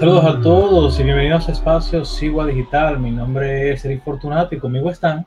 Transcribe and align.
Saludos 0.00 0.24
a 0.24 0.40
todos 0.40 0.98
y 0.98 1.02
bienvenidos 1.02 1.46
a 1.46 1.52
Espacio 1.52 2.06
Sigua 2.06 2.46
Digital. 2.46 2.98
Mi 2.98 3.10
nombre 3.10 3.70
es 3.70 3.84
Eric 3.84 4.02
Fortunato 4.02 4.54
y 4.54 4.58
conmigo 4.58 4.88
están 4.88 5.26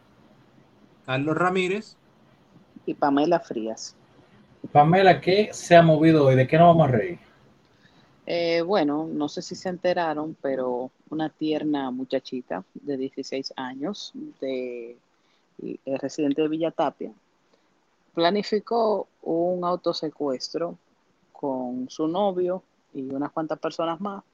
Carlos 1.06 1.38
Ramírez 1.38 1.96
y 2.88 2.96
Pamela 2.96 3.40
Frías. 3.40 3.96
Pamela, 4.72 5.22
¿qué 5.22 5.50
se 5.54 5.76
ha 5.76 5.84
movido 5.84 6.26
hoy? 6.26 6.34
¿De 6.34 6.48
qué 6.48 6.58
nos 6.58 6.70
vamos 6.70 6.90
a 6.90 6.92
reír? 6.92 7.20
Eh, 8.26 8.64
bueno, 8.64 9.08
no 9.08 9.30
sé 9.30 9.44
si 9.44 9.54
se 9.54 9.70
enteraron, 9.70 10.36
pero 10.42 10.90
una 11.12 11.30
tierna 11.30 11.92
muchachita 11.92 12.64
de 12.74 12.98
16 12.98 13.54
años, 13.56 14.12
de, 14.42 14.98
de 15.60 15.98
residente 16.00 16.42
de 16.42 16.48
Villa 16.48 16.72
Tapia, 16.72 17.12
planificó 18.16 19.08
un 19.22 19.66
autosecuestro 19.66 20.76
con 21.32 21.88
su 21.92 22.08
novio 22.08 22.64
y 22.96 23.14
unas 23.14 23.32
cuantas 23.32 23.60
personas 23.60 24.02
más 24.02 24.24
eh, 24.24 24.33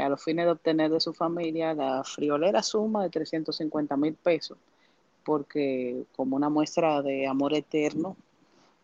a 0.00 0.08
los 0.08 0.22
fines 0.22 0.46
de 0.46 0.52
obtener 0.52 0.90
de 0.90 1.00
su 1.00 1.12
familia 1.12 1.74
la 1.74 2.02
friolera 2.04 2.62
suma 2.62 3.02
de 3.02 3.10
350 3.10 3.96
mil 3.96 4.14
pesos, 4.14 4.56
porque 5.24 6.04
como 6.16 6.36
una 6.36 6.48
muestra 6.48 7.02
de 7.02 7.26
amor 7.26 7.54
eterno, 7.54 8.16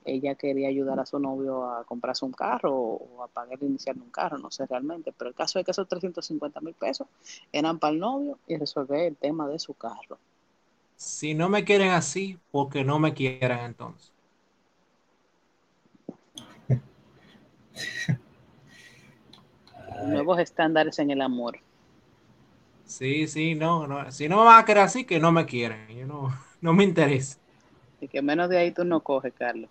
ella 0.04 0.34
quería 0.34 0.68
ayudar 0.68 1.00
a 1.00 1.06
su 1.06 1.18
novio 1.18 1.64
a 1.70 1.84
comprarse 1.84 2.24
un 2.24 2.32
carro 2.32 2.74
o 2.74 3.22
a 3.22 3.28
pagar 3.28 3.58
el 3.60 3.68
inicial 3.68 3.96
de 3.96 4.02
un 4.02 4.10
carro, 4.10 4.38
no 4.38 4.50
sé 4.50 4.66
realmente, 4.66 5.12
pero 5.16 5.30
el 5.30 5.34
caso 5.34 5.58
es 5.58 5.64
que 5.64 5.70
esos 5.70 5.88
350 5.88 6.60
mil 6.60 6.74
pesos 6.74 7.06
eran 7.52 7.78
para 7.78 7.92
el 7.92 8.00
novio 8.00 8.38
y 8.46 8.56
resolver 8.56 9.00
el 9.00 9.16
tema 9.16 9.48
de 9.48 9.58
su 9.58 9.74
carro. 9.74 10.18
Si 10.96 11.34
no 11.34 11.48
me 11.48 11.64
quieren 11.64 11.90
así, 11.90 12.38
porque 12.50 12.84
no 12.84 12.98
me 12.98 13.14
quieran 13.14 13.64
entonces. 13.64 14.12
Nuevos 20.06 20.38
estándares 20.38 20.98
en 20.98 21.10
el 21.10 21.20
amor. 21.20 21.58
Sí, 22.84 23.26
sí, 23.26 23.54
no, 23.54 23.86
no. 23.86 24.10
Si 24.10 24.28
no 24.28 24.38
me 24.38 24.44
van 24.44 24.62
a 24.62 24.64
querer 24.64 24.84
así, 24.84 25.04
que 25.04 25.18
no 25.18 25.30
me 25.30 25.44
quieren. 25.44 25.88
Yo 25.88 26.06
no, 26.06 26.34
no 26.60 26.72
me 26.72 26.84
interesa. 26.84 27.38
Y 28.00 28.08
que 28.08 28.22
menos 28.22 28.48
de 28.48 28.58
ahí 28.58 28.70
tú 28.70 28.84
no 28.84 29.00
coges, 29.00 29.32
Carlos. 29.34 29.68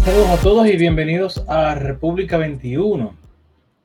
Saludos 0.00 0.28
a 0.30 0.42
todos 0.42 0.66
y 0.66 0.76
bienvenidos 0.76 1.44
a 1.46 1.74
República 1.74 2.38
21. 2.38 3.14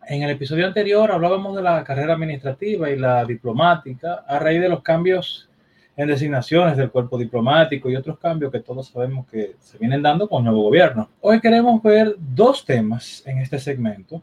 En 0.08 0.24
el 0.24 0.30
episodio 0.32 0.66
anterior 0.66 1.12
hablábamos 1.12 1.56
de 1.56 1.62
la 1.62 1.84
carrera 1.84 2.14
administrativa 2.14 2.90
y 2.90 2.98
la 2.98 3.26
diplomática 3.26 4.24
a 4.28 4.40
raíz 4.40 4.62
de 4.62 4.70
los 4.70 4.82
cambios 4.82 5.50
en 5.96 6.08
designaciones 6.08 6.76
del 6.76 6.90
cuerpo 6.90 7.18
diplomático 7.18 7.90
y 7.90 7.96
otros 7.96 8.18
cambios 8.18 8.52
que 8.52 8.60
todos 8.60 8.88
sabemos 8.88 9.28
que 9.28 9.56
se 9.60 9.78
vienen 9.78 10.02
dando 10.02 10.28
con 10.28 10.40
el 10.40 10.46
nuevo 10.46 10.64
gobierno. 10.64 11.10
Hoy 11.22 11.40
queremos 11.40 11.82
ver 11.84 12.16
dos 12.18 12.66
temas 12.66 13.22
en 13.26 13.38
este 13.40 13.60
segmento. 13.60 14.22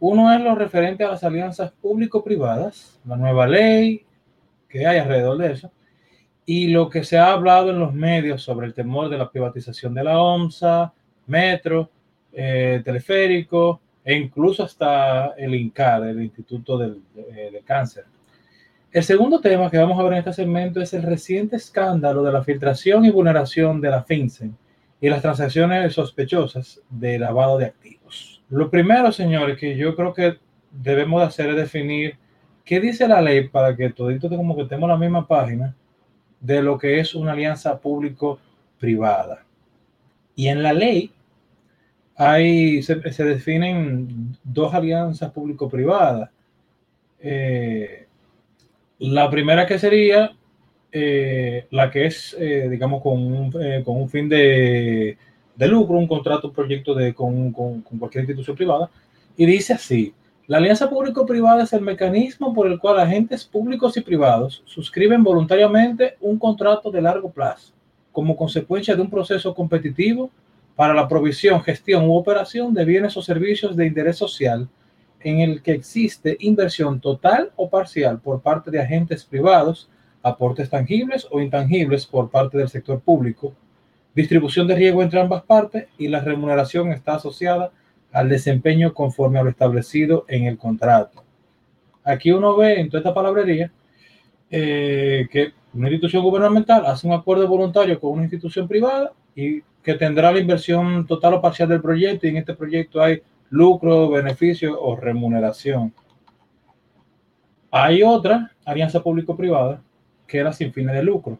Uno 0.00 0.32
es 0.32 0.40
lo 0.40 0.54
referente 0.54 1.04
a 1.04 1.08
las 1.08 1.24
alianzas 1.24 1.72
público-privadas, 1.72 3.00
la 3.04 3.16
nueva 3.16 3.46
ley 3.46 4.04
que 4.68 4.86
hay 4.86 4.98
alrededor 4.98 5.38
de 5.38 5.52
eso, 5.52 5.72
y 6.44 6.68
lo 6.68 6.88
que 6.90 7.02
se 7.02 7.18
ha 7.18 7.32
hablado 7.32 7.70
en 7.70 7.78
los 7.78 7.94
medios 7.94 8.42
sobre 8.42 8.66
el 8.66 8.74
temor 8.74 9.08
de 9.08 9.18
la 9.18 9.30
privatización 9.30 9.94
de 9.94 10.04
la 10.04 10.20
OMSA, 10.20 10.92
metro, 11.26 11.90
eh, 12.32 12.82
teleférico 12.84 13.80
e 14.04 14.14
incluso 14.14 14.62
hasta 14.62 15.28
el 15.36 15.54
INCAD, 15.54 16.10
el 16.10 16.22
Instituto 16.22 16.78
del, 16.78 17.02
del 17.14 17.64
Cáncer. 17.64 18.04
El 18.90 19.04
segundo 19.04 19.38
tema 19.40 19.70
que 19.70 19.76
vamos 19.76 20.00
a 20.00 20.02
ver 20.02 20.14
en 20.14 20.18
este 20.20 20.32
segmento 20.32 20.80
es 20.80 20.94
el 20.94 21.02
reciente 21.02 21.56
escándalo 21.56 22.22
de 22.22 22.32
la 22.32 22.42
filtración 22.42 23.04
y 23.04 23.10
vulneración 23.10 23.82
de 23.82 23.90
la 23.90 24.02
FinCEN 24.02 24.56
y 24.98 25.10
las 25.10 25.20
transacciones 25.20 25.92
sospechosas 25.92 26.80
de 26.88 27.18
lavado 27.18 27.58
de 27.58 27.66
activos. 27.66 28.42
Lo 28.48 28.70
primero, 28.70 29.12
señores, 29.12 29.58
que 29.58 29.76
yo 29.76 29.94
creo 29.94 30.14
que 30.14 30.38
debemos 30.70 31.20
de 31.20 31.26
hacer 31.26 31.50
es 31.50 31.56
definir 31.56 32.16
qué 32.64 32.80
dice 32.80 33.06
la 33.06 33.20
ley 33.20 33.48
para 33.48 33.76
que 33.76 33.90
todito 33.90 34.30
como 34.30 34.56
que 34.56 34.62
estemos 34.62 34.88
la 34.88 34.96
misma 34.96 35.26
página 35.26 35.76
de 36.40 36.62
lo 36.62 36.78
que 36.78 36.98
es 36.98 37.14
una 37.14 37.32
alianza 37.32 37.78
público-privada. 37.78 39.44
Y 40.34 40.48
en 40.48 40.62
la 40.62 40.72
ley 40.72 41.12
hay, 42.16 42.82
se, 42.82 43.12
se 43.12 43.24
definen 43.24 44.34
dos 44.42 44.72
alianzas 44.72 45.30
público-privadas. 45.30 46.30
Eh, 47.20 48.07
la 48.98 49.30
primera 49.30 49.66
que 49.66 49.78
sería 49.78 50.32
eh, 50.90 51.66
la 51.70 51.90
que 51.90 52.06
es, 52.06 52.36
eh, 52.38 52.68
digamos, 52.70 53.02
con 53.02 53.18
un, 53.20 53.62
eh, 53.62 53.82
con 53.84 53.96
un 53.96 54.08
fin 54.08 54.28
de, 54.28 55.18
de, 55.54 55.68
lucro, 55.68 55.98
un 55.98 56.08
contrato, 56.08 56.48
un 56.48 56.54
proyecto 56.54 56.94
de, 56.94 57.14
con, 57.14 57.52
con, 57.52 57.82
con, 57.82 57.98
cualquier 57.98 58.24
institución 58.24 58.56
privada, 58.56 58.90
y 59.36 59.44
dice 59.46 59.74
así, 59.74 60.14
la 60.46 60.56
alianza 60.56 60.88
público-privada 60.88 61.64
es 61.64 61.72
el 61.74 61.82
mecanismo 61.82 62.54
por 62.54 62.66
el 62.66 62.78
cual 62.78 62.98
agentes 62.98 63.44
públicos 63.44 63.96
y 63.98 64.00
privados 64.00 64.62
suscriben 64.64 65.22
voluntariamente 65.22 66.16
un 66.20 66.38
contrato 66.38 66.90
de 66.90 67.02
largo 67.02 67.30
plazo 67.30 67.74
como 68.12 68.36
consecuencia 68.36 68.96
de 68.96 69.02
un 69.02 69.10
proceso 69.10 69.54
competitivo 69.54 70.30
para 70.74 70.94
la 70.94 71.06
provisión, 71.06 71.62
gestión 71.62 72.08
u 72.08 72.16
operación 72.16 72.72
de 72.72 72.84
bienes 72.84 73.16
o 73.16 73.22
servicios 73.22 73.76
de 73.76 73.86
interés 73.86 74.16
social 74.16 74.68
en 75.20 75.40
el 75.40 75.62
que 75.62 75.72
existe 75.72 76.36
inversión 76.40 77.00
total 77.00 77.52
o 77.56 77.68
parcial 77.68 78.20
por 78.20 78.40
parte 78.40 78.70
de 78.70 78.80
agentes 78.80 79.24
privados, 79.24 79.88
aportes 80.22 80.70
tangibles 80.70 81.26
o 81.30 81.40
intangibles 81.40 82.06
por 82.06 82.30
parte 82.30 82.58
del 82.58 82.68
sector 82.68 83.00
público, 83.00 83.54
distribución 84.14 84.66
de 84.66 84.76
riesgo 84.76 85.02
entre 85.02 85.20
ambas 85.20 85.42
partes 85.42 85.86
y 85.98 86.08
la 86.08 86.20
remuneración 86.20 86.92
está 86.92 87.14
asociada 87.14 87.72
al 88.12 88.28
desempeño 88.28 88.94
conforme 88.94 89.38
a 89.38 89.42
lo 89.42 89.50
establecido 89.50 90.24
en 90.28 90.44
el 90.44 90.58
contrato. 90.58 91.22
Aquí 92.04 92.30
uno 92.30 92.56
ve 92.56 92.80
en 92.80 92.88
toda 92.88 93.00
esta 93.00 93.14
palabrería 93.14 93.70
eh, 94.50 95.28
que 95.30 95.52
una 95.74 95.88
institución 95.88 96.22
gubernamental 96.22 96.86
hace 96.86 97.06
un 97.06 97.12
acuerdo 97.12 97.46
voluntario 97.46 98.00
con 98.00 98.12
una 98.12 98.22
institución 98.22 98.66
privada 98.66 99.12
y 99.34 99.62
que 99.82 99.94
tendrá 99.94 100.32
la 100.32 100.40
inversión 100.40 101.06
total 101.06 101.34
o 101.34 101.42
parcial 101.42 101.68
del 101.68 101.82
proyecto 101.82 102.26
y 102.26 102.30
en 102.30 102.38
este 102.38 102.54
proyecto 102.54 103.02
hay 103.02 103.22
lucro, 103.50 104.10
beneficio 104.10 104.80
o 104.80 104.96
remuneración. 104.96 105.92
Hay 107.70 108.02
otra 108.02 108.52
alianza 108.64 109.02
público-privada 109.02 109.82
que 110.26 110.38
era 110.38 110.52
sin 110.52 110.72
fines 110.72 110.94
de 110.94 111.02
lucro. 111.02 111.38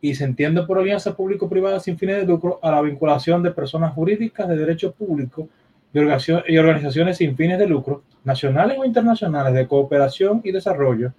Y 0.00 0.14
se 0.14 0.24
entiende 0.24 0.62
por 0.62 0.78
alianza 0.78 1.16
público-privada 1.16 1.80
sin 1.80 1.98
fines 1.98 2.16
de 2.18 2.26
lucro 2.26 2.60
a 2.62 2.70
la 2.70 2.82
vinculación 2.82 3.42
de 3.42 3.50
personas 3.50 3.94
jurídicas 3.94 4.48
de 4.48 4.56
derecho 4.56 4.92
público 4.92 5.48
y 5.92 6.58
organizaciones 6.58 7.18
sin 7.18 7.36
fines 7.36 7.58
de 7.58 7.68
lucro, 7.68 8.02
nacionales 8.24 8.78
o 8.78 8.84
internacionales, 8.84 9.54
de 9.54 9.68
cooperación 9.68 10.40
y 10.42 10.50
desarrollo, 10.50 11.12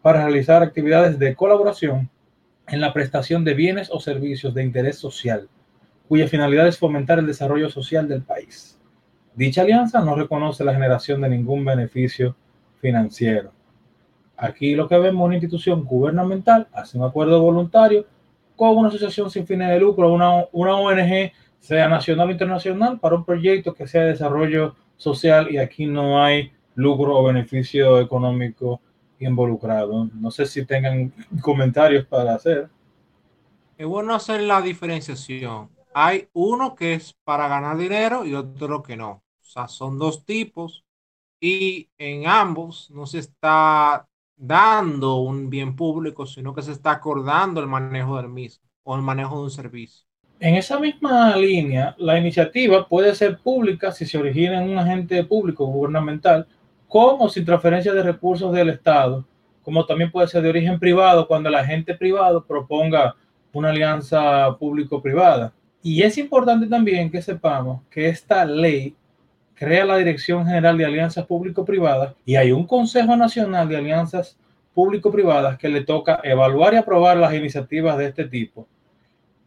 para 0.00 0.24
realizar 0.24 0.62
actividades 0.62 1.18
de 1.18 1.34
colaboración 1.34 2.08
en 2.66 2.80
la 2.80 2.92
prestación 2.92 3.44
de 3.44 3.54
bienes 3.54 3.90
o 3.90 4.00
servicios 4.00 4.54
de 4.54 4.64
interés 4.64 4.96
social, 4.96 5.48
cuya 6.08 6.28
finalidad 6.28 6.66
es 6.66 6.78
fomentar 6.78 7.18
el 7.18 7.26
desarrollo 7.26 7.68
social 7.68 8.08
del 8.08 8.22
país. 8.22 8.78
Dicha 9.34 9.62
alianza 9.62 10.00
no 10.00 10.14
reconoce 10.14 10.64
la 10.64 10.74
generación 10.74 11.20
de 11.22 11.28
ningún 11.30 11.64
beneficio 11.64 12.36
financiero. 12.80 13.52
Aquí 14.36 14.74
lo 14.74 14.88
que 14.88 14.98
vemos 14.98 15.24
una 15.24 15.36
institución 15.36 15.84
gubernamental 15.84 16.68
hace 16.72 16.98
un 16.98 17.04
acuerdo 17.04 17.40
voluntario 17.40 18.06
con 18.56 18.76
una 18.76 18.88
asociación 18.88 19.30
sin 19.30 19.46
fines 19.46 19.68
de 19.68 19.80
lucro, 19.80 20.12
una, 20.12 20.44
una 20.52 20.74
ONG, 20.74 21.32
sea 21.60 21.88
nacional 21.88 22.28
o 22.28 22.32
internacional, 22.32 22.98
para 22.98 23.16
un 23.16 23.24
proyecto 23.24 23.72
que 23.72 23.86
sea 23.86 24.02
de 24.02 24.08
desarrollo 24.08 24.74
social 24.96 25.48
y 25.50 25.58
aquí 25.58 25.86
no 25.86 26.22
hay 26.22 26.52
lucro 26.74 27.16
o 27.16 27.24
beneficio 27.24 28.00
económico 28.00 28.80
involucrado. 29.18 30.08
No 30.14 30.30
sé 30.30 30.46
si 30.46 30.66
tengan 30.66 31.12
comentarios 31.40 32.04
para 32.04 32.34
hacer. 32.34 32.68
Es 33.78 33.86
bueno 33.86 34.14
hacer 34.14 34.42
la 34.42 34.60
diferenciación. 34.60 35.68
Hay 35.94 36.28
uno 36.32 36.74
que 36.74 36.94
es 36.94 37.14
para 37.24 37.48
ganar 37.48 37.76
dinero 37.76 38.24
y 38.24 38.34
otro 38.34 38.82
que 38.82 38.96
no. 38.96 39.10
O 39.40 39.44
sea, 39.44 39.68
son 39.68 39.98
dos 39.98 40.24
tipos 40.24 40.84
y 41.40 41.90
en 41.98 42.26
ambos 42.26 42.90
no 42.90 43.06
se 43.06 43.18
está 43.18 44.06
dando 44.36 45.16
un 45.16 45.50
bien 45.50 45.76
público, 45.76 46.26
sino 46.26 46.54
que 46.54 46.62
se 46.62 46.72
está 46.72 46.92
acordando 46.92 47.60
el 47.60 47.66
manejo 47.66 48.16
del 48.16 48.28
mismo 48.28 48.64
o 48.84 48.96
el 48.96 49.02
manejo 49.02 49.36
de 49.36 49.42
un 49.44 49.50
servicio. 49.50 50.06
En 50.40 50.56
esa 50.56 50.80
misma 50.80 51.36
línea, 51.36 51.94
la 51.98 52.18
iniciativa 52.18 52.88
puede 52.88 53.14
ser 53.14 53.38
pública 53.38 53.92
si 53.92 54.06
se 54.06 54.18
origina 54.18 54.62
en 54.62 54.70
un 54.70 54.78
agente 54.78 55.22
público 55.24 55.66
gubernamental 55.66 56.48
con 56.88 57.16
o 57.20 57.28
sin 57.28 57.44
transferencia 57.44 57.92
de 57.92 58.02
recursos 58.02 58.52
del 58.52 58.70
Estado, 58.70 59.24
como 59.62 59.86
también 59.86 60.10
puede 60.10 60.26
ser 60.26 60.42
de 60.42 60.48
origen 60.48 60.80
privado 60.80 61.28
cuando 61.28 61.48
el 61.48 61.54
agente 61.54 61.94
privado 61.94 62.44
proponga 62.44 63.14
una 63.52 63.70
alianza 63.70 64.56
público-privada. 64.58 65.52
Y 65.82 66.02
es 66.02 66.16
importante 66.18 66.66
también 66.66 67.10
que 67.10 67.20
sepamos 67.20 67.82
que 67.90 68.08
esta 68.08 68.44
ley 68.44 68.94
crea 69.54 69.84
la 69.84 69.96
Dirección 69.96 70.46
General 70.46 70.76
de 70.76 70.84
Alianzas 70.84 71.26
Público-Privadas 71.26 72.14
y 72.24 72.36
hay 72.36 72.52
un 72.52 72.66
Consejo 72.66 73.16
Nacional 73.16 73.68
de 73.68 73.76
Alianzas 73.76 74.36
público-privadas 74.74 75.58
que 75.58 75.68
le 75.68 75.84
toca 75.84 76.20
evaluar 76.22 76.74
y 76.74 76.76
aprobar 76.76 77.16
las 77.16 77.34
iniciativas 77.34 77.98
de 77.98 78.06
este 78.06 78.24
tipo. 78.24 78.66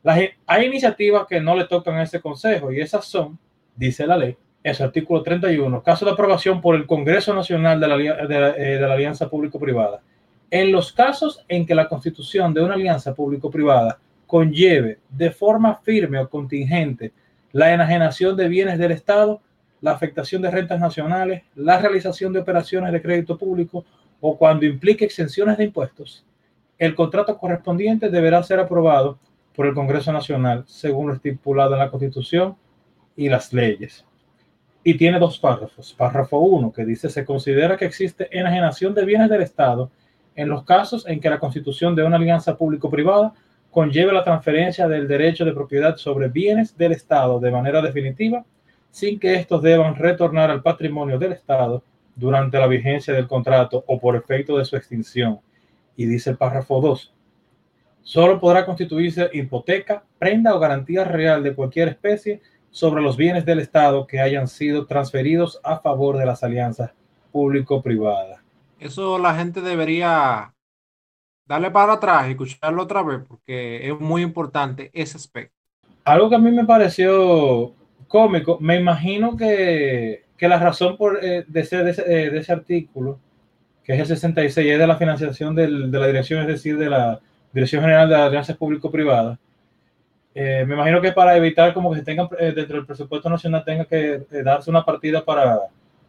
hay 0.04 0.66
iniciativas 0.66 1.26
que 1.28 1.42
no 1.42 1.56
le 1.56 1.66
tocan 1.66 1.96
a 1.96 2.04
ese 2.04 2.22
consejo 2.22 2.72
y 2.72 2.80
esas 2.80 3.06
son, 3.06 3.40
dice 3.76 4.06
la 4.06 4.18
ley, 4.18 4.38
ese 4.62 4.84
artículo 4.84 5.24
31, 5.24 5.82
caso 5.84 6.06
de 6.06 6.12
aprobación 6.12 6.62
por 6.62 6.76
el 6.76 6.86
Congreso 6.86 7.34
Nacional 7.34 7.80
la, 7.80 7.98
de 7.98 8.80
la 8.80 8.94
Alianza 8.94 9.30
Público-Privada. 9.30 10.02
En 10.52 10.72
los 10.72 10.92
casos 10.92 11.44
en 11.48 11.66
que 11.66 11.76
la 11.76 11.90
constitución 11.90 12.54
de 12.54 12.64
una 12.64 12.76
alianza 12.76 13.14
público-privada 13.14 14.00
conlleve 14.28 15.00
de 15.10 15.32
forma 15.32 15.76
firme 15.76 16.20
o 16.20 16.30
contingente 16.30 17.14
la 17.52 17.74
enajenación 17.74 18.36
de 18.36 18.48
bienes 18.48 18.78
del 18.78 18.92
Estado, 18.92 19.42
la 19.82 19.92
afectación 19.92 20.42
de 20.42 20.52
rentas 20.52 20.80
nacionales, 20.80 21.44
la 21.56 21.80
realización 21.80 22.34
de 22.34 22.40
operaciones 22.40 22.92
de 22.92 23.02
crédito 23.02 23.38
público 23.38 23.86
o 24.20 24.38
cuando 24.38 24.66
implique 24.66 25.06
exenciones 25.06 25.58
de 25.58 25.66
impuestos, 25.66 26.26
el 26.78 26.96
contrato 26.96 27.38
correspondiente 27.38 28.10
deberá 28.10 28.44
ser 28.44 28.60
aprobado 28.60 29.18
por 29.56 29.66
el 29.66 29.74
Congreso 29.74 30.12
Nacional 30.12 30.64
según 30.68 31.08
lo 31.08 31.14
estipulado 31.14 31.74
en 31.74 31.80
la 31.80 31.90
Constitución 31.90 32.56
y 33.16 33.30
las 33.30 33.54
leyes. 33.54 34.04
Y 34.84 34.96
tiene 34.96 35.18
dos 35.18 35.40
párrafos. 35.40 35.94
Párrafo 35.94 36.40
1 36.40 36.74
que 36.74 36.86
dice 36.86 37.10
se 37.10 37.24
considera 37.24 37.78
que 37.78 37.86
existe 37.86 38.28
enajenación 38.38 38.94
de 38.94 39.06
bienes 39.06 39.30
del 39.30 39.42
Estado 39.42 39.90
en 40.36 40.50
los 40.50 40.64
casos 40.64 41.08
en 41.08 41.22
que 41.22 41.30
la 41.30 41.40
constitución 41.40 41.96
de 41.96 42.04
una 42.04 42.18
alianza 42.18 42.58
público-privada 42.58 43.34
conlleve 43.76 44.14
la 44.14 44.24
transferencia 44.24 44.88
del 44.88 45.06
derecho 45.06 45.44
de 45.44 45.52
propiedad 45.52 45.98
sobre 45.98 46.30
bienes 46.30 46.78
del 46.78 46.94
Estado 46.94 47.42
de 47.42 47.52
manera 47.52 47.82
definitiva, 47.82 48.46
sin 48.90 49.20
que 49.20 49.34
estos 49.34 49.62
deban 49.62 49.96
retornar 49.96 50.50
al 50.50 50.62
patrimonio 50.62 51.20
del 51.20 51.34
Estado 51.34 51.84
durante 52.16 52.58
la 52.58 52.68
vigencia 52.68 53.14
del 53.14 53.28
contrato 53.28 53.84
o 53.86 54.00
por 54.00 54.16
efecto 54.16 54.58
de 54.58 54.64
su 54.64 54.78
extinción. 54.78 55.42
Y 55.98 56.06
dice 56.06 56.30
el 56.30 56.38
párrafo 56.38 56.80
2, 56.80 57.14
solo 58.02 58.40
podrá 58.40 58.66
constituirse 58.66 59.30
hipoteca, 59.34 60.06
prenda 60.18 60.56
o 60.56 60.60
garantía 60.60 61.04
real 61.04 61.44
de 61.44 61.54
cualquier 61.54 61.90
especie 61.90 62.42
sobre 62.72 63.02
los 63.02 63.18
bienes 63.18 63.44
del 63.44 63.60
Estado 63.60 64.08
que 64.08 64.22
hayan 64.22 64.48
sido 64.48 64.86
transferidos 64.86 65.60
a 65.66 65.80
favor 65.80 66.18
de 66.18 66.26
las 66.26 66.46
alianzas 66.46 66.92
público-privadas. 67.34 68.40
Eso 68.80 69.20
la 69.20 69.36
gente 69.36 69.60
debería 69.60 70.55
darle 71.48 71.72
para 71.72 71.94
atrás 71.94 72.28
y 72.28 72.32
escucharlo 72.32 72.84
otra 72.84 73.04
vez 73.04 73.22
porque 73.28 73.88
es 73.88 74.00
muy 74.00 74.22
importante 74.22 74.90
ese 74.94 75.18
aspecto. 75.18 75.56
Algo 76.04 76.30
que 76.30 76.36
a 76.36 76.40
mí 76.40 76.52
me 76.52 76.66
pareció 76.66 77.74
cómico, 78.08 78.58
me 78.60 78.80
imagino 78.80 79.36
que, 79.36 80.26
que 80.38 80.48
la 80.48 80.60
razón 80.60 80.98
por, 80.98 81.24
eh, 81.24 81.46
de, 81.48 81.60
ese, 81.60 81.80
eh, 81.80 82.30
de, 82.30 82.38
ese, 82.38 82.54
artículo, 82.54 83.20
que 83.84 83.94
es 83.94 84.00
el 84.00 84.06
66, 84.08 84.68
es 84.68 84.80
de 84.80 84.88
la 84.88 84.98
financiación 84.98 85.56
del, 85.56 85.92
de 85.92 86.00
la 86.00 86.08
dirección, 86.08 86.42
es 86.42 86.48
decir, 86.48 86.78
de 86.78 86.90
la 86.90 87.20
Dirección 87.52 87.82
General 87.82 88.10
de 88.10 88.16
Alianzas 88.16 88.58
Público-Privadas. 88.58 89.40
Eh, 90.34 90.66
me 90.68 90.76
imagino 90.76 91.00
que 91.02 91.14
para 91.14 91.38
evitar 91.38 91.74
como 91.74 91.92
que 91.92 92.00
se 92.00 92.06
tenga 92.06 92.28
dentro 92.38 92.76
del 92.76 92.86
presupuesto 92.86 93.30
nacional 93.30 93.64
tenga 93.64 93.86
que 93.86 94.26
darse 94.44 94.70
una 94.70 94.84
partida 94.84 95.24
para, 95.24 95.62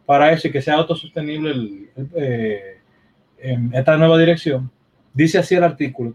para 0.05 0.33
eso 0.33 0.49
y 0.49 0.51
que 0.51 0.61
sea 0.61 0.75
autosostenible 0.75 1.89
esta 3.71 3.97
nueva 3.97 4.17
dirección 4.17 4.69
Dice 5.17 5.39
así 5.39 5.55
el 5.55 5.63
artículo. 5.63 6.13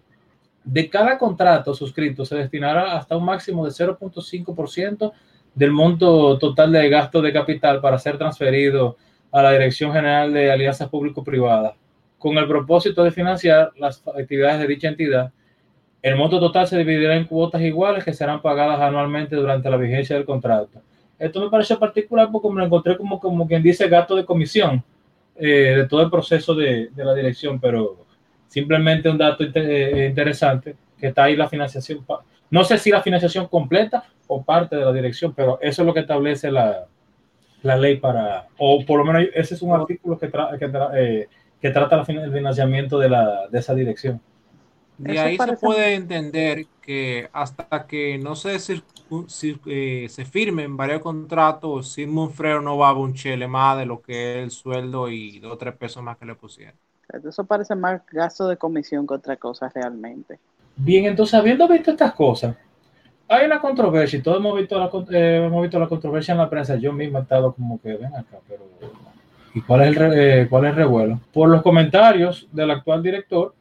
De 0.62 0.88
cada 0.88 1.18
contrato 1.18 1.74
suscrito 1.74 2.24
se 2.24 2.36
destinará 2.36 2.96
hasta 2.96 3.16
un 3.16 3.24
máximo 3.24 3.64
de 3.64 3.72
0.5% 3.72 5.12
del 5.56 5.72
monto 5.72 6.38
total 6.38 6.70
de 6.70 6.88
gasto 6.88 7.20
de 7.20 7.32
capital 7.32 7.80
para 7.80 7.98
ser 7.98 8.16
transferido 8.16 8.96
a 9.32 9.42
la 9.42 9.50
Dirección 9.50 9.92
General 9.92 10.32
de 10.32 10.52
Alianzas 10.52 10.88
Público-Privadas, 10.88 11.74
con 12.16 12.38
el 12.38 12.46
propósito 12.46 13.02
de 13.02 13.10
financiar 13.10 13.72
las 13.76 14.06
actividades 14.06 14.60
de 14.60 14.68
dicha 14.68 14.86
entidad. 14.86 15.32
El 16.00 16.14
monto 16.14 16.38
total 16.38 16.68
se 16.68 16.78
dividirá 16.78 17.16
en 17.16 17.24
cuotas 17.24 17.60
iguales 17.62 18.04
que 18.04 18.12
serán 18.12 18.40
pagadas 18.40 18.80
anualmente 18.80 19.34
durante 19.34 19.68
la 19.68 19.78
vigencia 19.78 20.14
del 20.14 20.24
contrato. 20.24 20.80
Esto 21.18 21.40
me 21.40 21.50
pareció 21.50 21.76
particular 21.76 22.28
porque 22.30 22.48
me 22.50 22.60
lo 22.60 22.66
encontré 22.66 22.96
como, 22.96 23.18
como 23.18 23.48
quien 23.48 23.64
dice 23.64 23.88
gasto 23.88 24.14
de 24.14 24.24
comisión 24.24 24.84
eh, 25.34 25.74
de 25.78 25.88
todo 25.88 26.02
el 26.02 26.10
proceso 26.10 26.54
de, 26.54 26.90
de 26.94 27.04
la 27.04 27.14
dirección, 27.16 27.58
pero 27.58 28.01
Simplemente 28.52 29.08
un 29.08 29.16
dato 29.16 29.44
eh, 29.44 30.08
interesante, 30.10 30.76
que 30.98 31.06
está 31.06 31.24
ahí 31.24 31.36
la 31.36 31.48
financiación. 31.48 32.04
No 32.50 32.64
sé 32.64 32.76
si 32.76 32.90
la 32.90 33.00
financiación 33.00 33.48
completa 33.48 34.04
o 34.26 34.44
parte 34.44 34.76
de 34.76 34.84
la 34.84 34.92
dirección, 34.92 35.32
pero 35.34 35.58
eso 35.62 35.80
es 35.80 35.86
lo 35.86 35.94
que 35.94 36.00
establece 36.00 36.50
la, 36.50 36.86
la 37.62 37.76
ley 37.78 37.96
para, 37.96 38.48
o 38.58 38.84
por 38.84 38.98
lo 38.98 39.06
menos 39.06 39.30
ese 39.32 39.54
es 39.54 39.62
un 39.62 39.72
artículo 39.72 40.18
que, 40.18 40.30
que, 40.30 40.70
eh, 40.96 41.28
que, 41.62 41.70
trata 41.70 42.00
el 42.00 42.04
financiamiento 42.04 42.98
de, 42.98 43.08
la, 43.08 43.48
de 43.48 43.58
esa 43.58 43.74
dirección. 43.74 44.20
De 44.98 45.18
ahí 45.18 45.38
se 45.38 45.56
puede 45.56 45.94
entender 45.94 46.66
que 46.82 47.30
hasta 47.32 47.86
que 47.86 48.18
no 48.18 48.36
se, 48.36 48.58
eh, 49.64 50.06
se 50.10 50.24
firmen 50.26 50.76
varios 50.76 51.00
contratos, 51.00 51.90
Sigmund 51.90 52.32
Freo 52.32 52.60
no 52.60 52.76
va 52.76 52.90
a 52.90 52.92
un 52.92 53.14
chele 53.14 53.48
más 53.48 53.78
de 53.78 53.86
lo 53.86 54.02
que 54.02 54.32
es 54.32 54.44
el 54.44 54.50
sueldo 54.50 55.08
y 55.08 55.38
dos 55.38 55.52
o 55.52 55.56
tres 55.56 55.74
pesos 55.74 56.02
más 56.02 56.18
que 56.18 56.26
le 56.26 56.34
pusieron. 56.34 56.76
Eso 57.08 57.44
parece 57.44 57.74
más 57.74 58.00
gasto 58.10 58.48
de 58.48 58.56
comisión 58.56 59.06
que 59.06 59.14
otra 59.14 59.36
cosa 59.36 59.70
realmente. 59.74 60.38
Bien, 60.76 61.04
entonces 61.04 61.34
habiendo 61.34 61.68
visto 61.68 61.90
estas 61.90 62.14
cosas, 62.14 62.56
hay 63.28 63.46
una 63.46 63.60
controversia 63.60 64.18
y 64.18 64.22
todos 64.22 64.38
hemos 64.38 64.56
visto 64.58 64.78
la, 64.78 64.90
eh, 65.16 65.44
hemos 65.46 65.62
visto 65.62 65.78
la 65.78 65.88
controversia 65.88 66.32
en 66.32 66.38
la 66.38 66.50
prensa. 66.50 66.76
Yo 66.76 66.92
mismo 66.92 67.18
he 67.18 67.22
estado 67.22 67.52
como 67.54 67.80
que 67.80 67.94
ven 67.94 68.14
acá, 68.14 68.38
pero 68.48 68.62
¿y 69.54 69.60
cuál 69.60 69.82
es 69.82 69.96
el, 69.96 70.12
eh, 70.14 70.46
cuál 70.48 70.64
es 70.64 70.70
el 70.70 70.76
revuelo? 70.76 71.20
Por 71.32 71.48
los 71.48 71.62
comentarios 71.62 72.48
del 72.52 72.70
actual 72.70 73.02
director 73.02 73.54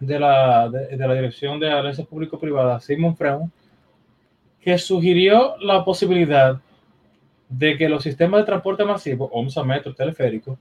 de 0.00 0.18
la, 0.18 0.68
de, 0.68 0.96
la 0.96 1.14
Dirección 1.14 1.58
de 1.58 1.70
Alianzas 1.70 2.06
Público-Privadas, 2.06 2.84
Simon 2.84 3.16
Freund, 3.16 3.50
que 4.60 4.78
sugirió 4.78 5.56
la 5.58 5.84
posibilidad 5.84 6.60
de 7.48 7.76
que 7.76 7.88
los 7.88 8.02
sistemas 8.02 8.40
de 8.40 8.46
transporte 8.46 8.84
masivo, 8.84 9.28
OMSA, 9.32 9.64
metro, 9.64 9.94
teleférico, 9.94 10.58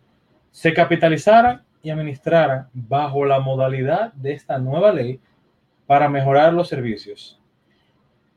se 0.51 0.73
capitalizaran 0.73 1.61
y 1.88 1.89
administraran 1.89 2.68
bajo 2.74 3.24
la 3.24 3.39
modalidad 3.39 4.12
de 4.12 4.34
esta 4.34 4.60
nueva 4.60 4.92
ley 4.92 5.22
para 5.86 6.10
mejorar 6.10 6.51
los 6.51 6.68
servicios. 6.68 7.39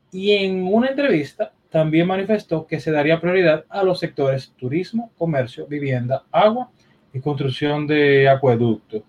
Y 0.09 0.31
en 0.31 0.65
una 0.65 0.87
entrevista 0.87 1.51
también 1.69 2.07
manifestó 2.07 2.65
que 2.65 2.79
se 2.79 2.93
daría 2.93 3.19
prioridad 3.19 3.65
a 3.67 3.83
los 3.83 3.99
sectores 3.99 4.53
turismo, 4.57 5.11
comercio, 5.17 5.67
vivienda, 5.67 6.23
agua 6.31 6.71
y 7.11 7.19
construcción 7.19 7.87
de 7.87 8.29
acueducto. 8.29 9.03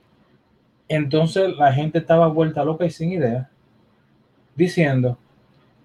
Entonces 0.89 1.57
la 1.57 1.73
gente 1.73 1.99
estaba 1.99 2.27
vuelta 2.27 2.65
loca 2.65 2.85
y 2.85 2.91
sin 2.91 3.13
idea, 3.13 3.49
diciendo 4.57 5.19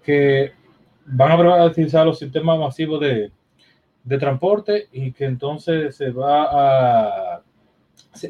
que 0.02 0.50
van 1.06 1.30
a 1.30 1.64
utilizar 1.64 2.04
los 2.04 2.18
sistemas 2.18 2.58
masivos 2.58 2.98
de, 2.98 3.30
de 4.02 4.18
transporte 4.18 4.88
y 4.90 5.12
que 5.12 5.26
entonces 5.26 5.94
se 5.94 6.10
va 6.10 6.42
a 6.50 7.27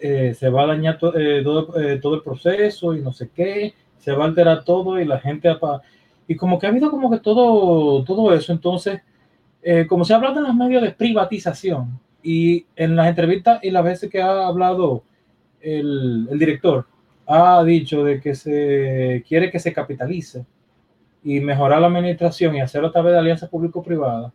eh, 0.02 0.34
se, 0.34 0.48
va 0.48 0.62
a 0.62 0.66
dañar 0.66 0.98
eh, 1.16 1.40
todo, 1.42 1.80
eh, 1.80 1.98
todo, 1.98 2.14
el 2.16 2.22
proceso 2.22 2.94
y 2.94 3.00
no 3.00 3.12
sé 3.12 3.30
qué, 3.34 3.74
se 3.98 4.12
va 4.12 4.24
a 4.24 4.28
alterar 4.28 4.64
todo 4.64 5.00
y 5.00 5.04
la 5.04 5.18
gente... 5.18 5.50
Y 6.26 6.36
como 6.36 6.58
que 6.58 6.66
ha 6.66 6.70
habido 6.70 6.90
como 6.90 7.10
que 7.10 7.20
todo, 7.20 8.04
todo 8.04 8.34
eso, 8.34 8.52
entonces, 8.52 9.00
como 9.88 10.04
se 10.04 10.12
ha 10.12 10.16
hablado 10.16 10.40
en 10.40 10.44
los 10.44 10.54
medios 10.54 10.82
de 10.82 10.90
privatización 10.90 11.98
y 12.22 12.66
en 12.76 12.96
las 12.96 13.08
entrevistas 13.08 13.60
y 13.62 13.70
las 13.70 13.82
veces 13.82 14.10
que 14.10 14.20
ha 14.20 14.46
hablado 14.46 15.04
el, 15.62 16.28
el 16.30 16.38
director, 16.38 16.86
ha 17.26 17.64
dicho 17.64 18.04
de 18.04 18.20
que 18.20 18.34
se 18.34 19.24
quiere 19.26 19.50
que 19.50 19.58
se 19.58 19.72
capitalice 19.72 20.44
y 21.24 21.40
mejorar 21.40 21.80
la 21.80 21.86
administración 21.86 22.54
y 22.56 22.60
hacerlo 22.60 22.88
a 22.88 22.92
través 22.92 23.14
de 23.14 23.20
alianzas 23.20 23.48
público-privadas 23.48 24.32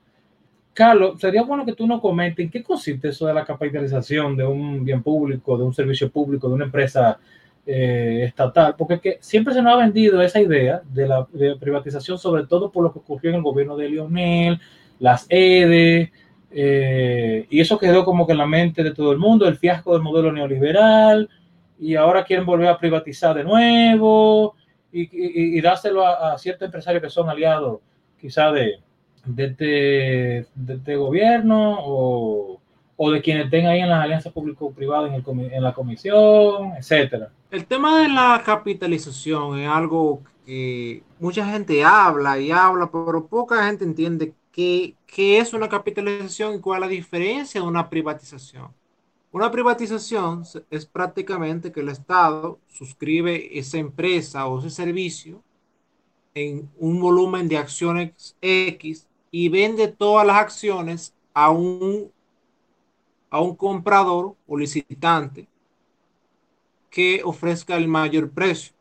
Carlos, 0.74 1.22
sería 1.22 1.44
bueno 1.44 1.66
que 1.66 1.74
tú 1.74 1.86
nos 1.86 2.02
comentes 2.02 2.44
en 2.44 2.50
qué 2.50 2.64
consiste 2.64 3.10
eso 3.10 3.28
de 3.28 3.34
la 3.34 3.46
capitalización 3.46 4.36
de 4.36 4.44
un 4.44 4.84
bien 4.84 5.04
público, 5.04 5.56
de 5.58 5.64
un 5.64 5.74
servicio 5.74 6.10
público, 6.10 6.48
de 6.48 6.56
una 6.56 6.66
empresa 6.66 7.20
eh, 7.66 8.24
estatal, 8.26 8.76
porque 8.76 9.20
siempre 9.22 9.54
se 9.54 9.62
nos 9.62 9.74
ha 9.74 9.78
vendido 9.78 10.22
esa 10.22 10.42
idea 10.42 10.82
de 10.84 11.08
la 11.08 11.28
privatización, 11.60 12.18
sobre 12.18 12.48
todo 12.48 12.72
por 12.72 12.84
lo 12.84 12.92
que 12.92 13.00
ocurrió 13.00 13.30
en 13.30 13.38
el 13.38 13.44
gobierno 13.44 13.78
de 13.78 13.90
Lionel, 13.90 14.60
las 15.00 15.28
EDE, 15.30 16.12
eh, 16.52 17.48
y 17.50 17.60
eso 17.62 17.78
quedó 17.78 18.04
como 18.04 18.26
que 18.26 18.34
en 18.34 18.40
la 18.40 18.48
mente 18.48 18.84
de 18.84 18.94
todo 18.94 19.12
el 19.12 19.20
mundo, 19.20 19.48
el 19.48 19.58
fiasco 19.58 19.94
del 19.94 20.02
modelo 20.02 20.32
neoliberal, 20.32 21.30
y 21.80 21.96
ahora 21.96 22.24
quieren 22.24 22.46
volver 22.46 22.70
a 22.70 22.80
privatizar 22.80 23.36
de 23.36 23.44
nuevo 23.44 24.56
y, 24.92 25.60
dárselo 25.62 26.06
a, 26.06 26.34
a 26.34 26.38
ciertos 26.38 26.66
empresarios 26.66 27.02
que 27.02 27.10
son 27.10 27.30
aliados 27.30 27.80
quizá 28.20 28.52
de, 28.52 28.80
de 29.26 29.46
este, 29.46 29.66
de 30.56 30.74
este 30.76 30.96
gobierno 30.96 31.78
o, 31.80 32.60
o, 32.98 33.12
de 33.12 33.22
quienes 33.22 33.46
estén 33.46 33.68
ahí 33.68 33.80
en 33.80 33.90
las 33.90 34.04
alianzas 34.04 34.34
público-privadas 34.34 35.14
en, 35.14 35.40
en, 35.40 35.64
la 35.64 35.74
comisión, 35.74 36.74
etcétera. 36.78 37.30
El 37.52 37.66
tema 37.66 38.02
de 38.02 38.10
la 38.10 38.42
capitalización 38.46 39.60
es 39.60 39.70
algo 39.70 40.22
que 40.46 41.04
mucha 41.20 41.46
gente 41.46 41.84
habla 41.84 42.40
y 42.40 42.52
habla, 42.52 42.90
pero 42.92 43.28
poca 43.28 43.66
gente 43.66 43.86
entiende 43.86 44.34
qué, 44.52 44.96
qué 45.06 45.40
es 45.40 45.54
una 45.54 45.70
capitalización 45.70 46.56
y 46.56 46.60
cuál 46.60 46.84
es 46.84 46.90
la 46.90 46.94
diferencia 46.94 47.62
de 47.62 47.68
una 47.68 47.90
privatización. 47.90 48.72
Una 49.32 49.50
privatización 49.50 50.44
es 50.70 50.86
prácticamente 50.86 51.72
que 51.72 51.80
el 51.80 51.90
Estado 51.90 52.60
suscribe 52.68 53.58
esa 53.58 53.80
empresa 53.80 54.46
o 54.46 54.60
ese 54.60 54.70
servicio 54.70 55.42
en 56.36 56.70
un 56.78 57.00
volumen 57.00 57.48
de 57.48 57.58
acciones 57.58 58.36
X 58.42 59.08
y 59.36 59.50
vende 59.50 59.88
todas 59.88 60.28
las 60.28 60.36
acciones 60.36 61.12
a 61.34 61.50
un, 61.50 62.12
a 63.32 63.42
un 63.42 63.56
comprador 63.56 64.36
o 64.46 64.56
licitante 64.56 65.48
que 66.92 67.20
ofrezca 67.26 67.76
el 67.76 67.88
mayor 67.88 68.30
precio. 68.30 68.76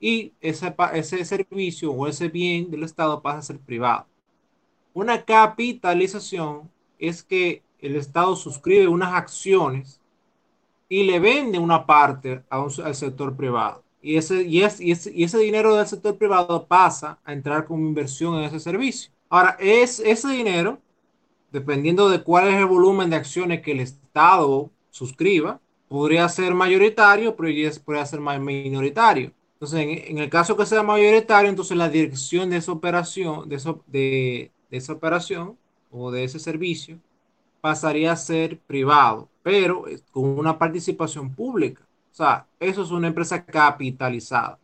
Y 0.00 0.32
ese, 0.40 0.74
ese 0.94 1.24
servicio 1.24 1.92
o 1.92 2.08
ese 2.08 2.26
bien 2.26 2.68
del 2.68 2.82
Estado 2.82 3.22
pasa 3.22 3.38
a 3.38 3.42
ser 3.42 3.60
privado. 3.60 4.06
Una 4.92 5.24
capitalización 5.24 6.68
es 6.98 7.22
que 7.22 7.62
el 7.78 7.94
Estado 7.94 8.34
suscribe 8.34 8.88
unas 8.88 9.12
acciones 9.12 10.00
y 10.88 11.04
le 11.04 11.20
vende 11.20 11.60
una 11.60 11.86
parte 11.86 12.42
al 12.50 12.94
sector 12.96 13.36
privado. 13.36 13.84
Y 14.02 14.16
ese, 14.16 14.42
y, 14.42 14.62
ese, 14.62 15.12
y 15.14 15.22
ese 15.22 15.38
dinero 15.38 15.76
del 15.76 15.86
sector 15.86 16.18
privado 16.18 16.66
pasa 16.66 17.20
a 17.22 17.32
entrar 17.32 17.66
como 17.66 17.86
inversión 17.86 18.34
en 18.34 18.46
ese 18.46 18.58
servicio. 18.58 19.12
Ahora, 19.30 19.56
es, 19.60 20.00
ese 20.00 20.28
dinero, 20.28 20.80
dependiendo 21.52 22.08
de 22.08 22.22
cuál 22.22 22.48
es 22.48 22.56
el 22.56 22.66
volumen 22.66 23.10
de 23.10 23.16
acciones 23.16 23.62
que 23.62 23.72
el 23.72 23.80
Estado 23.80 24.70
suscriba, 24.90 25.60
podría 25.88 26.28
ser 26.28 26.52
mayoritario, 26.52 27.36
pero 27.36 27.48
podría 27.84 28.06
ser 28.06 28.20
más 28.20 28.40
minoritario. 28.40 29.32
Entonces, 29.54 30.08
en, 30.08 30.18
el 30.18 30.28
caso 30.28 30.56
que 30.56 30.66
sea 30.66 30.82
mayoritario, 30.82 31.48
entonces 31.48 31.76
la 31.76 31.88
dirección 31.88 32.50
de 32.50 32.56
esa 32.56 32.72
operación, 32.72 33.48
de, 33.48 33.56
eso, 33.56 33.84
de, 33.86 34.50
de 34.68 34.76
esa 34.76 34.94
operación 34.94 35.56
o 35.92 36.10
de 36.10 36.24
ese 36.24 36.40
servicio, 36.40 36.98
pasaría 37.60 38.12
a 38.12 38.16
ser 38.16 38.58
privado, 38.58 39.28
pero 39.42 39.84
con 40.10 40.24
una 40.24 40.58
participación 40.58 41.32
pública. 41.34 41.82
O 42.10 42.14
sea, 42.14 42.46
eso 42.58 42.82
es 42.82 42.90
una 42.90 43.08
empresa 43.08 43.44
capitalizada. 43.44 44.58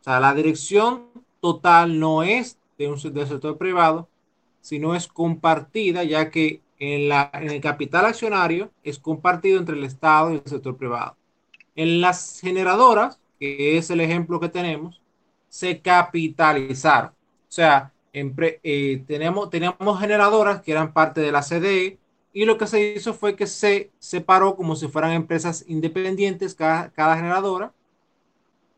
O 0.00 0.04
sea, 0.04 0.18
la 0.18 0.34
dirección 0.34 1.06
total 1.40 2.00
no 2.00 2.22
es 2.22 2.57
de 2.78 2.88
un 2.88 2.98
sector 2.98 3.58
privado, 3.58 4.08
sino 4.60 4.94
es 4.94 5.08
compartida, 5.08 6.04
ya 6.04 6.30
que 6.30 6.62
en, 6.78 7.08
la, 7.08 7.30
en 7.34 7.50
el 7.50 7.60
capital 7.60 8.06
accionario 8.06 8.70
es 8.84 8.98
compartido 8.98 9.58
entre 9.58 9.76
el 9.76 9.84
Estado 9.84 10.32
y 10.32 10.36
el 10.36 10.42
sector 10.44 10.76
privado. 10.76 11.16
En 11.74 12.00
las 12.00 12.40
generadoras, 12.40 13.20
que 13.38 13.76
es 13.76 13.90
el 13.90 14.00
ejemplo 14.00 14.40
que 14.40 14.48
tenemos, 14.48 15.00
se 15.48 15.80
capitalizaron. 15.80 17.10
O 17.10 17.50
sea, 17.52 17.92
eh, 18.12 19.04
tenemos, 19.06 19.50
teníamos 19.50 20.00
generadoras 20.00 20.62
que 20.62 20.72
eran 20.72 20.92
parte 20.92 21.20
de 21.20 21.32
la 21.32 21.42
CDE, 21.42 21.98
y 22.32 22.44
lo 22.44 22.58
que 22.58 22.66
se 22.66 22.94
hizo 22.94 23.14
fue 23.14 23.34
que 23.34 23.46
se 23.46 23.90
separó 23.98 24.54
como 24.54 24.76
si 24.76 24.86
fueran 24.88 25.12
empresas 25.12 25.64
independientes 25.66 26.54
cada, 26.54 26.90
cada 26.90 27.16
generadora. 27.16 27.72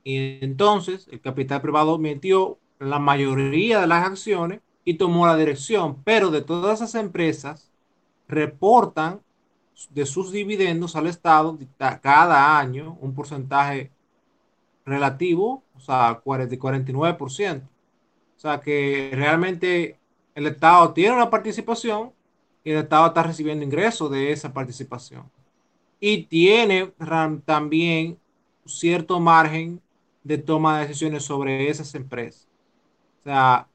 Y 0.03 0.43
entonces 0.43 1.09
el 1.11 1.21
capital 1.21 1.61
privado 1.61 1.99
metió 1.99 2.59
la 2.81 2.99
mayoría 2.99 3.81
de 3.81 3.87
las 3.87 4.07
acciones 4.07 4.61
y 4.85 4.95
tomó 4.95 5.27
la 5.27 5.37
dirección, 5.37 6.03
pero 6.03 6.31
de 6.31 6.43
todas 6.43 6.81
esas 6.81 6.95
empresas 6.97 7.71
reportan 8.27 9.21
de 9.91 10.07
sus 10.07 10.33
dividendos 10.33 10.97
al 10.97 11.07
Estado 11.07 11.57
cada 12.03 12.59
año 12.59 12.99
un 13.01 13.15
porcentaje 13.15 13.91
relativo, 14.85 15.63
o 15.77 15.81
sea, 15.81 16.21
40, 16.23 16.57
49%. 16.57 17.63
O 17.63 18.41
sea 18.41 18.61
que 18.61 19.11
realmente 19.15 19.99
el 20.35 20.47
Estado 20.47 20.93
tiene 20.93 21.15
una 21.15 21.31
participación 21.31 22.13
y 22.65 22.71
el 22.71 22.79
Estado 22.79 23.09
está 23.09 23.23
recibiendo 23.23 23.65
ingresos 23.65 24.11
de 24.11 24.33
esa 24.33 24.53
participación. 24.53 25.31
Y 26.01 26.25
tiene 26.25 26.93
también 27.45 28.19
cierto 28.65 29.21
margen 29.21 29.83
de 30.25 30.39
toma 30.39 30.79
de 30.79 30.87
decisiones 30.87 31.25
sobre 31.25 31.69
esas 31.69 31.95
empresas. 31.95 32.50
O 33.21 33.23
sea, 33.23 33.69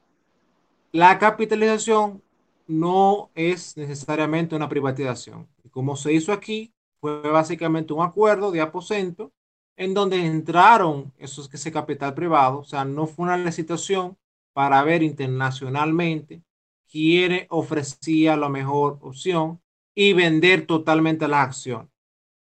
la 0.92 1.18
capitalización 1.18 2.22
no 2.66 3.30
es 3.34 3.76
necesariamente 3.76 4.56
una 4.56 4.68
privatización. 4.68 5.46
Como 5.70 5.94
se 5.96 6.12
hizo 6.12 6.32
aquí, 6.32 6.72
fue 7.00 7.20
básicamente 7.20 7.92
un 7.92 8.04
acuerdo 8.04 8.50
de 8.50 8.60
aposento 8.60 9.32
en 9.76 9.94
donde 9.94 10.24
entraron 10.24 11.12
esos, 11.18 11.52
ese 11.52 11.70
capital 11.70 12.14
privado. 12.14 12.58
O 12.58 12.64
sea, 12.64 12.84
no 12.84 13.06
fue 13.06 13.24
una 13.24 13.36
licitación 13.36 14.16
para 14.52 14.82
ver 14.82 15.02
internacionalmente 15.02 16.42
quién 16.90 17.46
ofrecía 17.50 18.36
la 18.36 18.48
mejor 18.48 18.98
opción 19.02 19.60
y 19.94 20.12
vender 20.12 20.66
totalmente 20.66 21.28
las 21.28 21.48
acciones. 21.48 21.88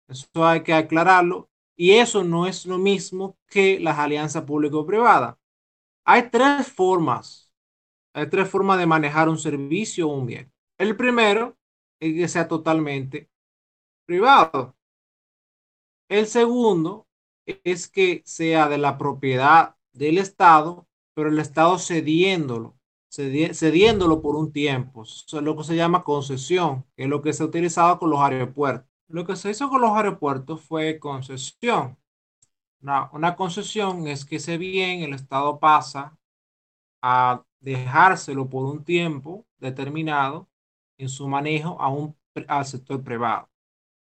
Eso 0.07 0.45
hay 0.45 0.63
que 0.63 0.73
aclararlo. 0.73 1.49
Y 1.75 1.91
eso 1.91 2.23
no 2.25 2.45
es 2.45 2.65
lo 2.65 2.77
mismo 2.77 3.37
que 3.47 3.79
las 3.79 3.97
alianzas 3.97 4.43
público-privadas. 4.43 5.35
Hay 6.11 6.31
tres 6.31 6.67
formas. 6.71 7.53
Hay 8.15 8.27
tres 8.31 8.49
formas 8.49 8.79
de 8.79 8.87
manejar 8.87 9.29
un 9.29 9.37
servicio 9.37 10.09
o 10.09 10.15
un 10.15 10.25
bien. 10.25 10.51
El 10.79 10.97
primero 10.97 11.55
es 11.99 12.15
que 12.15 12.27
sea 12.27 12.47
totalmente 12.47 13.29
privado. 14.07 14.75
El 16.09 16.25
segundo 16.25 17.07
es 17.45 17.87
que 17.87 18.23
sea 18.25 18.67
de 18.67 18.79
la 18.79 18.97
propiedad 18.97 19.75
del 19.91 20.17
Estado, 20.17 20.87
pero 21.13 21.29
el 21.29 21.37
Estado 21.37 21.77
cediéndolo 21.77 22.75
cediéndolo 23.11 24.19
por 24.23 24.35
un 24.35 24.51
tiempo. 24.51 25.03
Eso 25.03 25.37
es 25.37 25.43
lo 25.43 25.55
que 25.55 25.63
se 25.63 25.75
llama 25.75 26.03
concesión, 26.03 26.87
que 26.95 27.03
es 27.03 27.09
lo 27.09 27.21
que 27.21 27.33
se 27.33 27.43
ha 27.43 27.45
utilizado 27.45 27.99
con 27.99 28.09
los 28.09 28.19
aeropuertos. 28.19 28.89
Lo 29.09 29.27
que 29.27 29.35
se 29.35 29.51
hizo 29.51 29.69
con 29.69 29.81
los 29.81 29.91
aeropuertos 29.91 30.61
fue 30.61 30.97
concesión. 30.99 31.99
Una, 32.81 33.09
una 33.11 33.35
concesión 33.35 34.07
es 34.07 34.25
que 34.25 34.37
ese 34.37 34.57
bien 34.57 35.01
el 35.01 35.13
Estado 35.13 35.59
pasa 35.59 36.17
a 37.01 37.43
dejárselo 37.59 38.49
por 38.49 38.65
un 38.65 38.83
tiempo 38.83 39.45
determinado 39.57 40.49
en 40.97 41.09
su 41.09 41.27
manejo 41.27 41.79
a 41.81 41.89
un, 41.89 42.15
al 42.47 42.65
sector 42.65 43.03
privado. 43.03 43.49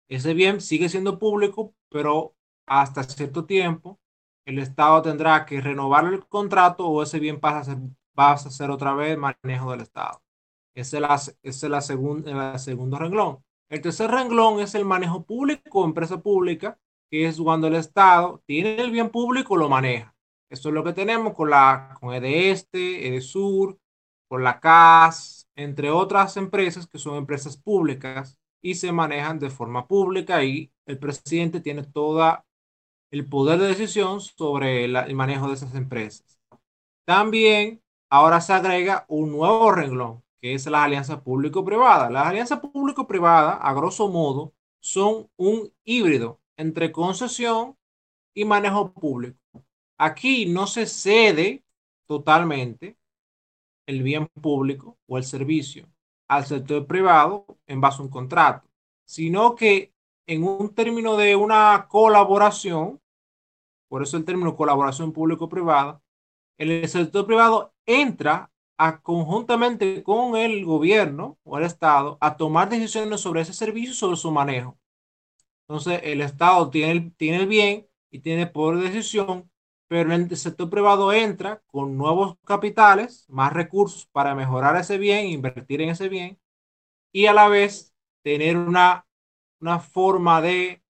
Ese 0.10 0.34
bien 0.34 0.62
sigue 0.62 0.90
siendo 0.90 1.20
público, 1.20 1.74
pero 1.90 2.36
hasta 2.68 3.04
cierto 3.04 3.46
tiempo 3.46 4.00
el 4.46 4.60
Estado 4.60 5.02
tendrá 5.02 5.46
que 5.46 5.62
renovar 5.62 6.06
el 6.06 6.26
contrato 6.28 6.88
o 6.88 7.04
ese 7.04 7.20
bien 7.20 7.40
pasa 7.40 7.60
a 7.60 7.64
ser 7.64 7.78
vas 8.16 8.46
a 8.46 8.50
hacer 8.50 8.72
otra 8.72 8.94
vez 8.94 9.18
manejo 9.18 9.72
del 9.72 9.82
Estado. 9.82 10.22
Ese 10.74 10.98
es, 10.98 11.02
la, 11.02 11.16
es 11.44 11.64
la 11.64 12.52
el 12.54 12.60
segundo 12.60 12.98
renglón. 12.98 13.44
El 13.70 13.82
tercer 13.82 14.10
renglón 14.10 14.60
es 14.60 14.76
el 14.76 14.86
manejo 14.86 15.24
público 15.24 15.82
o 15.82 15.86
empresa 15.86 16.22
pública, 16.22 16.80
es 17.24 17.40
cuando 17.40 17.68
el 17.68 17.76
Estado 17.76 18.42
tiene 18.46 18.82
el 18.82 18.92
bien 18.92 19.10
público, 19.10 19.58
lo 19.58 19.70
maneja. 19.70 20.16
Eso 20.50 20.70
es 20.70 20.76
lo 20.76 20.84
que 20.84 20.94
tenemos 20.94 21.34
con, 21.34 21.50
la, 21.50 21.98
con 22.00 22.14
EDESTE, 22.14 23.08
EDESUR, 23.08 23.78
con 24.28 24.44
la 24.44 24.60
CAS, 24.60 25.48
entre 25.56 25.90
otras 25.90 26.38
empresas 26.38 26.88
que 26.88 27.00
son 27.00 27.18
empresas 27.18 27.58
públicas 27.58 28.40
y 28.62 28.76
se 28.76 28.92
manejan 28.92 29.40
de 29.40 29.50
forma 29.50 29.88
pública 29.88 30.44
y 30.44 30.72
el 30.86 30.98
presidente 31.00 31.62
tiene 31.62 31.84
todo 31.84 32.44
el 33.12 33.28
poder 33.28 33.60
de 33.60 33.68
decisión 33.68 34.20
sobre 34.22 34.86
el 34.86 35.16
manejo 35.16 35.48
de 35.48 35.54
esas 35.54 35.76
empresas. 35.76 36.40
También 37.06 37.82
ahora 38.10 38.42
se 38.42 38.54
agrega 38.54 39.06
un 39.08 39.32
nuevo 39.32 39.72
renglón, 39.72 40.24
que 40.42 40.54
es 40.54 40.66
la 40.66 40.84
alianza 40.84 41.24
público-privada. 41.24 42.10
Las 42.10 42.28
alianzas 42.28 42.60
público-privadas, 42.60 43.60
a 43.62 43.74
grosso 43.74 44.10
modo, 44.10 44.54
son 44.80 45.30
un 45.38 45.72
híbrido 45.84 46.40
entre 46.58 46.92
concesión 46.92 47.78
y 48.34 48.46
manejo 48.46 48.92
público. 48.92 49.40
Aquí 49.98 50.46
no 50.46 50.68
se 50.68 50.86
cede 50.86 51.64
totalmente 52.06 52.98
el 53.88 54.04
bien 54.04 54.28
público 54.42 54.98
o 55.08 55.18
el 55.18 55.24
servicio 55.24 55.88
al 56.28 56.46
sector 56.46 56.86
privado 56.88 57.46
en 57.68 57.82
base 57.82 58.02
a 58.02 58.06
un 58.06 58.10
contrato, 58.10 58.68
sino 59.06 59.56
que 59.56 59.94
en 60.28 60.44
un 60.44 60.74
término 60.74 61.18
de 61.18 61.36
una 61.36 61.88
colaboración, 61.88 63.00
por 63.88 64.02
eso 64.02 64.18
el 64.18 64.26
término 64.26 64.56
colaboración 64.56 65.12
público-privada, 65.12 66.02
el 66.58 66.88
sector 66.88 67.26
privado 67.26 67.74
entra 67.86 68.52
conjuntamente 69.04 70.04
con 70.04 70.36
el 70.36 70.66
gobierno 70.66 71.38
o 71.44 71.58
el 71.58 71.64
Estado 71.64 72.18
a 72.20 72.36
tomar 72.36 72.70
decisiones 72.70 73.22
sobre 73.22 73.42
ese 73.42 73.54
servicio 73.54 73.92
y 73.92 73.96
sobre 73.96 74.18
su 74.18 74.32
manejo. 74.32 74.78
Entonces, 75.68 76.02
el 76.04 76.22
Estado 76.22 76.70
tiene 76.70 76.92
el, 76.92 77.16
tiene 77.16 77.38
el 77.38 77.48
bien 77.48 77.88
y 78.12 78.20
tiene 78.20 78.48
poder 78.48 78.80
de 78.80 78.90
decisión, 78.92 79.50
pero 79.88 80.14
el 80.14 80.36
sector 80.38 80.70
privado 80.70 81.12
entra 81.14 81.62
con 81.68 81.98
nuevos 81.98 82.38
capitales, 82.46 83.26
más 83.30 83.54
recursos 83.54 84.08
para 84.12 84.36
mejorar 84.36 84.76
ese 84.78 84.98
bien, 84.98 85.28
invertir 85.28 85.82
en 85.82 85.90
ese 85.90 86.10
bien 86.10 86.40
y 87.12 87.28
a 87.28 87.34
la 87.34 87.48
vez 87.48 87.94
tener 88.24 88.58
una, 88.58 89.08
una 89.60 89.80
forma 89.80 90.42
de 90.42 90.84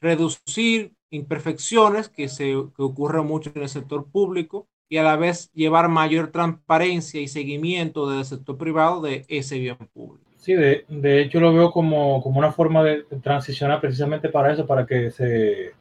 reducir 0.00 0.94
imperfecciones 1.10 2.08
que, 2.08 2.28
se, 2.28 2.46
que 2.46 2.82
ocurren 2.82 3.26
mucho 3.26 3.50
en 3.54 3.62
el 3.62 3.68
sector 3.68 4.10
público 4.10 4.68
y 4.88 4.98
a 4.98 5.02
la 5.04 5.16
vez 5.16 5.50
llevar 5.52 5.88
mayor 5.88 6.30
transparencia 6.32 7.20
y 7.20 7.28
seguimiento 7.28 8.08
del 8.10 8.24
sector 8.24 8.58
privado 8.58 9.00
de 9.02 9.24
ese 9.28 9.58
bien 9.58 9.76
público. 9.92 10.19
Sí, 10.40 10.54
de, 10.54 10.86
de 10.88 11.20
hecho 11.20 11.38
lo 11.38 11.52
veo 11.52 11.70
como, 11.70 12.22
como, 12.22 12.38
una 12.38 12.50
forma 12.50 12.82
de 12.82 13.02
transicionar 13.22 13.78
precisamente 13.78 14.30
para 14.30 14.52
eso, 14.52 14.66
para 14.66 14.86
que 14.86 15.10
se, 15.10 15.72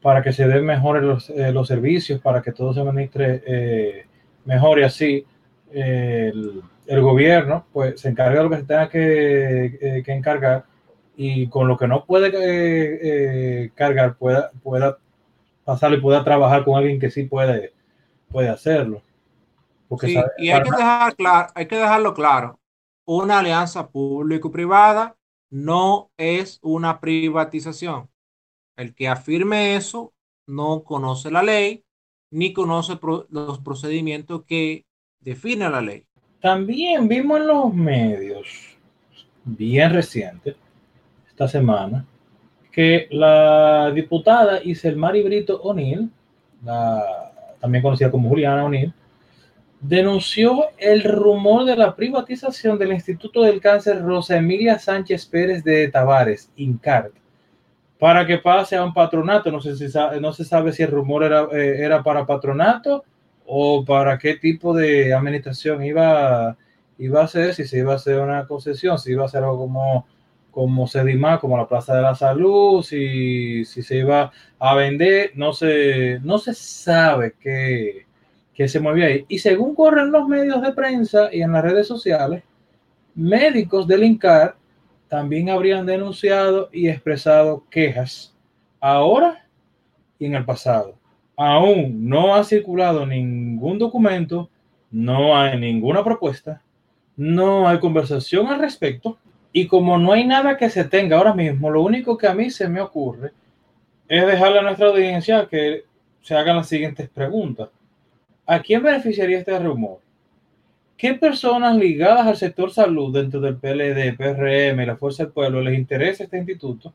para 0.00 0.22
que 0.22 0.32
se 0.32 0.46
den 0.46 0.64
mejores 0.64 1.02
los, 1.02 1.30
eh, 1.30 1.50
los 1.52 1.66
servicios, 1.66 2.20
para 2.20 2.42
que 2.42 2.52
todo 2.52 2.72
se 2.72 2.80
administre 2.80 3.42
eh, 3.44 4.06
mejor 4.44 4.78
y 4.78 4.82
así 4.84 5.26
eh, 5.72 6.30
el, 6.32 6.62
el, 6.86 7.00
gobierno 7.00 7.66
pues 7.72 8.00
se 8.00 8.10
encarga 8.10 8.38
de 8.38 8.44
lo 8.44 8.50
que 8.50 8.56
se 8.58 8.64
tenga 8.64 8.88
que, 8.88 9.64
eh, 9.80 10.02
que 10.04 10.12
encargar 10.12 10.64
y 11.16 11.48
con 11.48 11.66
lo 11.66 11.76
que 11.76 11.88
no 11.88 12.04
puede 12.04 13.70
cargar 13.74 14.14
pueda, 14.14 14.52
pueda 14.62 14.98
pasarlo 15.64 15.96
y 15.96 16.00
pueda 16.00 16.22
trabajar 16.22 16.64
con 16.64 16.76
alguien 16.76 17.00
que 17.00 17.10
sí 17.10 17.24
puede, 17.24 17.72
puede 18.30 18.48
hacerlo. 18.48 19.02
Porque 19.88 20.06
sí, 20.06 20.14
sabe, 20.14 20.28
y 20.38 20.50
hay 20.50 20.62
que, 20.62 20.70
dejar 20.70 21.16
claro, 21.16 21.48
hay 21.54 21.66
que 21.66 21.76
dejarlo 21.76 22.14
claro, 22.14 22.58
una 23.04 23.40
alianza 23.40 23.90
público-privada 23.90 25.16
no 25.50 26.10
es 26.16 26.58
una 26.62 27.00
privatización. 27.00 28.08
El 28.76 28.94
que 28.94 29.08
afirme 29.08 29.76
eso 29.76 30.14
no 30.46 30.82
conoce 30.82 31.30
la 31.30 31.42
ley 31.42 31.84
ni 32.30 32.52
conoce 32.52 32.98
los 33.28 33.58
procedimientos 33.60 34.44
que 34.44 34.86
define 35.20 35.68
la 35.68 35.80
ley. 35.82 36.06
También 36.40 37.06
vimos 37.06 37.40
en 37.40 37.46
los 37.46 37.74
medios, 37.74 38.76
bien 39.44 39.92
reciente, 39.92 40.56
esta 41.28 41.46
semana, 41.46 42.06
que 42.72 43.06
la 43.10 43.92
diputada 43.94 44.64
Iselmari 44.64 45.22
Brito 45.22 45.60
O'Neill, 45.62 46.10
también 47.60 47.82
conocida 47.82 48.10
como 48.10 48.30
Juliana 48.30 48.64
O'Neill, 48.64 48.94
denunció 49.82 50.66
el 50.78 51.02
rumor 51.02 51.64
de 51.64 51.76
la 51.76 51.96
privatización 51.96 52.78
del 52.78 52.92
Instituto 52.92 53.42
del 53.42 53.60
Cáncer 53.60 54.00
Rosa 54.00 54.36
Emilia 54.36 54.78
Sánchez 54.78 55.26
Pérez 55.26 55.64
de 55.64 55.88
Tavares, 55.88 56.50
INCART, 56.54 57.12
para 57.98 58.24
que 58.24 58.38
pase 58.38 58.76
a 58.76 58.84
un 58.84 58.94
patronato. 58.94 59.50
No, 59.50 59.60
sé 59.60 59.74
no 60.20 60.32
se 60.32 60.44
sabe 60.44 60.72
si 60.72 60.84
el 60.84 60.90
rumor 60.90 61.24
era, 61.24 61.48
eh, 61.52 61.82
era 61.82 62.02
para 62.02 62.24
patronato 62.24 63.04
o 63.44 63.84
para 63.84 64.18
qué 64.18 64.36
tipo 64.36 64.72
de 64.72 65.12
administración 65.12 65.84
iba, 65.84 66.56
iba 66.98 67.22
a 67.22 67.28
ser, 67.28 67.52
si 67.52 67.66
se 67.66 67.78
iba 67.78 67.94
a 67.94 67.96
hacer 67.96 68.20
una 68.20 68.46
concesión, 68.46 68.98
si 69.00 69.10
iba 69.10 69.24
a 69.24 69.28
ser 69.28 69.42
algo 69.42 69.58
como, 69.58 70.06
como 70.52 70.86
Sedimá, 70.86 71.40
como 71.40 71.56
la 71.56 71.66
Plaza 71.66 71.96
de 71.96 72.02
la 72.02 72.14
Salud, 72.14 72.84
si, 72.84 73.64
si 73.64 73.82
se 73.82 73.96
iba 73.96 74.30
a 74.60 74.74
vender, 74.76 75.32
no 75.34 75.52
se, 75.52 76.20
no 76.22 76.38
se 76.38 76.54
sabe 76.54 77.34
qué 77.40 78.06
que 78.54 78.68
se 78.68 78.80
movía 78.80 79.06
ahí. 79.06 79.24
Y 79.28 79.38
según 79.38 79.74
corren 79.74 80.12
los 80.12 80.28
medios 80.28 80.62
de 80.62 80.72
prensa 80.72 81.28
y 81.32 81.42
en 81.42 81.52
las 81.52 81.62
redes 81.62 81.86
sociales, 81.86 82.42
médicos 83.14 83.86
del 83.86 84.04
INCAR 84.04 84.56
también 85.08 85.50
habrían 85.50 85.84
denunciado 85.84 86.68
y 86.72 86.88
expresado 86.88 87.64
quejas 87.70 88.34
ahora 88.80 89.46
y 90.18 90.26
en 90.26 90.34
el 90.34 90.44
pasado. 90.44 90.94
Aún 91.36 92.08
no 92.08 92.34
ha 92.34 92.44
circulado 92.44 93.06
ningún 93.06 93.78
documento, 93.78 94.48
no 94.90 95.36
hay 95.36 95.58
ninguna 95.58 96.04
propuesta, 96.04 96.62
no 97.16 97.68
hay 97.68 97.78
conversación 97.78 98.46
al 98.46 98.60
respecto. 98.60 99.18
Y 99.52 99.66
como 99.66 99.98
no 99.98 100.12
hay 100.12 100.26
nada 100.26 100.56
que 100.56 100.70
se 100.70 100.84
tenga 100.84 101.18
ahora 101.18 101.34
mismo, 101.34 101.68
lo 101.68 101.82
único 101.82 102.16
que 102.16 102.26
a 102.26 102.34
mí 102.34 102.50
se 102.50 102.68
me 102.68 102.80
ocurre 102.80 103.32
es 104.08 104.26
dejarle 104.26 104.60
a 104.60 104.62
nuestra 104.62 104.88
audiencia 104.88 105.46
que 105.46 105.84
se 106.22 106.34
hagan 106.34 106.56
las 106.56 106.68
siguientes 106.68 107.08
preguntas. 107.10 107.68
¿A 108.52 108.60
quién 108.60 108.82
beneficiaría 108.82 109.38
este 109.38 109.58
rumor? 109.58 110.00
¿Qué 110.98 111.14
personas 111.14 111.74
ligadas 111.74 112.26
al 112.26 112.36
sector 112.36 112.70
salud 112.70 113.10
dentro 113.10 113.40
del 113.40 113.56
PLD, 113.56 114.14
PRM 114.14 114.84
la 114.84 114.98
Fuerza 114.98 115.22
del 115.22 115.32
Pueblo 115.32 115.62
les 115.62 115.78
interesa 115.78 116.24
este 116.24 116.36
instituto? 116.36 116.92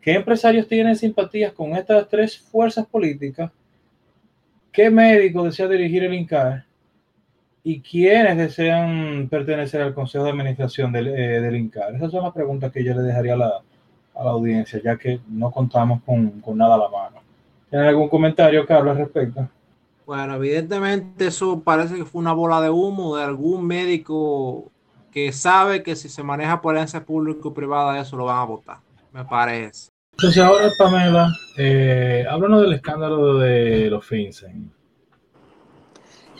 ¿Qué 0.00 0.12
empresarios 0.12 0.68
tienen 0.68 0.94
simpatías 0.94 1.52
con 1.52 1.74
estas 1.74 2.08
tres 2.08 2.38
fuerzas 2.38 2.86
políticas? 2.86 3.50
¿Qué 4.70 4.88
médico 4.88 5.42
desea 5.42 5.66
dirigir 5.66 6.04
el 6.04 6.14
INCAR? 6.14 6.64
¿Y 7.64 7.80
quiénes 7.80 8.36
desean 8.36 9.26
pertenecer 9.28 9.82
al 9.82 9.94
Consejo 9.94 10.22
de 10.22 10.30
Administración 10.30 10.92
del, 10.92 11.08
eh, 11.08 11.58
INCAR? 11.58 11.96
Esas 11.96 12.12
son 12.12 12.22
las 12.22 12.32
preguntas 12.32 12.70
que 12.70 12.84
yo 12.84 12.94
le 12.94 13.02
dejaría 13.02 13.34
a 13.34 13.38
la, 13.38 13.62
a 14.14 14.24
la 14.24 14.30
audiencia, 14.30 14.80
ya 14.80 14.96
que 14.96 15.18
no 15.28 15.50
contamos 15.50 16.04
con, 16.04 16.40
con 16.40 16.56
nada 16.56 16.76
a 16.76 16.78
la 16.78 16.88
mano. 16.88 17.16
¿Tienen 17.68 17.88
algún 17.88 18.08
comentario, 18.08 18.64
Carlos, 18.64 18.92
al 18.92 19.02
respecto? 19.02 19.48
Bueno, 20.06 20.34
evidentemente 20.34 21.26
eso 21.26 21.60
parece 21.60 21.96
que 21.96 22.04
fue 22.04 22.20
una 22.20 22.32
bola 22.32 22.60
de 22.60 22.70
humo 22.70 23.16
de 23.16 23.24
algún 23.24 23.66
médico 23.66 24.70
que 25.10 25.32
sabe 25.32 25.82
que 25.82 25.96
si 25.96 26.08
se 26.08 26.22
maneja 26.22 26.60
por 26.60 26.76
herencia 26.76 27.04
público-privada 27.04 28.00
eso 28.00 28.16
lo 28.16 28.26
van 28.26 28.38
a 28.38 28.44
votar, 28.44 28.78
me 29.12 29.24
parece. 29.24 29.88
Entonces 30.12 30.42
ahora, 30.42 30.70
Pamela, 30.78 31.32
eh, 31.56 32.24
háblanos 32.28 32.62
del 32.62 32.74
escándalo 32.74 33.38
de 33.38 33.88
los 33.90 34.04
FinCEN. 34.06 34.70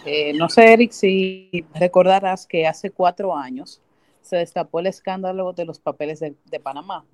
Eh, 0.04 0.34
no 0.34 0.48
sé, 0.48 0.72
Eric, 0.72 0.92
si 0.92 1.64
recordarás 1.74 2.46
que 2.46 2.66
hace 2.66 2.90
cuatro 2.90 3.34
años 3.34 3.80
se 4.20 4.36
destapó 4.36 4.80
el 4.80 4.86
escándalo 4.86 5.52
de 5.52 5.64
los 5.64 5.78
papeles 5.78 6.20
de, 6.20 6.34
de 6.44 6.60
Panamá. 6.60 7.04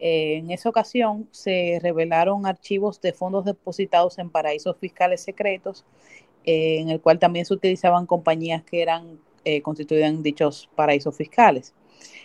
Eh, 0.00 0.36
en 0.38 0.50
esa 0.50 0.70
ocasión 0.70 1.28
se 1.30 1.78
revelaron 1.82 2.46
archivos 2.46 3.00
de 3.00 3.12
fondos 3.12 3.44
depositados 3.44 4.18
en 4.18 4.30
paraísos 4.30 4.76
fiscales 4.78 5.20
secretos, 5.20 5.84
eh, 6.44 6.78
en 6.80 6.88
el 6.88 7.00
cual 7.00 7.18
también 7.18 7.44
se 7.44 7.52
utilizaban 7.52 8.06
compañías 8.06 8.64
que 8.64 8.80
eran 8.80 9.20
eh, 9.44 9.60
constituidas 9.60 10.10
en 10.10 10.22
dichos 10.22 10.70
paraísos 10.74 11.16
fiscales. 11.16 11.74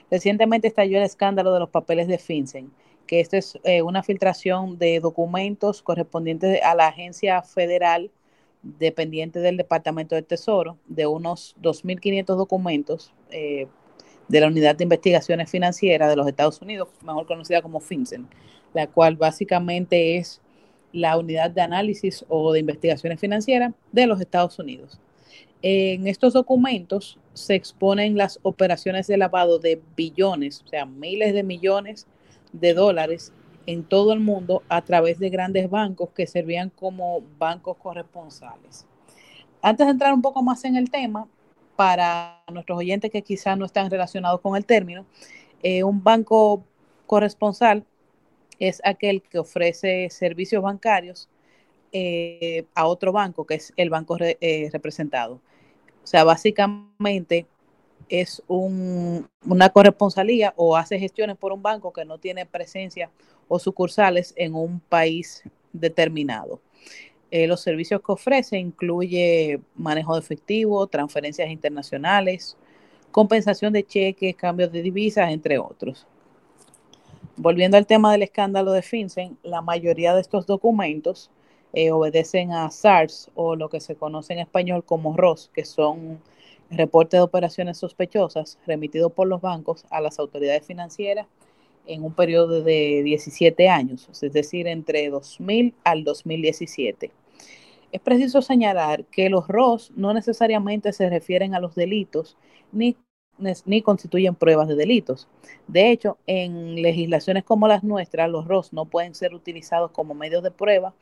Recientemente 0.10 0.68
estalló 0.68 0.98
el 0.98 1.04
escándalo 1.04 1.54
de 1.54 1.60
los 1.60 1.70
papeles 1.70 2.08
de 2.08 2.18
FinCEN, 2.18 2.72
que 3.08 3.20
esto 3.20 3.36
es 3.36 3.60
eh, 3.64 3.82
una 3.82 4.04
filtración 4.04 4.78
de 4.78 5.02
documentos 5.02 5.82
correspondientes 5.82 6.62
a 6.64 6.76
la 6.76 6.88
agencia 6.88 7.42
federal 7.42 8.10
dependiente 8.64 9.40
del 9.40 9.58
Departamento 9.58 10.16
del 10.16 10.26
Tesoro, 10.26 10.78
de 10.88 11.08
unos 11.08 11.56
2.500 11.62 12.26
documentos 12.36 13.14
de 14.28 14.40
la 14.42 14.48
Unidad 14.48 14.76
de 14.76 14.84
Investigaciones 14.84 15.50
Financieras 15.50 16.10
de 16.10 16.16
los 16.16 16.28
Estados 16.28 16.62
Unidos, 16.62 16.90
mejor 17.04 17.26
conocida 17.26 17.62
como 17.62 17.80
FinCEN, 17.80 18.28
la 18.74 18.88
cual 18.88 19.16
básicamente 19.16 20.18
es 20.18 20.42
la 20.92 21.18
unidad 21.18 21.52
de 21.52 21.62
análisis 21.62 22.26
o 22.30 22.54
de 22.54 22.60
investigaciones 22.60 23.20
financieras 23.20 23.74
de 23.92 24.08
los 24.08 24.22
Estados 24.22 24.58
Unidos. 24.60 25.00
En 25.62 26.08
estos 26.08 26.34
documentos 26.34 27.18
se 27.34 27.56
exponen 27.56 28.18
las 28.18 28.40
operaciones 28.44 29.08
de 29.08 29.18
lavado 29.18 29.60
de 29.60 29.82
billones, 29.96 30.62
o 30.64 30.68
sea, 30.68 30.86
miles 30.86 31.34
de 31.34 31.44
millones 31.44 32.08
de 32.54 32.74
dólares 32.74 33.34
en 33.66 33.84
todo 33.84 34.14
el 34.14 34.20
mundo 34.20 34.64
a 34.70 34.84
través 34.84 35.20
de 35.20 35.30
grandes 35.30 35.70
bancos 35.70 36.10
que 36.12 36.28
servían 36.28 36.70
como 36.70 37.22
bancos 37.38 37.78
corresponsales. 37.78 38.86
Antes 39.62 39.88
de 39.88 39.92
entrar 39.92 40.14
un 40.14 40.22
poco 40.22 40.44
más 40.44 40.64
en 40.66 40.76
el 40.76 40.92
tema, 40.92 41.28
para 41.76 42.44
nuestros 42.52 42.78
oyentes 42.78 43.12
que 43.12 43.22
quizás 43.22 43.58
no 43.58 43.66
están 43.66 43.90
relacionados 43.90 44.42
con 44.42 44.56
el 44.56 44.66
término, 44.66 45.06
eh, 45.64 45.84
un 45.84 46.04
banco 46.04 46.64
corresponsal 47.06 47.86
es 48.60 48.82
aquel 48.86 49.22
que 49.22 49.40
ofrece 49.40 50.10
servicios 50.10 50.64
bancarios 50.64 51.30
eh, 51.92 52.66
a 52.74 52.88
otro 52.88 53.12
banco, 53.12 53.46
que 53.46 53.56
es 53.56 53.74
el 53.76 53.90
banco 53.90 54.18
eh, 54.20 54.70
representado. 54.72 55.36
O 56.04 56.08
sea, 56.08 56.24
básicamente 56.24 57.48
es 58.10 58.44
un, 58.48 59.28
una 59.46 59.70
corresponsalía 59.70 60.54
o 60.56 60.78
hace 60.78 61.00
gestiones 61.00 61.38
por 61.38 61.52
un 61.52 61.64
banco 61.64 61.92
que 61.92 62.06
no 62.06 62.20
tiene 62.20 62.46
presencia 62.46 63.10
o 63.48 63.60
sucursales 63.60 64.34
en 64.38 64.56
un 64.56 64.80
país 64.80 65.44
determinado. 65.74 66.62
Eh, 67.36 67.48
los 67.48 67.60
servicios 67.60 68.02
que 68.02 68.14
ofrece 68.14 68.58
incluye 68.58 69.60
manejo 69.76 70.14
de 70.14 70.22
efectivo, 70.22 70.88
transferencias 70.88 71.50
internacionales, 71.50 72.56
compensación 73.12 73.74
de 73.74 73.86
cheques, 73.86 74.38
cambios 74.38 74.72
de 74.72 74.82
divisas, 74.82 75.30
entre 75.30 75.60
otros. 75.60 76.08
Volviendo 77.36 77.76
al 77.76 77.88
tema 77.88 78.14
del 78.14 78.24
escándalo 78.24 78.72
de 78.72 78.82
FinCEN, 78.82 79.38
la 79.44 79.62
mayoría 79.62 80.16
de 80.16 80.22
estos 80.22 80.46
documentos 80.46 81.30
eh, 81.74 81.92
obedecen 81.92 82.54
a 82.54 82.72
SARS 82.72 83.30
o 83.36 83.58
lo 83.58 83.68
que 83.68 83.82
se 83.82 83.98
conoce 83.98 84.32
en 84.32 84.40
español 84.40 84.86
como 84.86 85.18
ROS, 85.18 85.52
que 85.54 85.66
son 85.66 86.22
reportes 86.70 87.18
de 87.18 87.24
operaciones 87.24 87.78
sospechosas 87.78 88.58
remitidos 88.66 89.12
por 89.12 89.28
los 89.28 89.42
bancos 89.42 89.84
a 89.90 90.00
las 90.00 90.20
autoridades 90.20 90.66
financieras 90.66 91.28
en 91.86 92.06
un 92.06 92.14
periodo 92.14 92.62
de 92.62 93.02
17 93.04 93.68
años, 93.68 94.08
es 94.22 94.32
decir, 94.32 94.68
entre 94.68 95.10
2000 95.10 95.74
al 95.84 96.06
2017. 96.06 97.12
Es 97.92 98.02
preciso 98.02 98.42
señalar 98.42 99.06
que 99.06 99.30
los 99.30 99.48
ROS 99.48 99.92
no 99.96 100.14
necesariamente 100.14 100.94
se 100.94 101.10
refieren 101.10 101.56
a 101.56 101.60
los 101.60 101.76
delitos 101.76 102.38
ni, 102.72 102.98
ni 103.66 103.82
constituyen 103.82 104.36
pruebas 104.36 104.68
de 104.68 104.76
delitos. 104.76 105.28
De 105.68 105.92
hecho, 105.92 106.18
en 106.28 106.82
legislaciones 106.82 107.44
como 107.44 107.68
las 107.68 107.84
nuestras, 107.84 108.30
los 108.30 108.48
ROS 108.48 108.74
no 108.74 108.86
pueden 108.86 109.16
ser 109.16 109.34
utilizados 109.34 109.92
como 109.92 110.14
medios 110.14 110.44
de 110.44 110.52
prueba, 110.52 110.94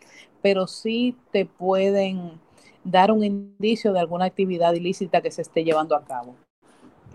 pero 0.41 0.67
sí 0.67 1.15
te 1.31 1.45
pueden 1.45 2.39
dar 2.83 3.11
un 3.11 3.23
indicio 3.23 3.93
de 3.93 3.99
alguna 3.99 4.25
actividad 4.25 4.73
ilícita 4.73 5.21
que 5.21 5.31
se 5.31 5.41
esté 5.41 5.63
llevando 5.63 5.95
a 5.95 6.03
cabo. 6.03 6.35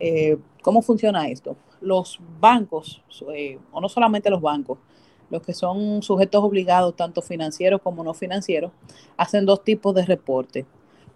Eh, 0.01 0.39
¿Cómo 0.63 0.83
funciona 0.83 1.29
esto? 1.29 1.57
los 1.81 2.19
bancos, 2.41 3.03
eh, 3.35 3.59
o 3.73 3.81
no 3.81 3.89
solamente 3.89 4.31
los 4.31 4.41
bancos, 4.41 4.79
los 5.31 5.43
que 5.43 5.55
son 5.55 6.03
sujetos 6.03 6.43
obligados, 6.43 6.97
tanto 6.97 7.23
financieros 7.23 7.81
como 7.83 8.03
no 8.05 8.15
financieros, 8.15 8.73
hacen 9.17 9.47
dos 9.47 9.65
tipos 9.65 9.95
de 9.95 10.05
reporte. 10.05 10.67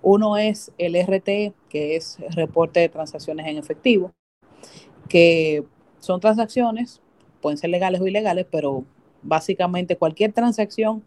Uno 0.03 0.37
es 0.37 0.73
el 0.79 0.97
RT, 0.97 1.55
que 1.69 1.97
es 1.97 2.19
reporte 2.31 2.81
de 2.81 2.89
transacciones 2.89 3.47
en 3.47 3.59
efectivo, 3.59 4.13
que 5.09 5.65
son 6.01 6.21
transacciones, 6.21 7.01
pueden 7.41 7.59
ser 7.59 7.71
legales 7.71 8.01
o 8.01 8.07
ilegales, 8.07 8.47
pero 8.51 8.85
básicamente 9.23 9.97
cualquier 9.97 10.33
transacción 10.33 11.05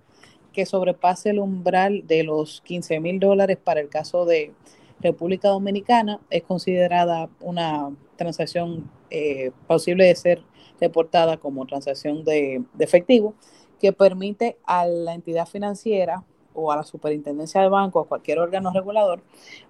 que 0.54 0.66
sobrepase 0.66 1.32
el 1.32 1.40
umbral 1.40 2.08
de 2.08 2.24
los 2.24 2.62
15 2.62 3.02
mil 3.02 3.20
dólares 3.20 3.58
para 3.62 3.82
el 3.82 3.90
caso 3.90 4.26
de 4.26 4.54
República 5.02 5.50
Dominicana 5.50 6.22
es 6.30 6.44
considerada 6.44 7.30
una 7.42 7.92
transacción 8.16 8.90
eh, 9.10 9.52
posible 9.68 10.06
de 10.06 10.16
ser 10.16 10.42
reportada 10.80 11.38
como 11.38 11.66
transacción 11.66 12.24
de, 12.24 12.64
efectivo 12.80 13.34
que 13.80 13.92
permite 13.94 14.58
a 14.66 14.86
la 14.86 15.14
entidad 15.14 15.48
financiera 15.48 16.24
o 16.54 16.72
a 16.72 16.78
la 16.78 16.84
superintendencia 16.84 17.62
del 17.62 17.70
banco, 17.70 18.00
a 18.00 18.08
cualquier 18.08 18.40
órgano 18.40 18.72
regulador, 18.72 19.22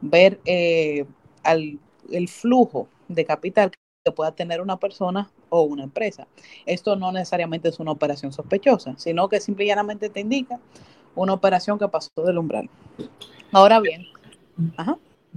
ver 0.01 0.39
eh, 0.45 1.05
el 1.43 2.29
flujo 2.29 2.87
de 3.07 3.25
capital 3.25 3.71
que 4.05 4.11
pueda 4.11 4.31
tener 4.33 4.61
una 4.61 4.77
persona 4.77 5.31
o 5.49 5.63
una 5.63 5.83
empresa. 5.83 6.27
Esto 6.65 6.95
no 6.95 7.11
necesariamente 7.11 7.69
es 7.69 7.79
una 7.79 7.91
operación 7.91 8.31
sospechosa, 8.31 8.93
sino 8.97 9.27
que 9.29 9.39
simplemente 9.39 10.09
te 10.09 10.19
indica 10.19 10.59
una 11.15 11.33
operación 11.33 11.79
que 11.79 11.87
pasó 11.87 12.11
del 12.23 12.37
umbral. 12.37 12.69
Ahora 13.51 13.79
bien, 13.79 14.05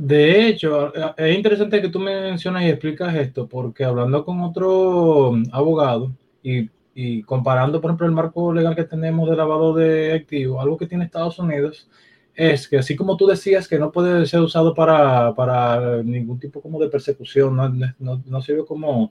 de 0.01 0.47
hecho, 0.47 0.93
es 1.17 1.37
interesante 1.37 1.83
que 1.83 1.89
tú 1.89 1.99
mencionas 1.99 2.63
y 2.63 2.69
explicas 2.69 3.17
esto, 3.17 3.49
porque 3.49 3.85
hablando 3.85 4.25
con 4.25 4.41
otro 4.43 5.35
abogado 5.51 6.13
y, 6.41 6.71
y, 6.95 7.25
comparando, 7.25 7.81
por 7.81 7.91
ejemplo, 7.91 8.07
el 8.07 8.13
marco 8.13 8.53
legal 8.53 8.77
que 8.77 8.85
tenemos 8.85 9.29
de 9.29 9.35
lavado 9.35 9.75
de 9.75 10.13
activos, 10.13 10.63
algo 10.63 10.77
que 10.79 10.87
tiene 10.87 11.05
Estados 11.05 11.41
Unidos 11.41 11.89
es 12.33 12.69
que 12.69 12.79
así 12.79 12.95
como 12.95 13.17
tú 13.17 13.27
decías 13.27 13.67
que 13.67 13.81
no 13.81 13.91
puede 13.91 14.25
ser 14.27 14.39
usado 14.41 14.73
para, 14.73 15.35
para 15.35 16.01
ningún 16.05 16.39
tipo 16.39 16.63
como 16.63 16.79
de 16.79 16.89
persecución, 16.89 17.57
no, 17.57 17.69
no, 17.99 18.23
no 18.25 18.41
sirve 18.41 18.65
como, 18.65 19.11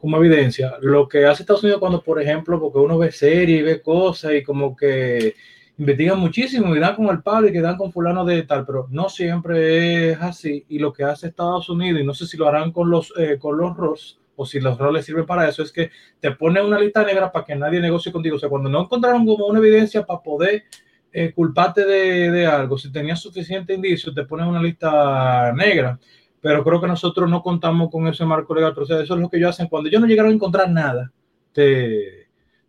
como 0.00 0.16
evidencia, 0.16 0.78
lo 0.80 1.08
que 1.08 1.26
hace 1.26 1.44
Estados 1.44 1.62
Unidos 1.62 1.78
cuando, 1.78 2.02
por 2.02 2.20
ejemplo, 2.20 2.58
porque 2.60 2.80
uno 2.80 2.98
ve 2.98 3.12
series 3.12 3.64
ve 3.64 3.80
cosas 3.80 4.32
y 4.34 4.42
como 4.42 4.74
que 4.76 5.36
investigan 5.78 6.18
muchísimo 6.18 6.74
y 6.74 6.80
dan 6.80 6.96
con 6.96 7.06
el 7.06 7.22
palo 7.22 7.48
y 7.48 7.52
que 7.52 7.60
dan 7.60 7.76
con 7.76 7.92
fulano 7.92 8.24
de 8.24 8.42
tal, 8.42 8.66
pero 8.66 8.88
no 8.90 9.08
siempre 9.08 10.10
es 10.10 10.20
así. 10.20 10.64
Y 10.68 10.78
lo 10.80 10.92
que 10.92 11.04
hace 11.04 11.28
Estados 11.28 11.68
Unidos, 11.68 12.00
y 12.00 12.04
no 12.04 12.14
sé 12.14 12.26
si 12.26 12.36
lo 12.36 12.48
harán 12.48 12.72
con 12.72 12.90
los, 12.90 13.12
eh, 13.16 13.38
con 13.38 13.56
los 13.56 13.76
ROS 13.76 14.20
o 14.36 14.44
si 14.44 14.60
los 14.60 14.76
ROS 14.76 14.92
les 14.92 15.04
sirven 15.04 15.26
para 15.26 15.48
eso, 15.48 15.62
es 15.62 15.72
que 15.72 15.90
te 16.20 16.32
pone 16.32 16.60
una 16.60 16.78
lista 16.78 17.04
negra 17.04 17.30
para 17.30 17.44
que 17.44 17.54
nadie 17.54 17.80
negocie 17.80 18.12
contigo. 18.12 18.36
O 18.36 18.38
sea, 18.38 18.48
cuando 18.48 18.68
no 18.68 18.82
encontraron 18.82 19.24
como 19.24 19.46
una 19.46 19.60
evidencia 19.60 20.04
para 20.04 20.20
poder 20.20 20.64
eh, 21.12 21.32
culparte 21.32 21.84
de, 21.84 22.30
de, 22.30 22.46
algo, 22.46 22.76
si 22.76 22.90
tenías 22.90 23.20
suficiente 23.20 23.74
indicio, 23.74 24.12
te 24.12 24.24
ponen 24.24 24.46
una 24.46 24.62
lista 24.62 25.52
negra. 25.54 25.98
Pero 26.40 26.62
creo 26.64 26.80
que 26.80 26.86
nosotros 26.86 27.28
no 27.28 27.42
contamos 27.42 27.90
con 27.90 28.06
ese 28.08 28.24
marco 28.24 28.54
legal. 28.54 28.72
Pero 28.74 28.84
o 28.84 28.86
sea, 28.86 29.00
eso 29.00 29.14
es 29.14 29.20
lo 29.20 29.28
que 29.28 29.36
ellos 29.38 29.50
hacen. 29.50 29.68
Cuando 29.68 29.88
ellos 29.88 30.00
no 30.00 30.06
llegaron 30.06 30.32
a 30.32 30.34
encontrar 30.34 30.70
nada, 30.70 31.12
te, 31.52 32.17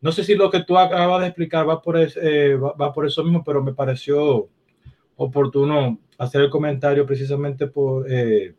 no 0.01 0.12
sé 0.12 0.23
si 0.23 0.35
lo 0.35 0.49
que 0.49 0.63
tú 0.63 0.77
acabas 0.77 1.21
de 1.21 1.27
explicar 1.27 1.67
va 1.67 1.81
por, 1.81 1.97
eh, 1.97 2.55
va, 2.55 2.93
por 2.93 3.05
eso 3.05 3.23
mismo, 3.23 3.43
pero 3.43 3.62
me 3.62 3.73
pareció 3.73 4.49
oportuno 5.17 5.99
hacer 6.17 6.41
el 6.41 6.49
comentario 6.49 7.05
precisamente 7.05 7.67
por, 7.67 8.09
eh, 8.09 8.55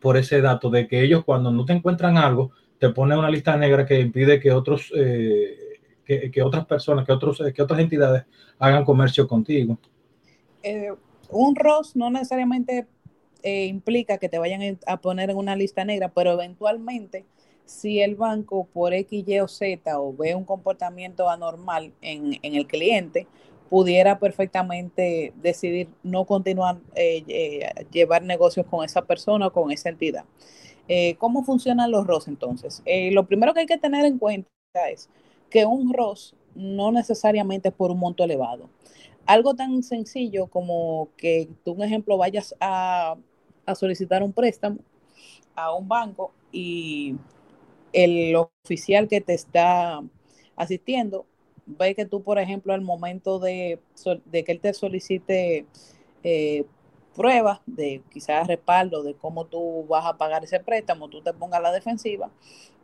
por 0.00 0.16
ese 0.16 0.40
dato 0.40 0.70
de 0.70 0.88
que 0.88 1.02
ellos 1.02 1.24
cuando 1.24 1.52
no 1.52 1.64
te 1.64 1.72
encuentran 1.72 2.16
algo, 2.16 2.50
te 2.78 2.88
ponen 2.90 3.18
una 3.18 3.30
lista 3.30 3.56
negra 3.56 3.86
que 3.86 4.00
impide 4.00 4.40
que 4.40 4.50
otros 4.50 4.92
eh, 4.96 5.56
que, 6.04 6.42
otras 6.42 6.66
personas, 6.66 7.06
que, 7.06 7.12
otros, 7.12 7.40
que 7.54 7.62
otras 7.62 7.80
entidades 7.80 8.24
hagan 8.58 8.84
comercio 8.84 9.26
contigo. 9.26 9.78
un 11.30 11.56
ROS 11.56 11.96
no 11.96 12.10
necesariamente 12.10 12.86
implica 13.42 14.18
que 14.18 14.28
te 14.28 14.38
vayan 14.38 14.78
a 14.86 15.00
poner 15.00 15.30
en 15.30 15.38
una 15.38 15.56
lista 15.56 15.84
negra, 15.84 16.12
pero 16.12 16.32
eventualmente 16.32 17.24
si 17.64 18.00
el 18.00 18.16
banco 18.16 18.66
por 18.72 18.92
X, 18.92 19.24
Y 19.26 19.38
o 19.40 19.48
Z 19.48 20.00
o 20.00 20.12
ve 20.14 20.34
un 20.34 20.44
comportamiento 20.44 21.28
anormal 21.28 21.92
en, 22.00 22.38
el 22.42 22.66
cliente, 22.66 23.26
pudiera 23.70 24.18
perfectamente 24.18 25.32
decidir 25.36 25.88
no 26.02 26.26
continuar 26.26 26.78
eh, 26.94 27.24
eh, 27.26 27.86
llevar 27.90 28.22
negocios 28.22 28.66
con 28.66 28.84
esa 28.84 29.02
persona 29.02 29.46
o 29.46 29.52
con 29.52 29.70
esa 29.70 29.88
entidad. 29.88 30.24
Eh, 30.88 31.16
¿Cómo 31.16 31.44
funcionan 31.44 31.90
los 31.90 32.06
ROS 32.06 32.28
entonces? 32.28 32.82
lo 33.12 33.26
primero 33.26 33.54
que 33.54 33.60
hay 33.60 33.66
que 33.66 33.78
tener 33.78 34.04
en 34.04 34.18
cuenta 34.18 34.50
es 34.90 35.08
que 35.48 35.64
un 35.64 35.92
ROS 35.92 36.34
no 36.54 36.92
necesariamente 36.92 37.68
es 37.68 37.74
por 37.74 37.90
un 37.90 37.98
monto 37.98 38.24
elevado. 38.24 38.68
Algo 39.24 39.54
tan 39.54 39.82
sencillo 39.82 40.48
como 40.48 41.08
que 41.16 41.48
tú, 41.64 41.72
un 41.72 41.82
ejemplo, 41.82 42.18
vayas 42.18 42.54
a, 42.60 43.16
a 43.64 43.74
solicitar 43.74 44.22
un 44.22 44.32
préstamo 44.32 44.78
a 45.54 45.74
un 45.74 45.88
banco 45.88 46.32
y 46.50 47.16
el 47.92 48.34
oficial 48.36 49.08
que 49.08 49.20
te 49.20 49.34
está 49.34 50.02
asistiendo 50.56 51.26
ve 51.66 51.94
que 51.94 52.06
tú, 52.06 52.22
por 52.22 52.38
ejemplo, 52.38 52.72
al 52.72 52.80
momento 52.80 53.38
de, 53.38 53.78
que 54.32 54.44
él 54.46 54.60
te 54.60 54.74
solicite 54.74 55.66
eh, 56.22 56.64
pruebas 57.14 57.60
de 57.66 58.02
quizás 58.10 58.46
respaldo 58.46 59.02
de 59.02 59.14
cómo 59.14 59.46
tú 59.46 59.86
vas 59.86 60.06
a 60.06 60.16
pagar 60.16 60.44
ese 60.44 60.60
préstamo, 60.60 61.08
tú 61.08 61.22
te 61.22 61.32
pongas 61.32 61.62
la 61.62 61.72
defensiva, 61.72 62.30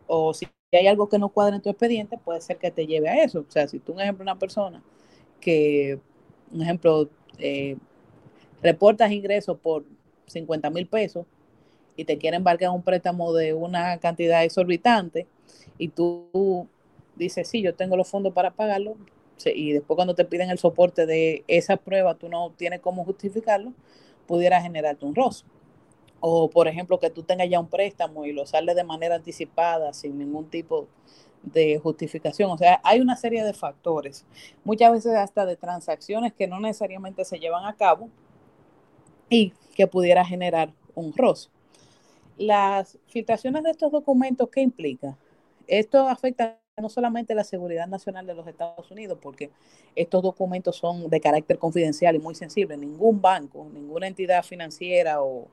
o 0.06 0.34
si 0.34 0.46
hay 0.72 0.86
algo 0.86 1.08
que 1.08 1.18
no 1.18 1.30
cuadra 1.30 1.56
en 1.56 1.62
tu 1.62 1.70
expediente, 1.70 2.18
puede 2.18 2.40
ser 2.40 2.58
que 2.58 2.70
te 2.70 2.86
lleve 2.86 3.08
a 3.08 3.22
eso. 3.24 3.40
O 3.40 3.50
sea, 3.50 3.66
si 3.68 3.78
tú, 3.78 3.92
un 3.92 4.00
ejemplo, 4.00 4.22
una 4.22 4.38
persona 4.38 4.82
que, 5.40 5.98
un 6.52 6.62
ejemplo, 6.62 7.08
eh, 7.38 7.76
reportas 8.62 9.10
ingresos 9.12 9.58
por 9.58 9.84
50 10.26 10.70
mil 10.70 10.86
pesos, 10.86 11.26
y 11.98 12.04
te 12.04 12.16
quieren 12.16 12.38
embarcar 12.38 12.70
un 12.70 12.82
préstamo 12.82 13.34
de 13.34 13.52
una 13.52 13.98
cantidad 13.98 14.44
exorbitante 14.44 15.26
y 15.78 15.88
tú 15.88 16.68
dices, 17.16 17.48
sí, 17.48 17.60
yo 17.60 17.74
tengo 17.74 17.96
los 17.96 18.08
fondos 18.08 18.32
para 18.32 18.52
pagarlo, 18.52 18.96
y 19.44 19.72
después 19.72 19.96
cuando 19.96 20.14
te 20.14 20.24
piden 20.24 20.50
el 20.50 20.58
soporte 20.58 21.06
de 21.06 21.42
esa 21.48 21.76
prueba, 21.76 22.14
tú 22.14 22.28
no 22.28 22.52
tienes 22.56 22.80
cómo 22.80 23.04
justificarlo, 23.04 23.72
pudiera 24.26 24.62
generarte 24.62 25.04
un 25.04 25.14
ROS. 25.14 25.44
O, 26.20 26.48
por 26.50 26.68
ejemplo, 26.68 27.00
que 27.00 27.10
tú 27.10 27.24
tengas 27.24 27.48
ya 27.48 27.58
un 27.58 27.68
préstamo 27.68 28.24
y 28.24 28.32
lo 28.32 28.46
sales 28.46 28.76
de 28.76 28.84
manera 28.84 29.16
anticipada, 29.16 29.92
sin 29.92 30.18
ningún 30.18 30.48
tipo 30.48 30.86
de 31.42 31.78
justificación. 31.78 32.50
O 32.50 32.58
sea, 32.58 32.80
hay 32.84 33.00
una 33.00 33.16
serie 33.16 33.42
de 33.44 33.54
factores, 33.54 34.24
muchas 34.62 34.92
veces 34.92 35.14
hasta 35.14 35.46
de 35.46 35.56
transacciones 35.56 36.32
que 36.32 36.46
no 36.46 36.60
necesariamente 36.60 37.24
se 37.24 37.38
llevan 37.38 37.64
a 37.64 37.74
cabo 37.74 38.08
y 39.28 39.52
que 39.74 39.88
pudiera 39.88 40.24
generar 40.24 40.72
un 40.94 41.12
ROS. 41.16 41.50
Las 42.38 42.98
filtraciones 43.08 43.64
de 43.64 43.70
estos 43.70 43.90
documentos, 43.90 44.48
¿qué 44.48 44.60
implica? 44.60 45.18
Esto 45.66 46.08
afecta 46.08 46.58
no 46.80 46.88
solamente 46.88 47.34
la 47.34 47.42
seguridad 47.42 47.88
nacional 47.88 48.26
de 48.26 48.34
los 48.34 48.46
Estados 48.46 48.88
Unidos, 48.90 49.18
porque 49.20 49.50
estos 49.96 50.22
documentos 50.22 50.76
son 50.76 51.10
de 51.10 51.20
carácter 51.20 51.58
confidencial 51.58 52.14
y 52.14 52.20
muy 52.20 52.36
sensible. 52.36 52.76
Ningún 52.76 53.20
banco, 53.20 53.68
ninguna 53.72 54.06
entidad 54.06 54.44
financiera 54.44 55.20
o 55.20 55.48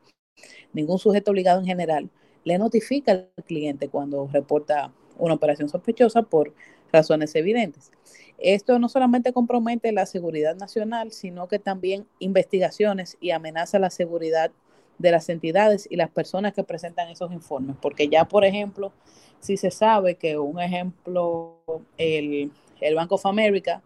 ningún 0.74 1.00
sujeto 1.00 1.32
obligado 1.32 1.60
en 1.60 1.66
general 1.66 2.10
le 2.44 2.58
notifica 2.60 3.12
al 3.12 3.32
cliente 3.46 3.90
cuando 3.90 4.30
reporta 4.32 4.94
una 5.18 5.34
operación 5.34 5.68
sospechosa 5.68 6.22
por 6.22 6.54
razones 6.92 7.34
evidentes. 7.36 7.92
Esto 8.38 8.78
no 8.80 8.90
solamente 8.90 9.34
compromete 9.34 9.92
la 9.92 10.06
seguridad 10.06 10.56
nacional, 10.56 11.12
sino 11.12 11.48
que 11.48 11.58
también 11.58 12.06
investigaciones 12.20 13.18
y 13.20 13.32
amenaza 13.32 13.80
la 13.80 13.90
seguridad 13.90 14.52
de 14.98 15.12
las 15.12 15.30
entidades 15.30 15.88
y 15.90 15.96
las 15.96 16.10
personas 16.10 16.54
que 16.54 16.64
presentan 16.64 17.10
esos 17.10 17.32
informes, 17.32 17.76
porque 17.82 18.08
ya, 18.08 18.26
por 18.26 18.46
ejemplo, 18.46 18.92
si 19.40 19.58
se 19.58 19.72
sabe 19.72 20.16
que 20.16 20.38
un 20.38 20.60
ejemplo, 20.60 21.60
el, 21.98 22.52
el 22.82 22.96
Bank 22.96 23.12
of 23.12 23.26
America 23.26 23.82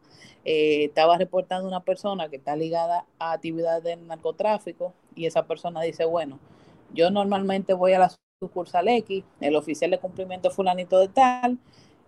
eh, 0.45 0.85
estaba 0.85 1.17
reportando 1.17 1.67
una 1.67 1.81
persona 1.81 2.29
que 2.29 2.37
está 2.37 2.55
ligada 2.55 3.05
a 3.19 3.33
actividades 3.33 3.83
de 3.83 3.97
narcotráfico 3.97 4.93
y 5.15 5.25
esa 5.25 5.45
persona 5.45 5.81
dice, 5.81 6.05
bueno, 6.05 6.39
yo 6.93 7.11
normalmente 7.11 7.73
voy 7.73 7.93
a 7.93 7.99
la 7.99 8.11
sucursal 8.41 8.87
X, 8.87 9.23
el 9.41 9.55
oficial 9.55 9.91
de 9.91 9.99
cumplimiento 9.99 10.49
fulanito 10.49 10.97
de 10.99 11.09
tal, 11.09 11.57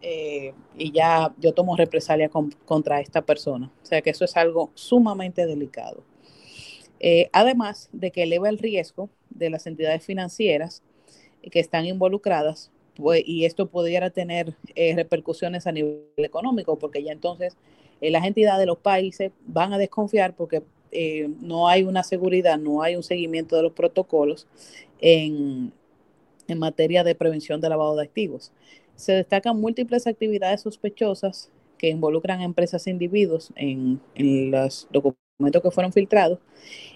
eh, 0.01 0.53
y 0.77 0.91
ya 0.91 1.33
yo 1.37 1.53
tomo 1.53 1.75
represalia 1.75 2.29
contra 2.29 3.01
esta 3.01 3.21
persona. 3.21 3.69
O 3.83 3.85
sea 3.85 4.01
que 4.01 4.09
eso 4.09 4.25
es 4.25 4.35
algo 4.37 4.71
sumamente 4.73 5.45
delicado. 5.45 6.03
Eh, 7.03 7.29
además 7.33 7.89
de 7.91 8.11
que 8.11 8.23
eleva 8.23 8.47
el 8.47 8.59
riesgo 8.59 9.09
de 9.31 9.49
las 9.49 9.65
entidades 9.65 10.05
financieras 10.05 10.83
que 11.49 11.59
están 11.59 11.87
involucradas, 11.87 12.69
pues, 12.95 13.23
y 13.25 13.45
esto 13.45 13.65
pudiera 13.65 14.11
tener 14.11 14.53
eh, 14.75 14.93
repercusiones 14.95 15.65
a 15.65 15.71
nivel 15.71 16.05
económico, 16.17 16.77
porque 16.77 17.01
ya 17.03 17.11
entonces 17.11 17.57
eh, 18.01 18.11
las 18.11 18.23
entidades 18.23 18.59
de 18.59 18.67
los 18.67 18.77
países 18.77 19.31
van 19.47 19.73
a 19.73 19.79
desconfiar 19.79 20.35
porque 20.35 20.61
no 21.39 21.69
hay 21.69 21.83
una 21.83 22.03
seguridad, 22.03 22.59
no 22.59 22.81
hay 22.81 22.97
un 22.97 23.03
seguimiento 23.03 23.55
de 23.55 23.63
los 23.63 23.71
protocolos 23.71 24.45
en, 24.99 25.71
en 26.49 26.59
materia 26.59 27.05
de 27.05 27.15
prevención 27.15 27.61
de 27.61 27.69
lavado 27.69 27.95
de 27.95 28.03
activos. 28.03 28.51
Se 28.97 29.13
destacan 29.13 29.59
múltiples 29.59 30.05
actividades 30.05 30.59
sospechosas 30.59 31.49
que 31.77 31.87
involucran 31.87 32.41
a 32.41 32.43
empresas 32.43 32.85
e 32.87 32.91
individuos 32.91 33.53
en, 33.55 34.01
en 34.15 34.51
los 34.51 34.89
que 35.61 35.71
fueron 35.71 35.93
filtrados 35.93 36.39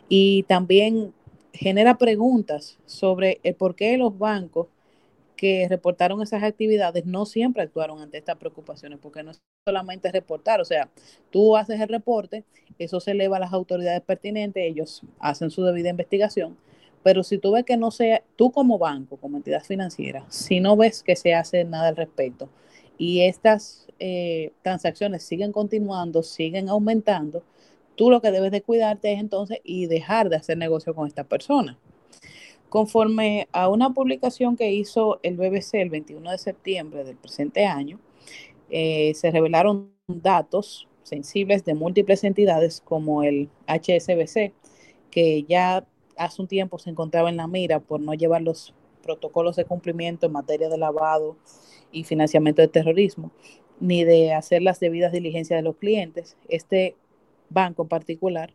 y 0.10 0.44
también 0.44 1.14
genera 1.54 1.98
preguntas 1.98 2.78
sobre 2.86 3.40
el 3.44 3.56
por 3.56 3.76
qué 3.76 3.98
los 3.98 4.18
bancos 4.18 4.68
que 5.36 5.68
reportaron 5.70 6.22
esas 6.22 6.44
actividades 6.44 7.06
no 7.06 7.26
siempre 7.26 7.64
actuaron 7.64 8.02
ante 8.02 8.18
estas 8.18 8.38
preocupaciones, 8.38 9.00
porque 9.02 9.24
no 9.24 9.32
es 9.32 9.42
solamente 9.66 10.12
reportar, 10.12 10.62
o 10.62 10.66
sea, 10.66 10.90
tú 11.30 11.58
haces 11.58 11.80
el 11.82 11.90
reporte, 11.90 12.44
eso 12.80 13.00
se 13.00 13.12
eleva 13.12 13.38
a 13.38 13.40
las 13.40 13.54
autoridades 13.54 14.02
pertinentes, 14.02 14.64
ellos 14.64 15.02
hacen 15.20 15.50
su 15.50 15.64
debida 15.64 15.90
investigación, 15.90 16.58
pero 17.04 17.24
si 17.24 17.38
tú 17.38 17.52
ves 17.52 17.66
que 17.66 17.78
no 17.78 17.92
sea, 17.92 18.24
tú 18.36 18.52
como 18.52 18.78
banco, 18.78 19.18
como 19.18 19.38
entidad 19.38 19.64
financiera, 19.64 20.26
si 20.30 20.60
no 20.60 20.78
ves 20.78 21.04
que 21.04 21.16
se 21.16 21.34
hace 21.34 21.64
nada 21.64 21.90
al 21.90 21.96
respecto 21.96 22.50
y 22.98 23.22
estas 23.22 23.88
eh, 24.00 24.52
transacciones 24.62 25.24
siguen 25.24 25.52
continuando, 25.52 26.24
siguen 26.24 26.70
aumentando, 26.70 27.44
tú 27.96 28.10
lo 28.10 28.22
que 28.22 28.32
debes 28.32 28.52
de 28.52 28.62
cuidarte 28.62 29.14
es 29.14 29.20
entonces 29.20 29.60
y 29.64 29.88
dejar 29.88 30.30
de 30.30 30.36
hacer 30.38 30.58
negocio 30.58 30.94
con 30.94 31.08
esta 31.08 31.24
persona. 31.24 31.78
Conforme 32.70 33.48
a 33.52 33.70
una 33.70 33.94
publicación 33.94 34.58
que 34.58 34.72
hizo 34.72 35.20
el 35.24 35.38
BBC 35.38 35.76
el 35.76 35.90
21 35.90 36.32
de 36.32 36.38
septiembre 36.38 37.04
del 37.04 37.16
presente 37.16 37.66
año, 37.66 38.00
eh, 38.70 39.14
se 39.16 39.32
revelaron 39.32 39.92
datos 40.08 40.88
sensibles 41.04 41.64
de 41.66 41.76
múltiples 41.76 42.24
entidades 42.24 42.82
como 42.82 43.24
el 43.24 43.50
HSBC, 43.68 44.54
que 45.12 45.44
ya 45.44 45.86
hace 46.18 46.42
un 46.42 46.48
tiempo 46.48 46.80
se 46.80 46.90
encontraba 46.90 47.30
en 47.30 47.38
la 47.38 47.48
mira 47.48 47.80
por 47.80 48.00
no 48.00 48.14
llevar 48.14 48.42
los 48.42 48.74
protocolos 49.04 49.56
de 49.56 49.66
cumplimiento 49.66 50.26
en 50.26 50.32
materia 50.32 50.68
de 50.68 50.78
lavado 50.78 51.38
y 51.92 52.04
financiamiento 52.04 52.62
de 52.62 52.68
terrorismo, 52.68 53.32
ni 53.80 54.04
de 54.04 54.34
hacer 54.34 54.62
las 54.62 54.80
debidas 54.80 55.12
diligencias 55.12 55.60
de 55.60 55.64
los 55.64 55.76
clientes. 55.76 56.38
Este 56.50 56.96
banco 57.50 57.84
en 57.84 57.90
particular 57.90 58.54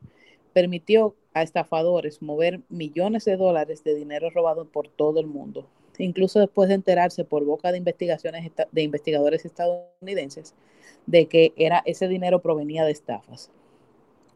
permitió 0.52 1.14
a 1.32 1.42
estafadores 1.42 2.22
mover 2.22 2.60
millones 2.68 3.24
de 3.24 3.36
dólares 3.36 3.84
de 3.84 3.94
dinero 3.94 4.30
robado 4.30 4.64
por 4.64 4.88
todo 4.88 5.20
el 5.20 5.26
mundo, 5.26 5.66
incluso 5.98 6.40
después 6.40 6.68
de 6.68 6.74
enterarse 6.74 7.24
por 7.24 7.44
boca 7.44 7.72
de 7.72 7.78
investigaciones 7.78 8.50
de 8.72 8.82
investigadores 8.82 9.44
estadounidenses 9.44 10.54
de 11.06 11.26
que 11.26 11.52
era 11.56 11.82
ese 11.86 12.08
dinero 12.08 12.40
provenía 12.40 12.84
de 12.84 12.92
estafas. 12.92 13.50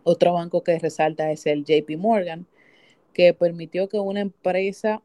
Otro 0.04 0.34
banco 0.34 0.62
que 0.62 0.78
resalta 0.78 1.30
es 1.32 1.46
el 1.46 1.64
JP 1.64 1.96
Morgan, 1.98 2.46
que 3.12 3.32
permitió 3.32 3.88
que 3.88 3.98
una 3.98 4.20
empresa 4.20 5.02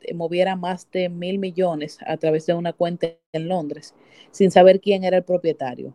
eh, 0.00 0.14
moviera 0.14 0.56
más 0.56 0.90
de 0.90 1.08
mil 1.08 1.38
millones 1.38 1.98
a 2.06 2.16
través 2.16 2.46
de 2.46 2.54
una 2.54 2.72
cuenta 2.72 3.08
en 3.32 3.48
Londres 3.48 3.94
sin 4.32 4.50
saber 4.50 4.80
quién 4.80 5.04
era 5.04 5.18
el 5.18 5.24
propietario. 5.24 5.94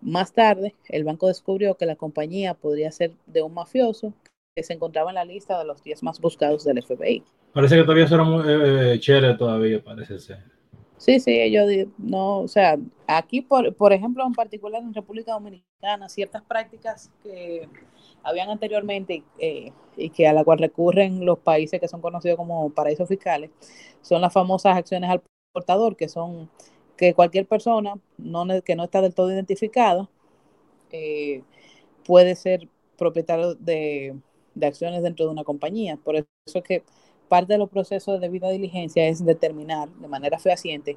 Más 0.00 0.32
tarde, 0.32 0.74
el 0.88 1.04
banco 1.04 1.26
descubrió 1.26 1.76
que 1.76 1.86
la 1.86 1.96
compañía 1.96 2.54
podría 2.54 2.92
ser 2.92 3.12
de 3.26 3.42
un 3.42 3.54
mafioso 3.54 4.12
que 4.54 4.62
se 4.62 4.72
encontraba 4.72 5.10
en 5.10 5.16
la 5.16 5.24
lista 5.24 5.58
de 5.58 5.64
los 5.64 5.82
10 5.82 6.02
más 6.02 6.20
buscados 6.20 6.64
del 6.64 6.82
FBI. 6.82 7.22
Parece 7.52 7.76
que 7.76 7.82
todavía 7.82 8.06
será 8.06 8.22
muy 8.24 8.44
eh, 8.46 8.98
chévere 9.00 9.34
todavía, 9.34 9.82
parece 9.82 10.18
ser. 10.18 10.38
Sí, 10.98 11.20
sí, 11.20 11.40
ellos 11.40 11.88
no, 11.96 12.40
o 12.40 12.48
sea, 12.48 12.76
aquí, 13.06 13.40
por, 13.40 13.72
por 13.74 13.92
ejemplo, 13.92 14.26
en 14.26 14.32
particular 14.32 14.82
en 14.82 14.92
República 14.92 15.32
Dominicana, 15.32 16.08
ciertas 16.08 16.42
prácticas 16.42 17.10
que 17.22 17.68
habían 18.24 18.50
anteriormente 18.50 19.22
eh, 19.38 19.72
y 19.96 20.10
que 20.10 20.26
a 20.26 20.32
la 20.32 20.42
cual 20.42 20.58
recurren 20.58 21.24
los 21.24 21.38
países 21.38 21.80
que 21.80 21.86
son 21.86 22.00
conocidos 22.00 22.36
como 22.36 22.70
paraísos 22.70 23.08
fiscales, 23.08 23.50
son 24.02 24.20
las 24.20 24.32
famosas 24.32 24.76
acciones 24.76 25.08
al 25.08 25.22
portador, 25.52 25.96
que 25.96 26.08
son 26.08 26.50
que 26.98 27.14
cualquier 27.14 27.46
persona 27.46 27.94
que 28.64 28.76
no 28.76 28.84
está 28.84 29.00
del 29.00 29.14
todo 29.14 29.32
identificada 29.32 30.10
eh, 30.90 31.42
puede 32.04 32.34
ser 32.34 32.68
propietario 32.98 33.54
de, 33.54 34.16
de, 34.54 34.66
acciones 34.66 35.02
dentro 35.02 35.24
de 35.26 35.32
una 35.32 35.44
compañía. 35.44 35.96
Por 35.96 36.16
eso 36.16 36.26
es 36.52 36.62
que 36.62 36.82
parte 37.28 37.52
de 37.52 37.58
los 37.58 37.70
procesos 37.70 38.14
de 38.14 38.26
debida 38.26 38.50
diligencia 38.50 39.06
es 39.06 39.24
determinar 39.24 39.88
de 39.88 40.08
manera 40.08 40.38
fehaciente 40.38 40.96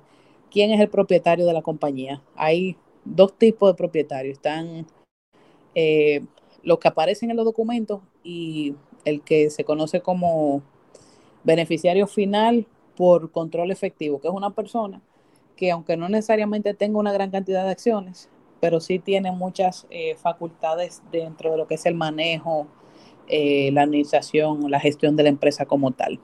quién 0.49 0.71
es 0.71 0.81
el 0.81 0.89
propietario 0.89 1.45
de 1.45 1.53
la 1.53 1.61
compañía. 1.61 2.21
Hay 2.35 2.75
dos 3.05 3.37
tipos 3.37 3.71
de 3.71 3.77
propietarios. 3.77 4.33
Están 4.33 4.87
eh, 5.75 6.25
los 6.63 6.79
que 6.79 6.87
aparecen 6.87 7.29
en 7.29 7.37
los 7.37 7.45
documentos 7.45 8.01
y 8.23 8.75
el 9.05 9.21
que 9.21 9.51
se 9.51 9.63
conoce 9.63 10.01
como 10.01 10.63
beneficiario 11.43 12.07
final 12.07 12.65
por 12.95 13.31
control 13.31 13.69
efectivo, 13.69 14.19
que 14.19 14.27
es 14.27 14.33
una 14.33 14.49
persona 14.49 15.01
que 15.55 15.71
aunque 15.71 15.97
no 15.97 16.09
necesariamente 16.09 16.73
tenga 16.73 16.99
una 16.99 17.13
gran 17.13 17.31
cantidad 17.31 17.63
de 17.63 17.71
acciones, 17.71 18.29
pero 18.59 18.79
sí 18.79 18.99
tiene 18.99 19.31
muchas 19.31 19.87
eh, 19.89 20.15
facultades 20.15 21.01
dentro 21.11 21.51
de 21.51 21.57
lo 21.57 21.67
que 21.67 21.75
es 21.75 21.85
el 21.85 21.95
manejo, 21.95 22.67
eh, 23.27 23.71
la 23.71 23.83
administración, 23.83 24.69
la 24.69 24.79
gestión 24.79 25.15
de 25.15 25.23
la 25.23 25.29
empresa 25.29 25.65
como 25.65 25.91
tal. 25.91 26.19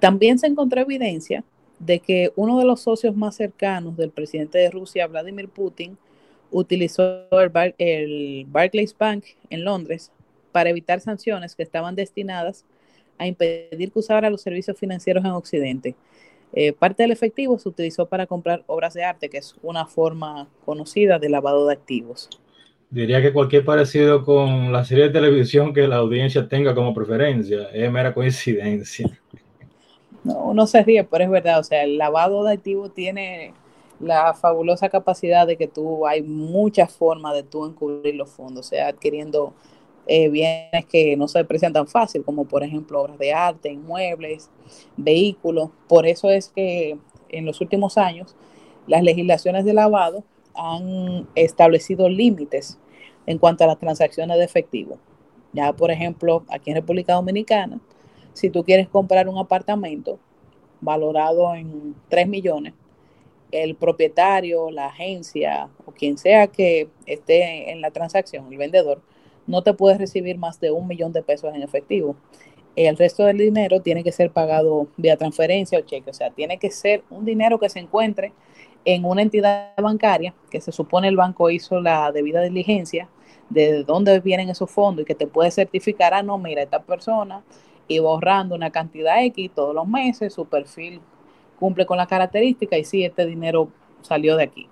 También 0.00 0.38
se 0.38 0.46
encontró 0.46 0.80
evidencia 0.80 1.44
de 1.78 2.00
que 2.00 2.32
uno 2.36 2.58
de 2.58 2.64
los 2.64 2.80
socios 2.80 3.16
más 3.16 3.36
cercanos 3.36 3.96
del 3.96 4.10
presidente 4.10 4.58
de 4.58 4.70
Rusia, 4.70 5.06
Vladimir 5.06 5.48
Putin, 5.48 5.98
utilizó 6.50 7.26
el, 7.78 8.46
Barclays 8.48 8.96
Bank 8.96 9.24
en 9.50 9.64
Londres 9.64 10.10
para 10.52 10.70
evitar 10.70 11.00
sanciones 11.00 11.54
que 11.54 11.62
estaban 11.62 11.94
destinadas 11.94 12.64
a 13.18 13.26
impedir 13.26 13.92
que 13.92 13.98
usara 13.98 14.30
los 14.30 14.42
servicios 14.42 14.78
financieros 14.78 15.24
en 15.24 15.32
Occidente. 15.32 15.94
Eh, 16.52 16.72
parte 16.72 17.02
del 17.02 17.12
efectivo 17.12 17.58
se 17.58 17.68
utilizó 17.68 18.06
para 18.06 18.26
comprar 18.26 18.62
obras 18.66 18.94
de 18.94 19.04
arte, 19.04 19.28
que 19.28 19.38
es 19.38 19.54
una 19.62 19.86
forma 19.86 20.48
conocida 20.64 21.18
de 21.18 21.28
lavado 21.28 21.66
de 21.66 21.74
activos. 21.74 22.30
Diría 22.88 23.20
que 23.20 23.32
cualquier 23.32 23.64
parecido 23.64 24.24
con 24.24 24.72
la 24.72 24.84
serie 24.84 25.04
de 25.04 25.10
televisión 25.10 25.74
que 25.74 25.88
la 25.88 25.96
audiencia 25.96 26.48
tenga 26.48 26.74
como 26.74 26.94
preferencia 26.94 27.68
es 27.72 27.90
mera 27.90 28.14
coincidencia. 28.14 29.18
No, 30.22 30.46
uno 30.46 30.66
se 30.66 30.82
ríe, 30.82 31.04
pero 31.04 31.24
es 31.24 31.30
verdad, 31.30 31.60
o 31.60 31.64
sea, 31.64 31.84
el 31.84 31.98
lavado 31.98 32.44
de 32.44 32.54
activos 32.54 32.94
tiene 32.94 33.52
la 34.00 34.34
fabulosa 34.34 34.88
capacidad 34.88 35.46
de 35.46 35.56
que 35.56 35.66
tú 35.66 36.06
hay 36.06 36.22
muchas 36.22 36.92
formas 36.92 37.34
de 37.34 37.42
tú 37.42 37.64
encubrir 37.64 38.14
los 38.14 38.30
fondos, 38.30 38.66
o 38.66 38.68
sea, 38.68 38.88
adquiriendo 38.88 39.52
eh, 40.06 40.28
bienes 40.28 40.86
que 40.86 41.16
no 41.16 41.28
se 41.28 41.40
aprecian 41.40 41.72
tan 41.72 41.86
fácil, 41.86 42.24
como 42.24 42.44
por 42.44 42.62
ejemplo 42.62 43.00
obras 43.00 43.18
de 43.18 43.32
arte, 43.32 43.70
inmuebles, 43.70 44.50
vehículos. 44.96 45.70
Por 45.88 46.06
eso 46.06 46.30
es 46.30 46.48
que 46.48 46.98
en 47.28 47.44
los 47.44 47.60
últimos 47.60 47.98
años 47.98 48.36
las 48.86 49.02
legislaciones 49.02 49.64
de 49.64 49.74
lavado 49.74 50.24
han 50.54 51.28
establecido 51.34 52.08
límites 52.08 52.78
en 53.26 53.38
cuanto 53.38 53.64
a 53.64 53.66
las 53.66 53.78
transacciones 53.78 54.38
de 54.38 54.44
efectivo. 54.44 54.98
Ya, 55.52 55.72
por 55.72 55.90
ejemplo, 55.90 56.44
aquí 56.48 56.70
en 56.70 56.76
República 56.76 57.14
Dominicana, 57.14 57.80
si 58.32 58.50
tú 58.50 58.62
quieres 58.62 58.88
comprar 58.88 59.28
un 59.28 59.38
apartamento 59.38 60.18
valorado 60.80 61.54
en 61.54 61.94
3 62.08 62.28
millones, 62.28 62.74
el 63.50 63.74
propietario, 63.74 64.70
la 64.70 64.86
agencia 64.86 65.68
o 65.84 65.92
quien 65.92 66.18
sea 66.18 66.46
que 66.46 66.88
esté 67.06 67.70
en 67.70 67.80
la 67.80 67.90
transacción, 67.90 68.52
el 68.52 68.58
vendedor, 68.58 69.00
no 69.46 69.62
te 69.62 69.74
puede 69.74 69.98
recibir 69.98 70.38
más 70.38 70.60
de 70.60 70.70
un 70.70 70.86
millón 70.86 71.12
de 71.12 71.22
pesos 71.22 71.54
en 71.54 71.62
efectivo. 71.62 72.16
El 72.74 72.96
resto 72.96 73.24
del 73.24 73.38
dinero 73.38 73.80
tiene 73.80 74.04
que 74.04 74.12
ser 74.12 74.30
pagado 74.30 74.88
vía 74.96 75.16
transferencia 75.16 75.78
o 75.78 75.82
cheque, 75.82 76.10
o 76.10 76.14
sea, 76.14 76.30
tiene 76.30 76.58
que 76.58 76.70
ser 76.70 77.04
un 77.10 77.24
dinero 77.24 77.58
que 77.58 77.70
se 77.70 77.78
encuentre 77.78 78.32
en 78.84 79.04
una 79.04 79.22
entidad 79.22 79.74
bancaria, 79.78 80.34
que 80.50 80.60
se 80.60 80.72
supone 80.72 81.08
el 81.08 81.16
banco 81.16 81.50
hizo 81.50 81.80
la 81.80 82.12
debida 82.12 82.42
diligencia 82.42 83.08
de 83.48 83.82
dónde 83.84 84.20
vienen 84.20 84.50
esos 84.50 84.70
fondos 84.70 85.02
y 85.02 85.06
que 85.06 85.14
te 85.14 85.26
puede 85.26 85.50
certificar, 85.50 86.12
ah, 86.14 86.22
no, 86.22 86.36
mira, 86.38 86.62
esta 86.62 86.82
persona 86.82 87.42
y 87.88 87.98
borrando 87.98 88.54
una 88.54 88.70
cantidad 88.70 89.22
X 89.24 89.50
todos 89.54 89.74
los 89.74 89.86
meses, 89.86 90.34
su 90.34 90.46
perfil 90.46 91.00
cumple 91.58 91.86
con 91.86 91.96
la 91.96 92.06
característica 92.06 92.76
y 92.76 92.84
sí, 92.84 93.04
este 93.04 93.26
dinero 93.26 93.70
salió 94.02 94.36
de 94.36 94.44
aquí. 94.44 94.68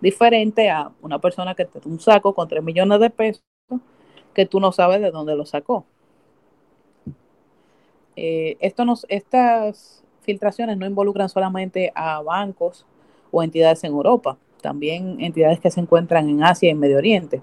Diferente 0.00 0.70
a 0.70 0.90
una 1.02 1.18
persona 1.18 1.54
que 1.54 1.64
te 1.64 1.86
un 1.88 2.00
saco 2.00 2.34
con 2.34 2.48
3 2.48 2.62
millones 2.62 3.00
de 3.00 3.10
pesos 3.10 3.42
que 4.36 4.44
tú 4.44 4.60
no 4.60 4.70
sabes 4.70 5.00
de 5.00 5.10
dónde 5.10 5.34
lo 5.34 5.46
sacó. 5.46 5.86
Eh, 8.16 8.58
estas 8.60 10.04
filtraciones 10.20 10.76
no 10.76 10.84
involucran 10.84 11.30
solamente 11.30 11.90
a 11.94 12.20
bancos 12.20 12.84
o 13.30 13.42
entidades 13.42 13.82
en 13.84 13.92
Europa, 13.92 14.36
también 14.60 15.22
entidades 15.22 15.58
que 15.58 15.70
se 15.70 15.80
encuentran 15.80 16.28
en 16.28 16.44
Asia 16.44 16.68
y 16.68 16.72
en 16.72 16.78
Medio 16.78 16.98
Oriente. 16.98 17.40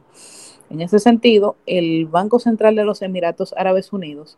En 0.69 0.81
ese 0.81 0.99
sentido, 0.99 1.55
el 1.65 2.05
Banco 2.05 2.37
Central 2.37 2.75
de 2.75 2.83
los 2.83 3.01
Emiratos 3.01 3.55
Árabes 3.57 3.91
Unidos 3.91 4.37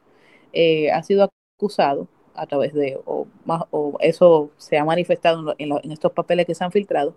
eh, 0.53 0.91
ha 0.91 1.03
sido 1.03 1.29
acusado 1.57 2.07
a 2.35 2.45
través 2.47 2.73
de, 2.73 2.99
o, 3.05 3.27
o 3.71 3.97
eso 3.99 4.51
se 4.57 4.77
ha 4.77 4.85
manifestado 4.85 5.55
en, 5.57 5.91
estos 5.91 6.11
papeles 6.11 6.45
que 6.45 6.55
se 6.55 6.63
han 6.63 6.71
filtrado, 6.71 7.15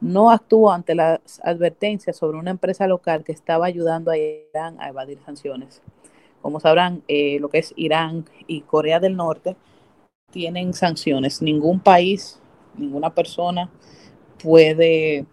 no 0.00 0.30
actuó 0.30 0.70
ante 0.70 0.94
las 0.94 1.40
advertencias 1.42 2.16
sobre 2.16 2.38
una 2.38 2.50
empresa 2.50 2.86
local 2.86 3.24
que 3.24 3.32
estaba 3.32 3.66
ayudando 3.66 4.10
a 4.10 4.16
Irán 4.16 4.80
a 4.80 4.88
evadir 4.88 5.18
sanciones. 5.24 5.82
Como 6.40 6.60
sabrán, 6.60 7.02
eh, 7.08 7.38
lo 7.40 7.48
que 7.48 7.58
es 7.58 7.72
Irán 7.76 8.24
y 8.46 8.60
Corea 8.60 9.00
del 9.00 9.16
Norte 9.16 9.56
tienen 10.30 10.72
sanciones. 10.72 11.42
Ningún 11.42 11.80
país, 11.80 12.40
ninguna 12.76 13.12
persona 13.12 13.70
puede 14.42 15.26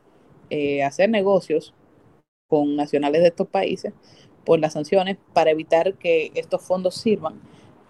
eh, 0.49 0.83
hacer 0.83 1.09
negocios 1.09 1.73
con 2.47 2.75
nacionales 2.75 3.21
de 3.21 3.27
estos 3.27 3.47
países 3.47 3.93
por 4.43 4.59
las 4.59 4.73
sanciones 4.73 5.17
para 5.33 5.51
evitar 5.51 5.95
que 5.95 6.31
estos 6.35 6.61
fondos 6.61 6.95
sirvan 6.95 7.39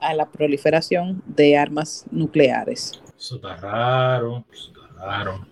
a 0.08 0.14
la 0.14 0.26
proliferación 0.26 1.22
de 1.26 1.58
armas 1.58 2.06
nucleares. 2.12 3.02
Eso 3.18 3.36
está 3.36 3.56
raro, 3.58 4.46
eso 4.52 4.72
está 4.72 5.06
raro. 5.06 5.48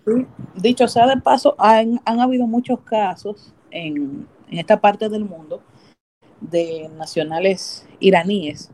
Dicho 0.54 0.86
sea 0.88 1.06
de 1.06 1.20
paso, 1.20 1.54
han, 1.58 2.00
han 2.04 2.20
habido 2.20 2.46
muchos 2.46 2.80
casos 2.80 3.52
en, 3.70 4.26
en 4.48 4.58
esta 4.58 4.80
parte 4.80 5.08
del 5.08 5.24
mundo 5.24 5.62
de 6.40 6.88
nacionales 6.96 7.86
iraníes 8.00 8.70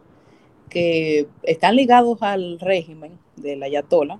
que 0.68 1.28
están 1.42 1.76
ligados 1.76 2.22
al 2.22 2.58
régimen 2.60 3.18
de 3.36 3.56
la 3.56 3.66
Ayatollah 3.66 4.18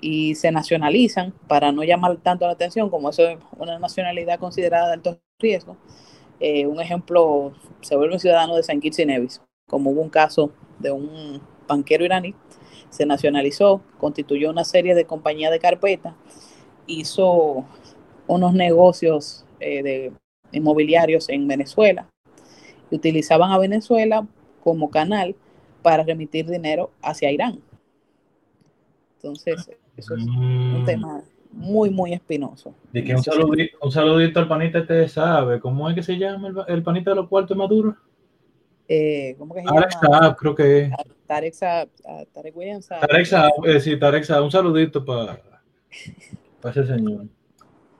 y 0.00 0.34
se 0.34 0.50
nacionalizan 0.50 1.32
para 1.48 1.72
no 1.72 1.82
llamar 1.82 2.16
tanto 2.18 2.46
la 2.46 2.52
atención, 2.52 2.90
como 2.90 3.10
eso 3.10 3.28
es 3.28 3.38
una 3.58 3.78
nacionalidad 3.78 4.38
considerada 4.38 4.88
de 4.88 4.94
alto 4.94 5.20
riesgo. 5.38 5.76
Eh, 6.40 6.66
un 6.66 6.80
ejemplo, 6.80 7.52
se 7.80 7.96
vuelve 7.96 8.14
un 8.14 8.20
ciudadano 8.20 8.56
de 8.56 8.62
San 8.62 8.80
Kitts 8.80 8.98
y 8.98 9.06
Nevis, 9.06 9.40
como 9.66 9.90
hubo 9.90 10.00
un 10.00 10.10
caso 10.10 10.52
de 10.78 10.90
un 10.92 11.40
banquero 11.66 12.04
iraní, 12.04 12.34
se 12.90 13.04
nacionalizó, 13.04 13.82
constituyó 13.98 14.50
una 14.50 14.64
serie 14.64 14.94
de 14.94 15.04
compañías 15.04 15.50
de 15.50 15.58
carpeta, 15.58 16.14
hizo 16.86 17.64
unos 18.28 18.54
negocios 18.54 19.44
eh, 19.58 19.82
de 19.82 20.12
inmobiliarios 20.52 21.28
en 21.28 21.48
Venezuela, 21.48 22.08
y 22.90 22.96
utilizaban 22.96 23.50
a 23.50 23.58
Venezuela 23.58 24.26
como 24.62 24.90
canal 24.90 25.34
para 25.82 26.04
remitir 26.04 26.46
dinero 26.46 26.90
hacia 27.02 27.32
Irán. 27.32 27.60
Entonces, 29.16 29.68
eso 29.96 30.14
es 30.14 30.22
un 30.22 30.82
Mm. 30.82 30.84
tema 30.84 31.22
muy, 31.52 31.90
muy 31.90 32.12
espinoso. 32.12 32.74
De 32.92 33.02
que 33.02 33.14
un 33.14 33.22
saludito, 33.22 33.78
un 33.82 33.90
saludito 33.90 34.38
al 34.38 34.46
panita 34.46 34.78
este 34.80 35.08
sabe, 35.08 35.58
¿cómo 35.58 35.88
es 35.88 35.96
que 35.96 36.02
se 36.02 36.16
llama 36.16 36.48
el, 36.48 36.56
el 36.68 36.82
panita 36.82 37.10
de 37.10 37.16
los 37.16 37.28
cuartos 37.28 37.56
Maduro? 37.56 37.96
Eh, 38.88 39.34
¿Cómo 39.38 39.54
que 39.54 39.62
se 39.62 39.68
Alex 39.68 39.96
llama? 40.02 40.18
Saab, 40.20 40.36
creo 40.36 40.54
que 40.54 40.80
es. 40.82 40.92
Tarek, 41.26 41.54
Saab- 41.54 41.88
ah, 42.06 42.24
Tarek 42.32 42.56
William 42.56 42.82
Saab. 42.82 43.00
Tarek 43.06 43.26
Saab, 43.26 43.50
eh, 43.66 43.80
sí, 43.80 43.98
Tarek 43.98 44.24
Saab, 44.24 44.44
un 44.44 44.50
saludito 44.50 45.04
para 45.04 45.40
ese 46.64 46.86
señor. 46.86 47.26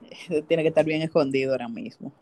Tiene 0.47 0.63
que 0.63 0.69
estar 0.69 0.85
bien 0.85 1.01
escondido 1.01 1.51
ahora 1.51 1.67
mismo. 1.67 2.13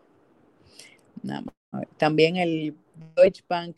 Nada 1.22 1.42
más. 1.72 1.86
También 1.98 2.38
el 2.38 2.76
Deutsche 3.16 3.44
Bank 3.48 3.78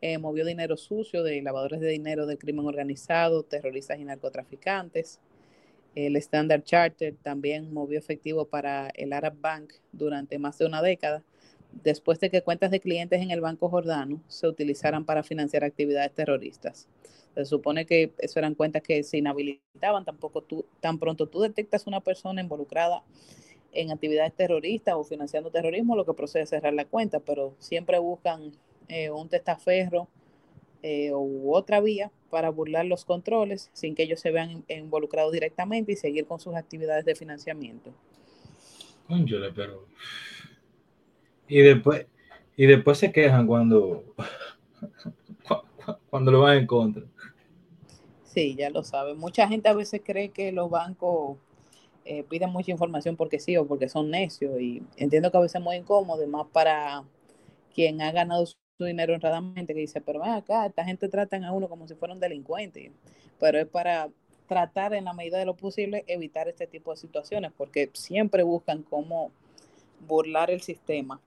eh, 0.00 0.18
movió 0.18 0.44
dinero 0.44 0.76
sucio 0.76 1.22
de 1.22 1.42
lavadores 1.42 1.80
de 1.80 1.88
dinero 1.88 2.26
del 2.26 2.38
crimen 2.38 2.66
organizado, 2.66 3.42
terroristas 3.42 3.98
y 3.98 4.04
narcotraficantes. 4.04 5.20
El 5.94 6.14
Standard 6.16 6.62
Chartered 6.62 7.16
también 7.22 7.72
movió 7.72 7.98
efectivo 7.98 8.44
para 8.44 8.88
el 8.94 9.12
Arab 9.12 9.34
Bank 9.40 9.72
durante 9.92 10.38
más 10.38 10.58
de 10.58 10.66
una 10.66 10.82
década, 10.82 11.24
después 11.72 12.20
de 12.20 12.30
que 12.30 12.42
cuentas 12.42 12.70
de 12.70 12.80
clientes 12.80 13.20
en 13.20 13.30
el 13.30 13.40
Banco 13.40 13.68
Jordano 13.68 14.22
se 14.28 14.46
utilizaran 14.46 15.04
para 15.04 15.22
financiar 15.22 15.64
actividades 15.64 16.12
terroristas. 16.12 16.88
Se 17.34 17.44
supone 17.44 17.86
que 17.86 18.12
eso 18.18 18.38
eran 18.38 18.54
cuentas 18.54 18.82
que 18.82 19.02
se 19.02 19.18
inhabilitaban, 19.18 20.04
tampoco 20.04 20.42
tú, 20.42 20.64
tan 20.80 20.98
pronto 20.98 21.28
tú 21.28 21.40
detectas 21.40 21.86
una 21.86 22.00
persona 22.00 22.40
involucrada 22.40 23.04
en 23.72 23.90
actividades 23.90 24.34
terroristas 24.34 24.94
o 24.96 25.04
financiando 25.04 25.50
terrorismo, 25.50 25.94
lo 25.94 26.04
que 26.04 26.14
procede 26.14 26.44
es 26.44 26.50
cerrar 26.50 26.74
la 26.74 26.86
cuenta, 26.86 27.20
pero 27.20 27.54
siempre 27.58 27.98
buscan 27.98 28.52
eh, 28.88 29.10
un 29.10 29.28
testaferro 29.28 30.08
eh, 30.82 31.12
u 31.12 31.54
otra 31.54 31.80
vía 31.80 32.10
para 32.30 32.50
burlar 32.50 32.86
los 32.86 33.04
controles 33.04 33.70
sin 33.72 33.94
que 33.94 34.04
ellos 34.04 34.20
se 34.20 34.30
vean 34.30 34.50
in- 34.50 34.64
involucrados 34.68 35.32
directamente 35.32 35.92
y 35.92 35.96
seguir 35.96 36.26
con 36.26 36.40
sus 36.40 36.54
actividades 36.54 37.04
de 37.04 37.14
financiamiento. 37.14 37.92
Cónchale, 39.06 39.52
pero. 39.52 39.86
Y 41.48 41.60
después, 41.62 42.06
y 42.56 42.66
después 42.66 42.98
se 42.98 43.10
quejan 43.12 43.46
cuando, 43.46 44.04
cu- 45.46 45.64
cu- 45.84 45.98
cuando 46.10 46.30
lo 46.32 46.40
van 46.42 46.58
en 46.58 46.66
contra. 46.66 47.02
Sí, 48.22 48.54
ya 48.56 48.70
lo 48.70 48.82
saben. 48.84 49.18
Mucha 49.18 49.48
gente 49.48 49.68
a 49.68 49.74
veces 49.74 50.02
cree 50.04 50.30
que 50.30 50.52
los 50.52 50.70
bancos 50.70 51.38
eh, 52.04 52.24
piden 52.24 52.50
mucha 52.50 52.70
información 52.72 53.16
porque 53.16 53.40
sí 53.40 53.56
o 53.56 53.66
porque 53.66 53.88
son 53.88 54.10
necios 54.10 54.60
y 54.60 54.82
entiendo 54.96 55.30
que 55.30 55.38
a 55.38 55.40
veces 55.40 55.56
es 55.56 55.62
muy 55.62 55.76
incómodo, 55.76 56.22
y 56.24 56.26
más 56.26 56.46
para 56.48 57.04
quien 57.74 58.02
ha 58.02 58.12
ganado 58.12 58.46
su 58.46 58.56
dinero 58.80 59.14
honradamente, 59.14 59.74
que 59.74 59.80
dice, 59.80 60.00
pero 60.02 60.20
ven 60.20 60.30
acá, 60.32 60.66
esta 60.66 60.84
gente 60.84 61.08
tratan 61.08 61.44
a 61.44 61.52
uno 61.52 61.68
como 61.68 61.88
si 61.88 61.94
fuera 61.96 62.14
un 62.14 62.20
delincuente, 62.20 62.92
pero 63.40 63.58
es 63.60 63.66
para 63.68 64.10
tratar 64.48 64.94
en 64.94 65.04
la 65.06 65.14
medida 65.14 65.38
de 65.38 65.46
lo 65.46 65.56
posible 65.56 66.04
evitar 66.08 66.48
este 66.48 66.66
tipo 66.66 66.90
de 66.92 66.98
situaciones, 66.98 67.52
porque 67.56 67.90
siempre 67.94 68.42
buscan 68.44 68.82
cómo 68.84 69.32
burlar 70.06 70.50
el 70.50 70.60
sistema 70.62 71.20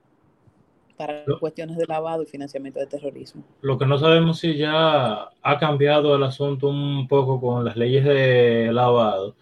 para 1.07 1.23
Lo- 1.25 1.39
cuestiones 1.39 1.77
de 1.77 1.85
lavado 1.87 2.23
y 2.23 2.25
financiamiento 2.25 2.79
de 2.79 2.85
terrorismo. 2.87 3.43
Lo 3.61 3.77
que 3.77 3.85
no 3.85 3.97
sabemos 3.97 4.39
si 4.39 4.55
ya 4.57 5.29
ha 5.41 5.59
cambiado 5.59 6.15
el 6.15 6.23
asunto 6.23 6.67
un 6.67 7.07
poco 7.07 7.39
con 7.41 7.65
las 7.65 7.75
leyes 7.75 8.03
de 8.05 8.69
lavado 8.71 9.35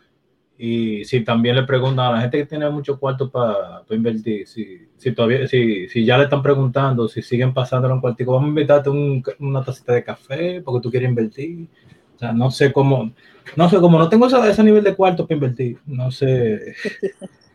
y 0.58 1.06
si 1.06 1.22
también 1.24 1.56
le 1.56 1.64
preguntan 1.64 2.08
a 2.08 2.12
la 2.12 2.22
gente 2.22 2.38
que 2.38 2.46
tiene 2.46 2.70
mucho 2.70 3.00
cuarto 3.00 3.30
para 3.32 3.84
invertir, 3.92 4.46
si, 4.48 4.88
si 4.98 5.14
todavía, 5.14 5.48
si, 5.48 5.88
si 5.88 6.04
ya 6.06 6.18
le 6.18 6.26
están 6.26 6.42
preguntando, 6.44 7.08
si 7.08 7.22
siguen 7.22 7.54
pasándolo 7.54 7.94
un 7.96 8.02
cuartico, 8.02 8.34
vamos 8.34 8.48
a 8.48 8.50
invitarte 8.50 8.90
un- 8.90 9.24
una 9.40 9.64
tacita 9.64 9.94
de 9.94 10.04
café 10.04 10.62
porque 10.62 10.82
tú 10.84 10.92
quieres 10.92 11.08
invertir. 11.10 11.68
O 12.16 12.20
sea, 12.20 12.34
no 12.34 12.52
sé 12.52 12.74
cómo, 12.74 13.12
no 13.56 13.70
sé 13.70 13.80
cómo, 13.80 13.98
no 13.98 14.10
tengo 14.10 14.28
ese, 14.28 14.50
ese 14.50 14.64
nivel 14.64 14.84
de 14.84 14.96
cuarto 14.96 15.26
para 15.26 15.36
invertir, 15.36 15.78
no 15.86 16.12
sé. 16.12 16.74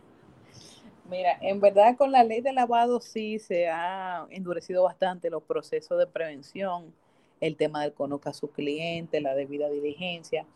Mira, 1.11 1.39
en 1.43 1.61
verdad 1.61 1.97
con 1.97 2.13
la 2.13 2.25
ley 2.25 2.41
de 2.41 2.53
lavado 2.53 3.01
sí 3.01 3.39
se 3.39 3.69
ha 3.69 4.27
endurecido 4.31 4.85
bastante 4.85 5.29
los 5.29 5.43
procesos 5.43 5.99
de 5.99 6.07
prevención, 6.07 6.95
el 7.41 7.57
tema 7.57 7.83
del 7.83 7.93
conozca 7.93 8.31
a 8.31 8.35
su 8.35 8.51
cliente, 8.51 9.21
la 9.21 9.35
debida 9.35 9.69
diligencia, 9.69 10.47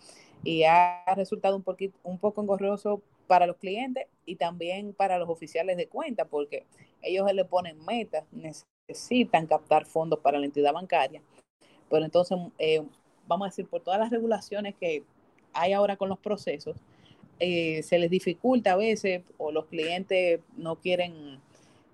y 0.42 0.64
ha 0.64 1.04
resultado 1.16 1.54
un, 1.54 1.62
poquito, 1.62 1.98
un 2.02 2.18
poco 2.18 2.40
engorroso 2.40 3.02
para 3.26 3.46
los 3.46 3.56
clientes 3.56 4.06
y 4.24 4.36
también 4.36 4.94
para 4.94 5.18
los 5.18 5.28
oficiales 5.28 5.76
de 5.76 5.86
cuenta, 5.86 6.24
porque 6.24 6.64
ellos 7.02 7.30
le 7.30 7.44
ponen 7.44 7.84
metas, 7.84 8.24
necesitan 8.32 9.46
captar 9.46 9.84
fondos 9.84 10.20
para 10.20 10.38
la 10.38 10.46
entidad 10.46 10.72
bancaria, 10.72 11.20
pero 11.90 12.06
entonces, 12.06 12.38
eh, 12.58 12.82
vamos 13.26 13.46
a 13.46 13.50
decir, 13.50 13.66
por 13.66 13.82
todas 13.82 14.00
las 14.00 14.08
regulaciones 14.08 14.74
que 14.76 15.04
hay 15.52 15.74
ahora 15.74 15.96
con 15.96 16.08
los 16.08 16.18
procesos, 16.18 16.76
eh, 17.40 17.82
se 17.84 17.98
les 17.98 18.10
dificulta 18.10 18.72
a 18.72 18.76
veces 18.76 19.22
o 19.36 19.52
los 19.52 19.66
clientes 19.66 20.40
no 20.56 20.76
quieren 20.76 21.38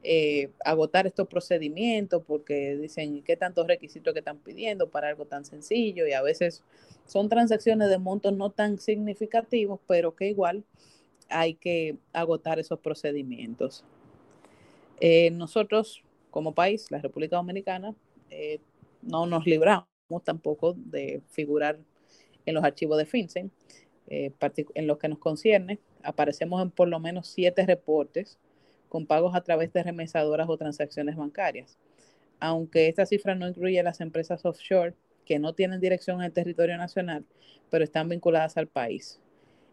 eh, 0.02 0.50
agotar 0.64 1.06
estos 1.06 1.28
procedimientos 1.28 2.22
porque 2.26 2.76
dicen 2.76 3.22
qué 3.22 3.36
tantos 3.36 3.66
requisitos 3.66 4.12
que 4.14 4.20
están 4.20 4.38
pidiendo 4.38 4.88
para 4.88 5.08
algo 5.08 5.26
tan 5.26 5.44
sencillo 5.44 6.06
y 6.06 6.12
a 6.12 6.22
veces 6.22 6.62
son 7.06 7.28
transacciones 7.28 7.90
de 7.90 7.98
montos 7.98 8.32
no 8.32 8.50
tan 8.50 8.78
significativos, 8.78 9.80
pero 9.86 10.14
que 10.16 10.28
igual 10.28 10.64
hay 11.28 11.54
que 11.54 11.96
agotar 12.12 12.58
esos 12.58 12.78
procedimientos. 12.80 13.84
Eh, 15.00 15.30
nosotros 15.30 16.02
como 16.30 16.54
país, 16.54 16.90
la 16.90 16.98
República 16.98 17.36
Dominicana, 17.36 17.94
no 19.02 19.26
nos 19.26 19.46
libramos 19.46 19.86
tampoco 20.24 20.74
de 20.76 21.22
figurar 21.30 21.78
en 22.46 22.54
los 22.54 22.64
archivos 22.64 22.98
de 22.98 23.06
FinCEN 23.06 23.52
eh, 24.08 24.32
en 24.74 24.86
lo 24.86 24.98
que 24.98 25.08
nos 25.08 25.18
concierne, 25.18 25.78
aparecemos 26.02 26.62
en 26.62 26.70
por 26.70 26.88
lo 26.88 27.00
menos 27.00 27.26
siete 27.28 27.64
reportes 27.66 28.38
con 28.88 29.06
pagos 29.06 29.34
a 29.34 29.40
través 29.42 29.72
de 29.72 29.82
remesadoras 29.82 30.48
o 30.48 30.56
transacciones 30.56 31.16
bancarias. 31.16 31.78
Aunque 32.40 32.88
esta 32.88 33.06
cifra 33.06 33.34
no 33.34 33.48
incluye 33.48 33.82
las 33.82 34.00
empresas 34.00 34.44
offshore 34.44 34.94
que 35.24 35.38
no 35.38 35.54
tienen 35.54 35.80
dirección 35.80 36.18
en 36.18 36.26
el 36.26 36.32
territorio 36.32 36.76
nacional, 36.76 37.24
pero 37.70 37.84
están 37.84 38.08
vinculadas 38.08 38.56
al 38.56 38.66
país. 38.66 39.20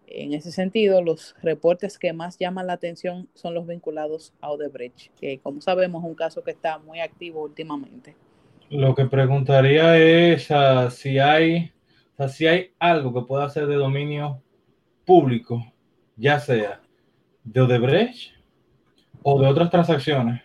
En 0.07 0.33
ese 0.33 0.51
sentido, 0.51 1.01
los 1.01 1.35
reportes 1.41 1.97
que 1.97 2.13
más 2.13 2.37
llaman 2.37 2.67
la 2.67 2.73
atención 2.73 3.29
son 3.33 3.53
los 3.53 3.67
vinculados 3.67 4.33
a 4.41 4.51
Odebrecht, 4.51 5.13
que 5.19 5.39
como 5.39 5.61
sabemos 5.61 6.03
es 6.03 6.09
un 6.09 6.15
caso 6.15 6.43
que 6.43 6.51
está 6.51 6.79
muy 6.79 6.99
activo 6.99 7.43
últimamente. 7.43 8.15
Lo 8.69 8.95
que 8.95 9.05
preguntaría 9.05 9.97
es 9.97 10.49
uh, 10.49 10.89
si 10.89 11.19
hay 11.19 11.71
sea, 12.21 12.29
si 12.29 12.47
hay 12.47 12.71
algo 12.79 13.13
que 13.13 13.27
pueda 13.27 13.49
ser 13.49 13.67
de 13.67 13.75
dominio 13.75 14.41
público, 15.05 15.65
ya 16.15 16.39
sea 16.39 16.81
de 17.43 17.61
Odebrecht 17.61 18.33
o 19.23 19.41
de 19.41 19.47
otras 19.47 19.69
transacciones, 19.69 20.41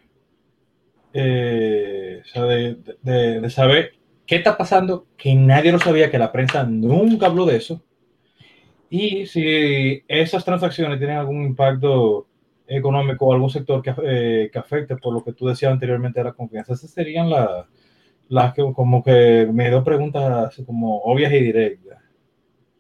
eh, 1.13 2.21
o 2.25 2.29
sea, 2.29 2.43
de, 2.45 2.77
de, 3.03 3.41
de, 3.41 3.51
saber 3.51 3.95
qué 4.27 4.37
está 4.37 4.57
pasando, 4.57 5.07
que 5.17 5.35
nadie 5.35 5.73
lo 5.73 5.79
sabía, 5.79 6.11
que 6.11 6.19
la 6.19 6.33
prensa 6.33 6.65
nunca 6.65 7.27
habló 7.27 7.47
de 7.47 7.57
eso, 7.57 7.83
y 8.91 9.27
si 9.27 10.03
esas 10.09 10.45
transacciones 10.45 10.99
tienen 10.99 11.19
algún 11.19 11.45
impacto 11.45 12.27
económico 12.67 13.27
o 13.27 13.33
algún 13.33 13.51
sector 13.51 13.83
que, 13.83 13.95
eh, 14.03 14.51
que 14.53 14.59
afecte 14.59 14.97
por 14.97 15.13
lo 15.13 15.25
que 15.25 15.33
tú 15.33 15.47
decías 15.47 15.73
anteriormente 15.73 16.21
de 16.21 16.25
la 16.25 16.33
confianza. 16.33 16.75
Esas 16.75 16.91
serían 16.91 17.31
las 17.31 17.67
las 18.29 18.55
que 18.55 18.63
como 18.75 19.03
que 19.03 19.49
me 19.53 19.69
dio 19.69 19.85
preguntas 19.85 20.61
como 20.67 20.99
obvias 21.03 21.33
y 21.33 21.41
directas. 21.41 21.99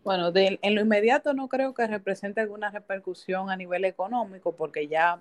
Bueno, 0.05 0.31
en 0.35 0.75
lo 0.75 0.81
inmediato 0.81 1.35
no 1.35 1.49
creo 1.49 1.75
que 1.75 1.87
represente 1.87 2.41
alguna 2.41 2.71
repercusión 2.71 3.51
a 3.51 3.57
nivel 3.57 3.85
económico, 3.85 4.53
porque 4.53 4.87
ya 4.87 5.21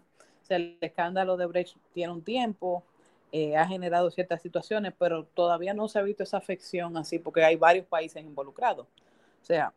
el 0.49 0.77
escándalo 0.81 1.37
de 1.37 1.47
Brecht 1.47 1.75
tiene 1.93 2.13
un 2.13 2.23
tiempo, 2.23 2.83
eh, 3.31 3.57
ha 3.57 3.67
generado 3.67 4.11
ciertas 4.11 4.41
situaciones, 4.43 4.93
pero 4.97 5.25
todavía 5.25 5.73
no 5.73 5.87
se 5.87 5.97
ha 5.97 6.03
visto 6.03 6.21
esa 6.21 6.37
afección 6.37 6.97
así, 6.97 7.17
porque 7.17 7.43
hay 7.43 7.55
varios 7.55 7.87
países 7.87 8.23
involucrados. 8.23 8.85
O 9.41 9.45
sea, 9.45 9.73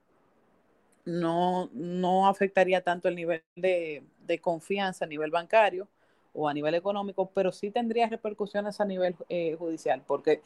no, 1.07 1.71
no 1.73 2.29
afectaría 2.29 2.83
tanto 2.83 3.09
el 3.09 3.17
nivel 3.17 3.43
de, 3.57 4.03
de 4.27 4.39
confianza 4.41 5.07
a 5.07 5.09
nivel 5.09 5.31
bancario 5.31 5.89
o 6.39 6.49
a 6.49 6.55
nivel 6.55 6.74
económico, 6.74 7.30
pero 7.34 7.51
sí 7.51 7.70
tendría 7.70 8.09
repercusiones 8.09 8.80
a 8.80 8.84
nivel 8.84 9.16
eh, 9.28 9.57
judicial, 9.59 10.03
porque 10.07 10.41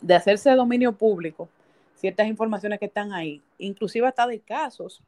de 0.00 0.14
hacerse 0.14 0.50
dominio 0.52 0.92
público, 0.92 1.48
ciertas 1.96 2.28
informaciones 2.28 2.78
que 2.78 2.86
están 2.86 3.12
ahí, 3.12 3.42
inclusive 3.58 4.06
hasta 4.06 4.26
de 4.26 4.38
casos 4.40 5.02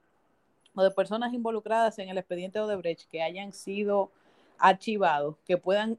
o 0.75 0.83
de 0.83 0.91
personas 0.91 1.33
involucradas 1.33 1.99
en 2.01 2.09
el 2.09 2.19
expediente 2.19 2.59
Odebrecht 2.59 3.09
que 3.09 3.23
hayan 3.23 3.53
sido 3.53 4.11
archivados, 4.59 5.37
que 5.47 5.57
puedan 5.57 5.99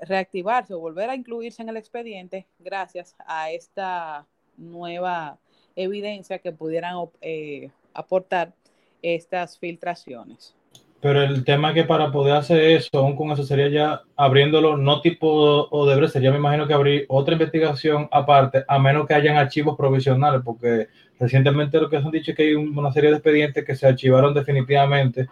reactivarse 0.00 0.74
o 0.74 0.80
volver 0.80 1.08
a 1.08 1.14
incluirse 1.14 1.62
en 1.62 1.68
el 1.68 1.76
expediente 1.76 2.46
gracias 2.58 3.14
a 3.24 3.52
esta 3.52 4.26
nueva 4.56 5.38
evidencia 5.76 6.40
que 6.40 6.50
pudieran 6.50 6.96
eh, 7.20 7.70
aportar 7.94 8.52
estas 9.00 9.58
filtraciones. 9.58 10.56
Pero 11.02 11.20
el 11.20 11.44
tema 11.44 11.70
es 11.70 11.74
que 11.74 11.82
para 11.82 12.12
poder 12.12 12.34
hacer 12.34 12.60
eso, 12.60 12.88
aún 12.94 13.16
con 13.16 13.32
eso 13.32 13.42
sería 13.42 13.68
ya 13.68 14.02
abriéndolo, 14.14 14.76
no 14.76 15.00
tipo 15.00 15.66
Odebrecht, 15.68 16.12
sería 16.12 16.30
me 16.30 16.36
imagino 16.36 16.68
que 16.68 16.74
abrir 16.74 17.06
otra 17.08 17.32
investigación 17.32 18.08
aparte, 18.12 18.64
a 18.68 18.78
menos 18.78 19.08
que 19.08 19.14
hayan 19.14 19.36
archivos 19.36 19.76
provisionales, 19.76 20.42
porque 20.44 20.86
recientemente 21.18 21.80
lo 21.80 21.90
que 21.90 21.98
se 21.98 22.04
han 22.04 22.12
dicho 22.12 22.30
es 22.30 22.36
que 22.36 22.44
hay 22.44 22.54
una 22.54 22.92
serie 22.92 23.10
de 23.10 23.16
expedientes 23.16 23.64
que 23.64 23.74
se 23.74 23.88
archivaron 23.88 24.32
definitivamente 24.32 25.26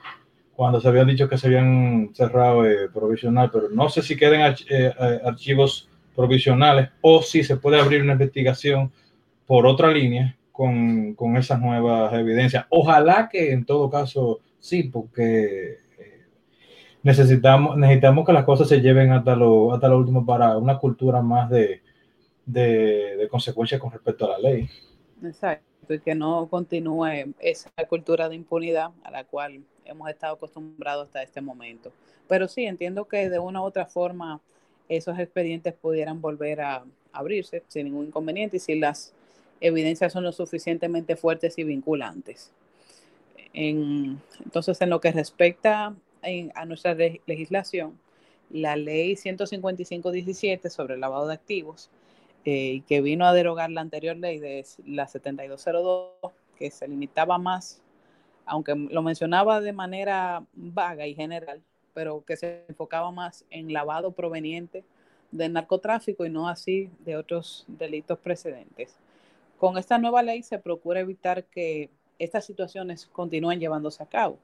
cuando 0.56 0.80
se 0.80 0.88
habían 0.88 1.06
dicho 1.06 1.28
que 1.28 1.38
se 1.38 1.46
habían 1.46 2.10
cerrado 2.14 2.66
eh, 2.66 2.88
provisional, 2.92 3.48
pero 3.52 3.68
no 3.68 3.88
sé 3.88 4.02
si 4.02 4.16
queden 4.16 4.40
eh, 4.40 4.56
eh, 4.68 5.20
archivos 5.24 5.88
provisionales 6.16 6.90
o 7.00 7.22
si 7.22 7.44
se 7.44 7.56
puede 7.56 7.78
abrir 7.78 8.02
una 8.02 8.14
investigación 8.14 8.90
por 9.46 9.68
otra 9.68 9.92
línea 9.92 10.36
con, 10.50 11.14
con 11.14 11.36
esas 11.36 11.60
nuevas 11.60 12.12
evidencias. 12.12 12.66
Ojalá 12.70 13.28
que 13.30 13.52
en 13.52 13.64
todo 13.64 13.88
caso 13.88 14.40
Sí, 14.60 14.84
porque 14.84 15.80
eh, 15.98 16.26
necesitamos, 17.02 17.76
necesitamos 17.76 18.26
que 18.26 18.32
las 18.32 18.44
cosas 18.44 18.68
se 18.68 18.80
lleven 18.80 19.12
hasta 19.12 19.36
lo, 19.36 19.74
hasta 19.74 19.88
lo 19.88 19.98
último 19.98 20.24
para 20.26 20.56
una 20.58 20.78
cultura 20.78 21.22
más 21.22 21.50
de, 21.50 21.82
de, 22.46 23.16
de 23.16 23.28
consecuencia 23.28 23.78
con 23.78 23.92
respecto 23.92 24.26
a 24.26 24.38
la 24.38 24.38
ley. 24.38 24.68
Exacto, 25.22 25.94
y 25.94 26.00
que 26.00 26.14
no 26.14 26.48
continúe 26.48 27.34
esa 27.38 27.70
cultura 27.88 28.28
de 28.28 28.36
impunidad 28.36 28.90
a 29.04 29.10
la 29.10 29.24
cual 29.24 29.62
hemos 29.84 30.08
estado 30.08 30.34
acostumbrados 30.34 31.06
hasta 31.06 31.22
este 31.22 31.40
momento. 31.40 31.92
Pero 32.28 32.48
sí, 32.48 32.64
entiendo 32.64 33.06
que 33.06 33.28
de 33.28 33.38
una 33.38 33.60
u 33.60 33.64
otra 33.64 33.86
forma 33.86 34.40
esos 34.88 35.18
expedientes 35.18 35.74
pudieran 35.74 36.20
volver 36.20 36.60
a 36.62 36.84
abrirse 37.12 37.64
sin 37.68 37.86
ningún 37.86 38.06
inconveniente 38.06 38.56
y 38.56 38.60
si 38.60 38.76
las 38.76 39.14
evidencias 39.60 40.12
son 40.12 40.24
lo 40.24 40.32
suficientemente 40.32 41.16
fuertes 41.16 41.58
y 41.58 41.64
vinculantes 41.64 42.52
entonces, 43.52 44.80
en 44.80 44.90
lo 44.90 45.00
que 45.00 45.12
respecta 45.12 45.94
a 46.54 46.64
nuestra 46.66 46.94
legislación, 47.26 47.98
la 48.50 48.76
ley 48.76 49.14
155-17 49.14 50.68
sobre 50.68 50.94
el 50.94 51.00
lavado 51.00 51.26
de 51.26 51.34
activos, 51.34 51.90
eh, 52.44 52.82
que 52.88 53.00
vino 53.00 53.26
a 53.26 53.32
derogar 53.32 53.70
la 53.70 53.80
anterior 53.80 54.16
ley 54.16 54.38
de 54.38 54.64
la 54.86 55.06
7202, 55.06 56.32
que 56.56 56.70
se 56.70 56.88
limitaba 56.88 57.38
más, 57.38 57.80
aunque 58.44 58.74
lo 58.74 59.02
mencionaba 59.02 59.60
de 59.60 59.72
manera 59.72 60.44
vaga 60.52 61.06
y 61.06 61.14
general, 61.14 61.62
pero 61.94 62.24
que 62.24 62.36
se 62.36 62.64
enfocaba 62.68 63.10
más 63.10 63.44
en 63.50 63.72
lavado 63.72 64.12
proveniente 64.12 64.84
del 65.30 65.52
narcotráfico 65.52 66.24
y 66.24 66.30
no 66.30 66.48
así 66.48 66.90
de 67.00 67.16
otros 67.16 67.64
delitos 67.68 68.18
precedentes. 68.18 68.96
Con 69.58 69.78
esta 69.78 69.98
nueva 69.98 70.22
ley 70.22 70.42
se 70.42 70.58
procura 70.58 71.00
evitar 71.00 71.44
que 71.44 71.90
estas 72.20 72.44
situaciones 72.44 73.08
continúen 73.12 73.58
llevándose 73.58 74.02
a 74.02 74.06
cabo. 74.06 74.38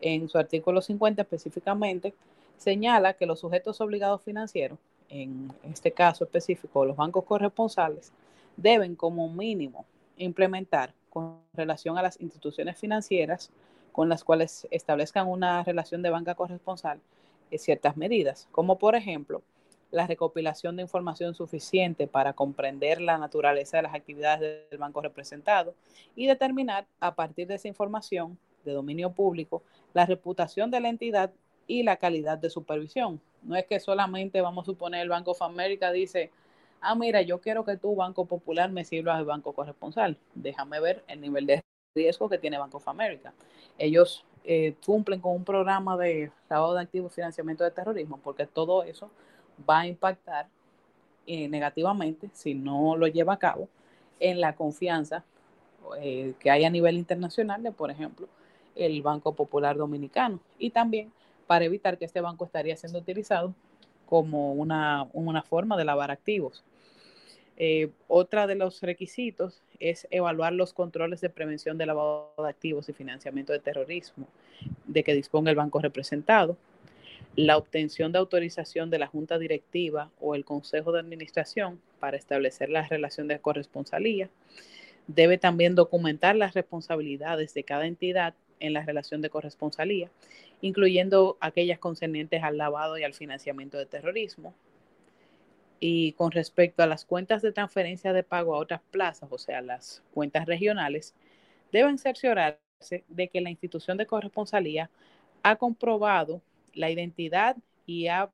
En 0.00 0.28
su 0.28 0.38
artículo 0.38 0.80
50 0.80 1.20
específicamente 1.20 2.14
señala 2.56 3.14
que 3.14 3.26
los 3.26 3.40
sujetos 3.40 3.80
obligados 3.80 4.22
financieros, 4.22 4.78
en 5.10 5.52
este 5.70 5.92
caso 5.92 6.24
específico 6.24 6.84
los 6.86 6.96
bancos 6.96 7.24
corresponsales, 7.24 8.12
deben 8.56 8.94
como 8.94 9.28
mínimo 9.28 9.84
implementar 10.16 10.94
con 11.10 11.38
relación 11.52 11.98
a 11.98 12.02
las 12.02 12.20
instituciones 12.20 12.78
financieras 12.78 13.50
con 13.92 14.08
las 14.08 14.22
cuales 14.22 14.68
establezcan 14.70 15.26
una 15.26 15.64
relación 15.64 16.02
de 16.02 16.10
banca 16.10 16.34
corresponsal 16.34 17.00
eh, 17.50 17.58
ciertas 17.58 17.96
medidas, 17.96 18.48
como 18.52 18.78
por 18.78 18.94
ejemplo 18.94 19.42
la 19.90 20.06
recopilación 20.06 20.76
de 20.76 20.82
información 20.82 21.34
suficiente 21.34 22.06
para 22.06 22.32
comprender 22.32 23.00
la 23.00 23.18
naturaleza 23.18 23.76
de 23.78 23.82
las 23.84 23.94
actividades 23.94 24.70
del 24.70 24.78
banco 24.78 25.00
representado 25.00 25.74
y 26.14 26.26
determinar 26.26 26.86
a 27.00 27.14
partir 27.14 27.46
de 27.46 27.54
esa 27.54 27.68
información 27.68 28.38
de 28.64 28.72
dominio 28.72 29.10
público 29.12 29.62
la 29.94 30.06
reputación 30.06 30.70
de 30.70 30.80
la 30.80 30.88
entidad 30.88 31.32
y 31.66 31.82
la 31.82 31.96
calidad 31.96 32.38
de 32.38 32.50
supervisión. 32.50 33.20
No 33.42 33.56
es 33.56 33.64
que 33.66 33.80
solamente 33.80 34.40
vamos 34.40 34.64
a 34.64 34.66
suponer 34.66 35.02
el 35.02 35.08
Banco 35.08 35.32
of 35.32 35.42
America 35.42 35.92
dice, 35.92 36.30
ah, 36.80 36.94
mira, 36.94 37.22
yo 37.22 37.40
quiero 37.40 37.64
que 37.64 37.76
tu 37.76 37.94
Banco 37.94 38.26
Popular 38.26 38.70
me 38.70 38.84
sirva 38.84 39.16
de 39.16 39.24
banco 39.24 39.52
corresponsal. 39.52 40.16
Déjame 40.34 40.80
ver 40.80 41.04
el 41.08 41.20
nivel 41.20 41.46
de 41.46 41.60
riesgo 41.94 42.28
que 42.28 42.38
tiene 42.38 42.58
Banco 42.58 42.78
of 42.78 42.88
America. 42.88 43.32
Ellos 43.78 44.24
eh, 44.44 44.74
cumplen 44.84 45.20
con 45.20 45.32
un 45.32 45.44
programa 45.44 45.96
de 45.96 46.30
lavado 46.48 46.74
de 46.74 46.82
activos 46.82 47.12
y 47.12 47.14
financiamiento 47.16 47.64
de 47.64 47.70
terrorismo, 47.70 48.18
porque 48.22 48.46
todo 48.46 48.82
eso 48.82 49.10
va 49.68 49.80
a 49.80 49.86
impactar 49.86 50.48
eh, 51.26 51.48
negativamente, 51.48 52.30
si 52.32 52.54
no 52.54 52.96
lo 52.96 53.06
lleva 53.06 53.34
a 53.34 53.38
cabo, 53.38 53.68
en 54.18 54.40
la 54.40 54.54
confianza 54.54 55.24
eh, 56.00 56.34
que 56.38 56.50
hay 56.50 56.64
a 56.64 56.70
nivel 56.70 56.96
internacional 56.96 57.62
de, 57.62 57.72
por 57.72 57.90
ejemplo, 57.90 58.28
el 58.74 59.02
Banco 59.02 59.34
Popular 59.34 59.76
Dominicano. 59.76 60.40
Y 60.58 60.70
también 60.70 61.12
para 61.46 61.64
evitar 61.64 61.98
que 61.98 62.04
este 62.04 62.20
banco 62.20 62.44
estaría 62.44 62.76
siendo 62.76 62.98
utilizado 62.98 63.54
como 64.06 64.52
una, 64.52 65.06
forma 65.48 65.76
de 65.76 65.84
lavar 65.84 66.10
activos. 66.10 66.64
Eh, 67.56 67.90
otra 68.08 68.46
de 68.46 68.54
los 68.54 68.80
requisitos 68.82 69.62
es 69.78 70.08
evaluar 70.10 70.52
los 70.52 70.72
controles 70.72 71.20
de 71.20 71.30
prevención 71.30 71.78
de 71.78 71.86
lavado 71.86 72.32
de 72.38 72.48
activos 72.48 72.88
y 72.88 72.92
financiamiento 72.92 73.52
de 73.52 73.58
terrorismo 73.58 74.26
de 74.86 75.04
que 75.04 75.14
disponga 75.14 75.50
el 75.50 75.56
banco 75.56 75.78
representado 75.80 76.56
la 77.36 77.56
obtención 77.56 78.12
de 78.12 78.18
autorización 78.18 78.90
de 78.90 78.98
la 78.98 79.06
junta 79.06 79.38
directiva 79.38 80.10
o 80.20 80.34
el 80.34 80.44
consejo 80.44 80.92
de 80.92 81.00
administración 81.00 81.80
para 82.00 82.16
establecer 82.16 82.70
la 82.70 82.86
relación 82.86 83.28
de 83.28 83.38
corresponsalía. 83.38 84.28
Debe 85.06 85.38
también 85.38 85.74
documentar 85.74 86.36
las 86.36 86.54
responsabilidades 86.54 87.54
de 87.54 87.64
cada 87.64 87.86
entidad 87.86 88.34
en 88.58 88.72
la 88.72 88.84
relación 88.84 89.22
de 89.22 89.30
corresponsalía, 89.30 90.10
incluyendo 90.60 91.36
aquellas 91.40 91.78
concernientes 91.78 92.42
al 92.42 92.58
lavado 92.58 92.98
y 92.98 93.04
al 93.04 93.14
financiamiento 93.14 93.78
de 93.78 93.86
terrorismo. 93.86 94.54
Y 95.80 96.12
con 96.12 96.30
respecto 96.30 96.82
a 96.82 96.86
las 96.86 97.06
cuentas 97.06 97.40
de 97.40 97.52
transferencia 97.52 98.12
de 98.12 98.22
pago 98.22 98.54
a 98.54 98.58
otras 98.58 98.82
plazas, 98.90 99.30
o 99.32 99.38
sea, 99.38 99.62
las 99.62 100.02
cuentas 100.12 100.46
regionales, 100.46 101.14
deben 101.72 101.96
cerciorarse 101.96 103.04
de 103.08 103.28
que 103.28 103.40
la 103.40 103.50
institución 103.50 103.96
de 103.96 104.06
corresponsalía 104.06 104.90
ha 105.42 105.56
comprobado 105.56 106.42
la 106.74 106.90
identidad 106.90 107.56
y 107.86 108.08
app 108.08 108.32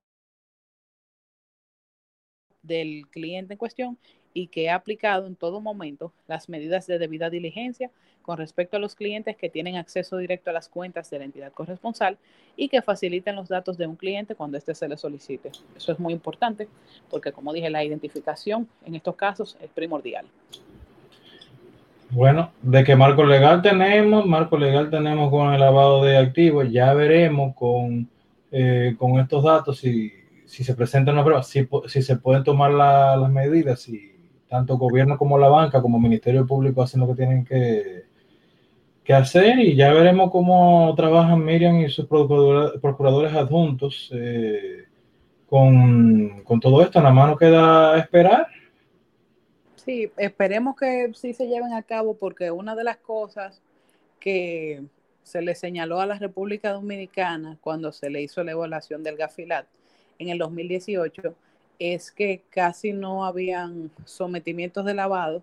del 2.62 3.06
cliente 3.10 3.54
en 3.54 3.58
cuestión 3.58 3.98
y 4.34 4.48
que 4.48 4.68
ha 4.68 4.74
aplicado 4.74 5.26
en 5.26 5.36
todo 5.36 5.60
momento 5.60 6.12
las 6.26 6.48
medidas 6.48 6.86
de 6.86 6.98
debida 6.98 7.30
diligencia 7.30 7.90
con 8.20 8.36
respecto 8.36 8.76
a 8.76 8.80
los 8.80 8.94
clientes 8.94 9.36
que 9.36 9.48
tienen 9.48 9.76
acceso 9.76 10.16
directo 10.18 10.50
a 10.50 10.52
las 10.52 10.68
cuentas 10.68 11.08
de 11.08 11.20
la 11.20 11.24
entidad 11.24 11.52
corresponsal 11.52 12.18
y 12.56 12.68
que 12.68 12.82
faciliten 12.82 13.36
los 13.36 13.48
datos 13.48 13.78
de 13.78 13.86
un 13.86 13.96
cliente 13.96 14.34
cuando 14.34 14.58
éste 14.58 14.74
se 14.74 14.88
le 14.88 14.96
solicite. 14.96 15.52
Eso 15.76 15.92
es 15.92 15.98
muy 15.98 16.12
importante 16.12 16.68
porque, 17.08 17.32
como 17.32 17.52
dije, 17.52 17.70
la 17.70 17.84
identificación 17.84 18.68
en 18.84 18.96
estos 18.96 19.14
casos 19.14 19.56
es 19.60 19.70
primordial. 19.70 20.26
Bueno, 22.10 22.50
de 22.62 22.84
qué 22.84 22.94
marco 22.94 23.24
legal 23.24 23.62
tenemos, 23.62 24.26
marco 24.26 24.58
legal 24.58 24.90
tenemos 24.90 25.30
con 25.30 25.54
el 25.54 25.60
lavado 25.60 26.04
de 26.04 26.16
activos, 26.18 26.70
ya 26.70 26.92
veremos 26.94 27.54
con 27.54 28.08
eh, 28.58 28.96
con 28.96 29.18
estos 29.20 29.44
datos, 29.44 29.78
si, 29.78 30.10
si 30.46 30.64
se 30.64 30.74
presenta 30.74 31.12
una 31.12 31.22
prueba, 31.22 31.42
si, 31.42 31.68
si 31.88 32.00
se 32.00 32.16
pueden 32.16 32.42
tomar 32.42 32.70
las 32.70 33.30
medidas, 33.30 33.82
si 33.82 34.12
tanto 34.48 34.78
gobierno 34.78 35.18
como 35.18 35.36
la 35.36 35.48
banca, 35.48 35.82
como 35.82 35.98
Ministerio 35.98 36.46
Público 36.46 36.80
hacen 36.80 37.00
lo 37.00 37.08
que 37.08 37.16
tienen 37.16 37.44
que, 37.44 38.04
que 39.04 39.12
hacer 39.12 39.58
y 39.58 39.76
ya 39.76 39.92
veremos 39.92 40.30
cómo 40.30 40.94
trabajan 40.96 41.44
Miriam 41.44 41.80
y 41.80 41.90
sus 41.90 42.06
procuradores 42.06 43.34
adjuntos 43.34 44.10
eh, 44.14 44.84
con, 45.50 46.42
con, 46.42 46.58
todo 46.58 46.80
esto. 46.80 46.98
Nada 47.02 47.12
más 47.12 47.28
nos 47.28 47.38
queda 47.38 47.98
esperar. 47.98 48.46
Sí, 49.74 50.10
esperemos 50.16 50.76
que 50.76 51.12
sí 51.12 51.34
se 51.34 51.46
lleven 51.46 51.74
a 51.74 51.82
cabo 51.82 52.16
porque 52.16 52.50
una 52.50 52.74
de 52.74 52.84
las 52.84 52.96
cosas 52.96 53.60
que 54.18 54.82
se 55.26 55.42
le 55.42 55.56
señaló 55.56 56.00
a 56.00 56.06
la 56.06 56.20
República 56.20 56.72
Dominicana 56.72 57.58
cuando 57.60 57.90
se 57.90 58.10
le 58.10 58.22
hizo 58.22 58.44
la 58.44 58.52
evaluación 58.52 59.02
del 59.02 59.16
gafilat 59.16 59.66
en 60.20 60.28
el 60.28 60.38
2018 60.38 61.34
es 61.80 62.12
que 62.12 62.44
casi 62.48 62.92
no 62.92 63.24
habían 63.24 63.90
sometimientos 64.04 64.84
de 64.84 64.94
lavado 64.94 65.42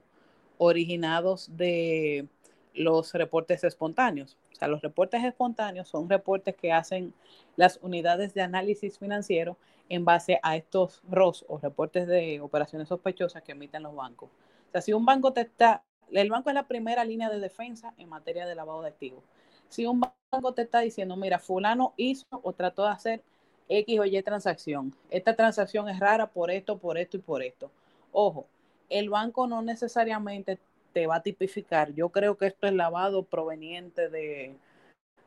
originados 0.57 1.49
de 1.57 2.27
los 2.73 3.13
reportes 3.13 3.65
espontáneos. 3.65 4.37
O 4.53 4.55
sea, 4.55 4.69
los 4.69 4.81
reportes 4.81 5.21
espontáneos 5.21 5.89
son 5.89 6.09
reportes 6.09 6.55
que 6.55 6.71
hacen 6.71 7.13
las 7.57 7.77
unidades 7.81 8.33
de 8.33 8.41
análisis 8.41 8.97
financiero 8.97 9.57
en 9.89 10.05
base 10.05 10.39
a 10.43 10.55
estos 10.55 11.01
ROS 11.11 11.43
o 11.49 11.57
reportes 11.57 12.07
de 12.07 12.39
operaciones 12.39 12.87
sospechosas 12.87 13.43
que 13.43 13.51
emiten 13.51 13.83
los 13.83 13.93
bancos. 13.93 14.29
O 14.69 14.71
sea, 14.71 14.79
si 14.79 14.93
un 14.93 15.05
banco 15.05 15.33
te 15.33 15.41
está, 15.41 15.83
el 16.09 16.29
banco 16.29 16.49
es 16.49 16.55
la 16.55 16.69
primera 16.69 17.03
línea 17.03 17.29
de 17.29 17.41
defensa 17.41 17.93
en 17.97 18.07
materia 18.07 18.45
de 18.45 18.55
lavado 18.55 18.81
de 18.81 18.87
activos. 18.87 19.25
Si 19.73 19.87
un 19.87 20.01
banco 20.01 20.53
te 20.53 20.61
está 20.61 20.81
diciendo, 20.81 21.15
mira, 21.15 21.39
fulano 21.39 21.95
hizo 21.97 22.27
o 22.43 22.53
trató 22.53 22.83
de 22.83 22.91
hacer 22.91 23.21
X 23.67 23.99
o 23.99 24.05
Y 24.05 24.21
transacción, 24.21 24.93
esta 25.09 25.35
transacción 25.35 25.89
es 25.89 25.99
rara 25.99 26.27
por 26.27 26.51
esto, 26.51 26.77
por 26.77 26.95
esto 26.95 27.17
y 27.17 27.21
por 27.21 27.41
esto. 27.41 27.71
Ojo, 28.11 28.45
el 28.87 29.09
banco 29.09 29.47
no 29.47 29.63
necesariamente 29.63 30.59
te 30.93 31.07
va 31.07 31.15
a 31.15 31.23
tipificar. 31.23 31.91
Yo 31.95 32.09
creo 32.09 32.37
que 32.37 32.45
esto 32.45 32.67
es 32.67 32.73
lavado 32.73 33.23
proveniente 33.23 34.09
de 34.09 34.55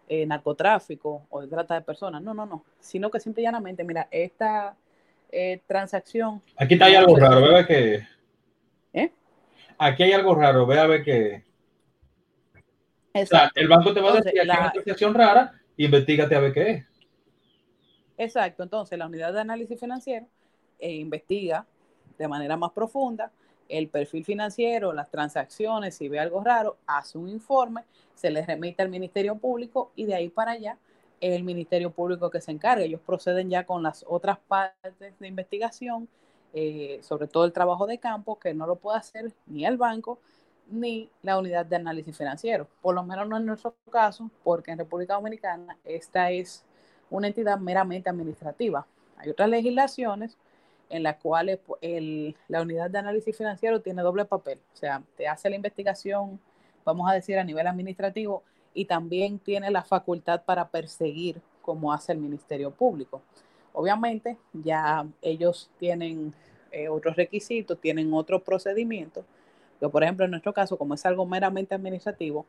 eh, 0.09 0.27
narcotráfico 0.27 1.27
o 1.29 1.41
de 1.41 1.49
trata 1.49 1.75
de 1.75 1.81
personas. 1.81 2.23
No, 2.23 2.33
no, 2.33 2.47
no. 2.47 2.63
Sino 2.79 3.11
que 3.11 3.19
simple 3.19 3.43
y 3.43 3.47
llanamente, 3.47 3.83
mira, 3.83 4.07
esta 4.13 4.77
eh, 5.33 5.61
transacción. 5.67 6.41
Aquí 6.57 6.75
está 6.75 6.87
hay 6.87 6.95
algo 6.95 7.17
raro, 7.17 7.41
ve 7.41 7.49
a 7.49 7.53
ver 7.53 7.67
qué. 7.67 8.07
¿Eh? 8.93 9.11
Aquí 9.77 10.05
hay 10.05 10.13
algo 10.13 10.37
raro, 10.37 10.67
ve 10.67 10.79
a 10.79 10.87
ver 10.87 11.03
qué. 13.19 13.25
O 13.25 13.39
sea, 13.39 13.53
el 13.55 13.69
banco 13.69 13.93
te 13.93 14.01
va 14.01 14.13
a 14.13 14.17
decir 14.17 14.33
que 14.33 14.41
una 14.43 14.73
transacción 14.73 15.15
rara, 15.15 15.53
investigate 15.77 16.35
a 16.35 16.41
ver 16.41 16.53
qué 16.53 16.71
es. 16.71 16.87
Exacto, 18.19 18.63
entonces 18.63 18.99
la 18.99 19.07
unidad 19.07 19.33
de 19.33 19.41
análisis 19.41 19.79
financiero 19.79 20.27
eh, 20.79 20.95
investiga 20.95 21.67
de 22.19 22.29
manera 22.29 22.57
más 22.57 22.73
profunda 22.73 23.31
el 23.69 23.89
perfil 23.89 24.25
financiero, 24.25 24.93
las 24.93 25.11
transacciones, 25.11 25.97
si 25.97 26.09
ve 26.09 26.19
algo 26.19 26.43
raro, 26.43 26.79
hace 26.87 27.19
un 27.19 27.29
informe, 27.29 27.83
se 28.15 28.31
le 28.31 28.45
remite 28.45 28.83
al 28.83 28.89
Ministerio 28.89 29.37
Público 29.37 29.93
y 29.97 30.05
de 30.05 30.15
ahí 30.15 30.29
para 30.29 30.53
allá 30.53 30.79
es 31.21 31.35
el 31.35 31.45
Ministerio 31.45 31.91
Público 31.91 32.31
que 32.31 32.41
se 32.41 32.53
encarga. 32.53 32.85
Ellos 32.85 33.01
proceden 33.05 33.51
ya 33.51 33.65
con 33.65 33.83
las 33.83 34.05
otras 34.09 34.39
partes 34.39 35.19
de 35.19 35.29
investigación, 35.29 36.09
eh, 36.53 37.01
sobre 37.03 37.27
todo 37.27 37.45
el 37.45 37.53
trabajo 37.53 37.87
de 37.87 37.99
campo, 37.99 38.39
que 38.39 38.55
no 38.55 38.67
lo 38.67 38.77
puede 38.77 38.99
hacer 38.99 39.33
ni 39.47 39.67
el 39.67 39.77
banco 39.77 40.21
ni 40.69 41.09
la 41.23 41.39
unidad 41.39 41.67
de 41.67 41.77
análisis 41.77 42.17
financiero. 42.17 42.67
Por 42.83 42.95
lo 42.95 43.03
menos 43.03 43.29
no 43.29 43.37
en 43.37 43.47
nuestro 43.47 43.75
caso, 43.91 44.31
porque 44.43 44.71
en 44.71 44.79
República 44.79 45.15
Dominicana 45.15 45.77
esta 45.85 46.31
es 46.31 46.65
una 47.11 47.29
entidad 47.29 47.59
meramente 47.59 48.11
administrativa. 48.11 48.87
Hay 49.17 49.31
otras 49.31 49.49
legislaciones 49.49 50.37
en 50.89 51.03
las 51.03 51.17
cuales 51.17 51.59
pues, 51.67 51.81
la 52.49 52.63
unidad 52.63 52.91
de 52.91 52.99
análisis 52.99 53.37
financiero 53.37 53.81
tiene 53.81 54.03
doble 54.03 54.25
papel, 54.25 54.61
o 54.73 54.77
sea, 54.77 55.03
te 55.17 55.27
hace 55.27 55.51
la 55.51 55.57
investigación, 55.57 56.39
vamos 56.85 57.11
a 57.11 57.15
decir, 57.15 57.39
a 57.39 57.45
nivel 57.45 57.67
administrativo 57.67 58.43
y 58.73 58.85
también 58.85 59.39
tiene 59.39 59.71
la 59.71 59.83
facultad 59.83 60.43
para 60.45 60.69
perseguir 60.69 61.41
como 61.63 61.93
hace 61.93 62.13
el 62.13 62.19
Ministerio 62.19 62.71
Público. 62.71 63.23
Obviamente, 63.73 64.39
ya 64.53 65.07
ellos 65.21 65.71
tienen 65.79 66.33
eh, 66.71 66.89
otros 66.89 67.17
requisitos, 67.17 67.81
tienen 67.81 68.13
otros 68.15 68.43
procedimientos, 68.43 69.25
que 69.81 69.89
por 69.89 70.03
ejemplo 70.03 70.25
en 70.25 70.31
nuestro 70.31 70.53
caso, 70.53 70.77
como 70.79 70.95
es 70.95 71.05
algo 71.07 71.27
meramente 71.27 71.75
administrativo, 71.75 72.47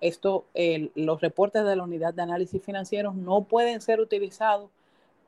esto, 0.00 0.46
los 0.94 1.20
reportes 1.20 1.64
de 1.64 1.76
la 1.76 1.82
unidad 1.82 2.12
de 2.12 2.22
análisis 2.22 2.62
financiero 2.62 3.12
no 3.12 3.44
pueden 3.44 3.80
ser 3.80 4.00
utilizados 4.00 4.70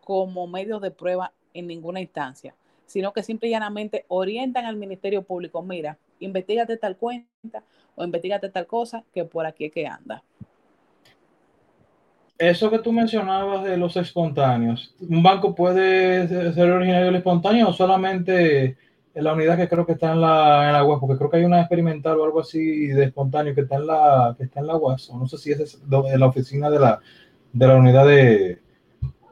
como 0.03 0.47
medios 0.47 0.83
de 0.83 0.91
prueba 0.91 1.33
en 1.55 1.67
ninguna 1.67 2.01
instancia, 2.01 2.55
sino 2.87 3.13
que 3.13 3.23
simple 3.23 3.49
y 3.49 3.53
llanamente 3.53 4.05
orientan 4.09 4.67
al 4.67 4.77
Ministerio 4.77 5.23
Público, 5.23 5.63
mira, 5.63 5.97
investigate 6.21 6.77
tal 6.77 6.97
cuenta 6.97 7.63
o 7.95 8.05
investigate 8.05 8.51
tal 8.51 8.67
cosa 8.67 9.05
que 9.13 9.25
por 9.25 9.47
aquí 9.47 9.67
es 9.67 9.73
que 9.73 9.87
anda. 9.87 10.23
Eso 12.37 12.71
que 12.71 12.79
tú 12.79 12.93
mencionabas 12.93 13.65
de 13.65 13.77
los 13.77 13.97
espontáneos, 13.97 14.95
¿un 15.01 15.23
banco 15.23 15.55
puede 15.55 16.29
ser 16.53 16.71
originario 16.71 17.07
del 17.07 17.17
espontáneo 17.17 17.69
o 17.69 17.73
solamente 17.73 18.77
en 19.19 19.25
la 19.25 19.33
unidad 19.33 19.57
que 19.57 19.69
creo 19.69 19.85
que 19.85 19.93
está 19.93 20.13
en 20.13 20.21
la, 20.21 20.67
en 20.67 20.73
la 20.73 20.85
web? 20.85 20.99
Porque 21.01 21.17
creo 21.19 21.31
que 21.31 21.37
hay 21.39 21.45
una 21.45 21.61
experimental 21.61 22.19
o 22.19 22.25
algo 22.25 22.41
así 22.41 22.87
de 22.89 23.05
espontáneo 23.05 23.55
que 23.55 23.63
está 23.63 23.77
en 23.77 23.87
la, 23.87 24.35
que 24.39 24.45
está 24.45 24.61
en 24.61 24.67
la 24.69 24.77
web. 24.77 24.97
no 25.15 25.27
sé 25.27 25.39
si 25.39 25.53
es 25.53 25.81
de 25.87 26.19
la 26.19 26.27
oficina 26.27 26.71
de 26.71 26.79
la, 26.79 27.01
de 27.53 27.67
la 27.67 27.77
unidad 27.77 28.07
de, 28.07 28.59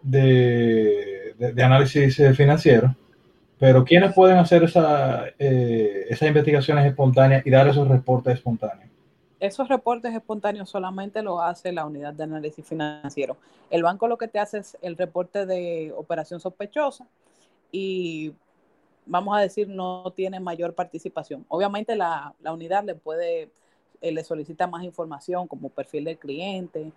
de 0.03 1.17
de, 1.39 1.63
análisis 1.63 2.17
financiero, 2.37 2.95
pero 3.59 3.85
¿quiénes 3.85 4.15
pueden 4.15 4.39
hacer 4.39 4.65
esa, 4.65 5.27
eh, 5.39 6.07
esas 6.09 6.29
investigaciones 6.29 6.87
espontáneas 6.87 7.47
y 7.47 7.51
dar 7.51 7.69
esos 7.69 7.89
reportes 7.89 8.35
espontáneos? 8.35 8.91
Esos 9.39 9.69
reportes 9.69 10.15
espontáneos 10.15 10.71
solamente 10.71 11.23
lo 11.23 11.43
hace 11.43 11.73
la 11.73 11.85
unidad 11.85 12.15
de 12.15 12.25
análisis 12.25 12.65
financiero. 12.65 13.37
El 13.71 13.83
banco 13.83 14.09
lo 14.09 14.17
que 14.17 14.29
te 14.29 14.39
hace 14.39 14.59
es 14.59 14.79
el 14.81 14.97
reporte 14.97 15.45
de 15.45 15.93
operación 15.97 16.41
sospechosa 16.41 17.07
y 17.71 18.33
vamos 19.07 19.37
a 19.37 19.41
decir 19.41 19.69
no 19.69 20.13
tiene 20.15 20.41
mayor 20.41 20.75
participación. 20.75 21.45
Obviamente 21.49 21.97
la, 21.97 22.35
la 22.43 22.53
unidad 22.53 22.85
le 22.85 22.95
puede, 22.95 23.51
eh, 24.01 24.13
le 24.13 24.25
solicita 24.25 24.67
más 24.67 24.85
información 24.85 25.49
como 25.49 25.71
perfil 25.71 26.05
del 26.05 26.19
cliente, 26.19 26.93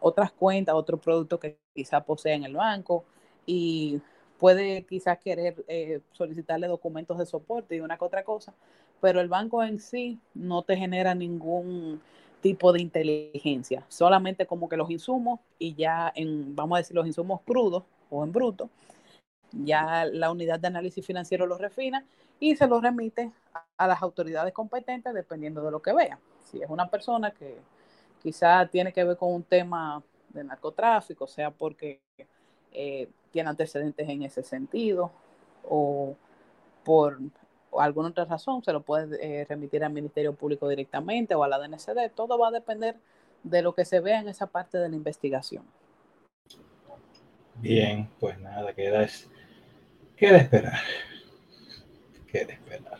otras 0.00 0.32
cuentas, 0.32 0.74
otro 0.74 0.96
producto 0.96 1.38
que 1.38 1.58
quizá 1.74 2.02
posea 2.02 2.34
en 2.34 2.44
el 2.44 2.54
banco, 2.54 3.04
y 3.44 4.00
puede 4.38 4.84
quizás 4.84 5.18
querer 5.18 5.64
eh, 5.68 6.00
solicitarle 6.12 6.66
documentos 6.68 7.18
de 7.18 7.26
soporte 7.26 7.76
y 7.76 7.80
una 7.80 7.98
que 7.98 8.04
otra 8.04 8.24
cosa, 8.24 8.54
pero 9.00 9.20
el 9.20 9.28
banco 9.28 9.62
en 9.62 9.78
sí 9.78 10.18
no 10.34 10.62
te 10.62 10.76
genera 10.76 11.14
ningún 11.14 12.00
tipo 12.40 12.72
de 12.72 12.80
inteligencia, 12.80 13.84
solamente 13.88 14.46
como 14.46 14.68
que 14.68 14.76
los 14.76 14.90
insumos 14.90 15.40
y 15.58 15.74
ya 15.74 16.10
en, 16.14 16.56
vamos 16.56 16.76
a 16.76 16.78
decir, 16.78 16.96
los 16.96 17.06
insumos 17.06 17.40
crudos 17.42 17.84
o 18.10 18.24
en 18.24 18.32
bruto, 18.32 18.70
ya 19.52 20.04
la 20.04 20.30
unidad 20.30 20.58
de 20.60 20.68
análisis 20.68 21.04
financiero 21.04 21.46
los 21.46 21.60
refina 21.60 22.04
y 22.40 22.56
se 22.56 22.66
los 22.66 22.82
remite 22.82 23.32
a, 23.76 23.86
las 23.86 24.02
autoridades 24.02 24.52
competentes 24.52 25.12
dependiendo 25.14 25.62
de 25.62 25.70
lo 25.70 25.80
que 25.80 25.92
vea. 25.92 26.18
Si 26.40 26.62
es 26.62 26.70
una 26.70 26.88
persona 26.88 27.30
que 27.30 27.58
quizá 28.22 28.66
tiene 28.66 28.92
que 28.92 29.04
ver 29.04 29.16
con 29.16 29.32
un 29.32 29.42
tema 29.42 30.02
de 30.30 30.44
narcotráfico, 30.44 31.26
sea 31.26 31.50
porque 31.50 32.00
eh, 32.72 33.08
tiene 33.30 33.50
antecedentes 33.50 34.08
en 34.08 34.22
ese 34.22 34.42
sentido 34.42 35.10
o 35.68 36.16
por 36.84 37.18
alguna 37.78 38.08
otra 38.08 38.24
razón 38.24 38.62
se 38.62 38.72
lo 38.72 38.82
puede 38.82 39.18
eh, 39.20 39.44
remitir 39.44 39.84
al 39.84 39.92
Ministerio 39.92 40.34
Público 40.34 40.68
directamente 40.68 41.34
o 41.34 41.44
a 41.44 41.48
la 41.48 41.58
DNCD. 41.58 42.10
Todo 42.14 42.38
va 42.38 42.48
a 42.48 42.50
depender 42.50 42.96
de 43.42 43.62
lo 43.62 43.74
que 43.74 43.84
se 43.84 44.00
vea 44.00 44.20
en 44.20 44.28
esa 44.28 44.46
parte 44.46 44.78
de 44.78 44.88
la 44.88 44.96
investigación. 44.96 45.64
Bien, 47.56 48.08
pues 48.18 48.38
nada, 48.40 48.72
queda, 48.74 49.06
queda 50.22 50.36
esperar. 50.36 50.78
Queda 52.30 52.52
esperar. 52.52 52.98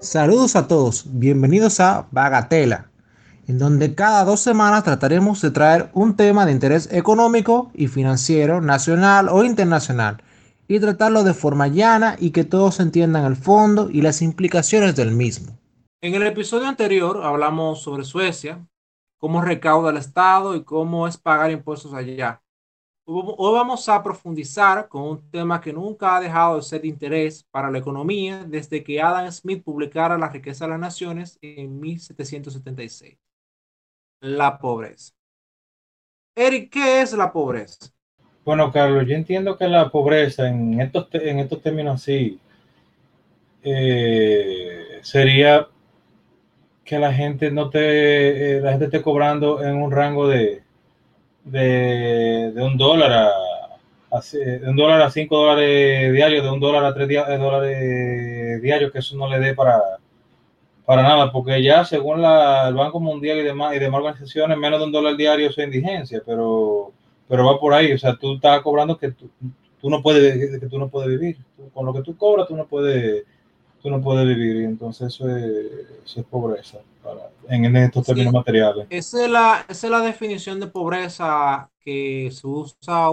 Saludos 0.00 0.56
a 0.56 0.68
todos, 0.68 1.06
bienvenidos 1.06 1.80
a 1.80 2.08
Bagatela, 2.10 2.90
en 3.48 3.58
donde 3.58 3.94
cada 3.94 4.24
dos 4.24 4.40
semanas 4.40 4.84
trataremos 4.84 5.40
de 5.40 5.50
traer 5.50 5.88
un 5.94 6.14
tema 6.14 6.44
de 6.44 6.52
interés 6.52 6.90
económico 6.92 7.70
y 7.72 7.88
financiero 7.88 8.60
nacional 8.60 9.30
o 9.30 9.44
internacional 9.44 10.22
y 10.70 10.78
tratarlo 10.78 11.24
de 11.24 11.34
forma 11.34 11.66
llana 11.66 12.14
y 12.16 12.30
que 12.30 12.44
todos 12.44 12.78
entiendan 12.78 13.24
el 13.24 13.34
fondo 13.34 13.90
y 13.90 14.02
las 14.02 14.22
implicaciones 14.22 14.94
del 14.94 15.10
mismo. 15.10 15.58
En 16.00 16.14
el 16.14 16.24
episodio 16.24 16.68
anterior 16.68 17.24
hablamos 17.24 17.82
sobre 17.82 18.04
Suecia, 18.04 18.64
cómo 19.18 19.42
recauda 19.42 19.90
el 19.90 19.96
Estado 19.96 20.54
y 20.54 20.62
cómo 20.62 21.08
es 21.08 21.18
pagar 21.18 21.50
impuestos 21.50 21.92
allá. 21.92 22.40
Hoy 23.04 23.52
vamos 23.52 23.88
a 23.88 24.00
profundizar 24.00 24.86
con 24.86 25.02
un 25.02 25.30
tema 25.32 25.60
que 25.60 25.72
nunca 25.72 26.14
ha 26.14 26.20
dejado 26.20 26.54
de 26.54 26.62
ser 26.62 26.82
de 26.82 26.86
interés 26.86 27.42
para 27.50 27.68
la 27.68 27.78
economía 27.78 28.44
desde 28.44 28.84
que 28.84 29.02
Adam 29.02 29.28
Smith 29.32 29.64
publicara 29.64 30.16
La 30.16 30.28
riqueza 30.28 30.66
de 30.66 30.70
las 30.70 30.80
naciones 30.80 31.36
en 31.42 31.80
1776. 31.80 33.18
La 34.20 34.56
pobreza. 34.56 35.12
Eric, 36.36 36.70
¿qué 36.70 37.02
es 37.02 37.12
la 37.12 37.32
pobreza? 37.32 37.90
Bueno, 38.50 38.72
Carlos, 38.72 39.06
yo 39.06 39.14
entiendo 39.14 39.56
que 39.56 39.68
la 39.68 39.90
pobreza 39.90 40.48
en 40.48 40.80
estos, 40.80 41.06
en 41.12 41.38
estos 41.38 41.62
términos 41.62 42.02
así 42.02 42.40
eh, 43.62 44.98
sería 45.02 45.68
que 46.84 46.98
la 46.98 47.12
gente 47.12 47.52
no 47.52 47.70
te, 47.70 48.56
eh, 48.56 48.60
la 48.60 48.72
gente 48.72 48.86
esté 48.86 49.02
cobrando 49.02 49.62
en 49.62 49.76
un 49.76 49.92
rango 49.92 50.26
de, 50.26 50.64
de, 51.44 52.52
un 52.56 52.76
dólar 52.76 53.12
a, 53.12 54.20
de 54.32 54.68
un 54.68 54.74
dólar 54.74 55.02
a 55.02 55.12
cinco 55.12 55.36
dólares 55.36 56.12
diarios, 56.12 56.42
de 56.42 56.50
un 56.50 56.58
dólar 56.58 56.84
a 56.84 56.92
tres 56.92 57.08
dólares 57.08 58.60
diarios, 58.62 58.90
que 58.90 58.98
eso 58.98 59.16
no 59.16 59.28
le 59.28 59.38
dé 59.38 59.54
para, 59.54 59.80
para 60.84 61.04
nada, 61.04 61.30
porque 61.30 61.62
ya 61.62 61.84
según 61.84 62.20
la, 62.20 62.66
el 62.66 62.74
Banco 62.74 62.98
Mundial 62.98 63.38
y 63.38 63.42
demás, 63.42 63.76
y 63.76 63.78
demás 63.78 64.00
organizaciones, 64.00 64.58
menos 64.58 64.80
de 64.80 64.86
un 64.86 64.92
dólar 64.92 65.16
diario 65.16 65.50
es 65.50 65.58
indigencia, 65.58 66.20
pero, 66.26 66.92
pero 67.30 67.46
va 67.46 67.60
por 67.60 67.72
ahí, 67.72 67.92
o 67.92 67.98
sea, 67.98 68.16
tú 68.16 68.34
estás 68.34 68.60
cobrando 68.60 68.98
que 68.98 69.12
tú, 69.12 69.30
no 69.84 70.02
puedes, 70.02 70.58
que 70.58 70.66
tú 70.66 70.80
no 70.80 70.88
puedes 70.88 71.08
vivir, 71.08 71.38
con 71.72 71.86
lo 71.86 71.94
que 71.94 72.02
tú 72.02 72.16
cobras 72.16 72.48
tú 72.48 72.56
no 72.56 72.66
puedes 72.66 73.24
tú 73.80 73.88
no 73.88 74.00
puedes 74.02 74.26
vivir 74.26 74.56
y 74.56 74.64
entonces 74.64 75.14
eso 75.14 75.28
es, 75.28 76.24
pobreza 76.24 76.78
en, 77.48 77.76
estos 77.76 78.04
términos 78.04 78.32
materiales. 78.32 78.88
Esa 78.90 79.24
es, 79.24 79.30
la, 79.30 79.64
esa 79.68 79.86
es 79.86 79.90
la 79.90 80.00
definición 80.00 80.58
de 80.58 80.66
pobreza 80.66 81.70
que 81.78 82.30
se 82.32 82.46
usa 82.46 83.10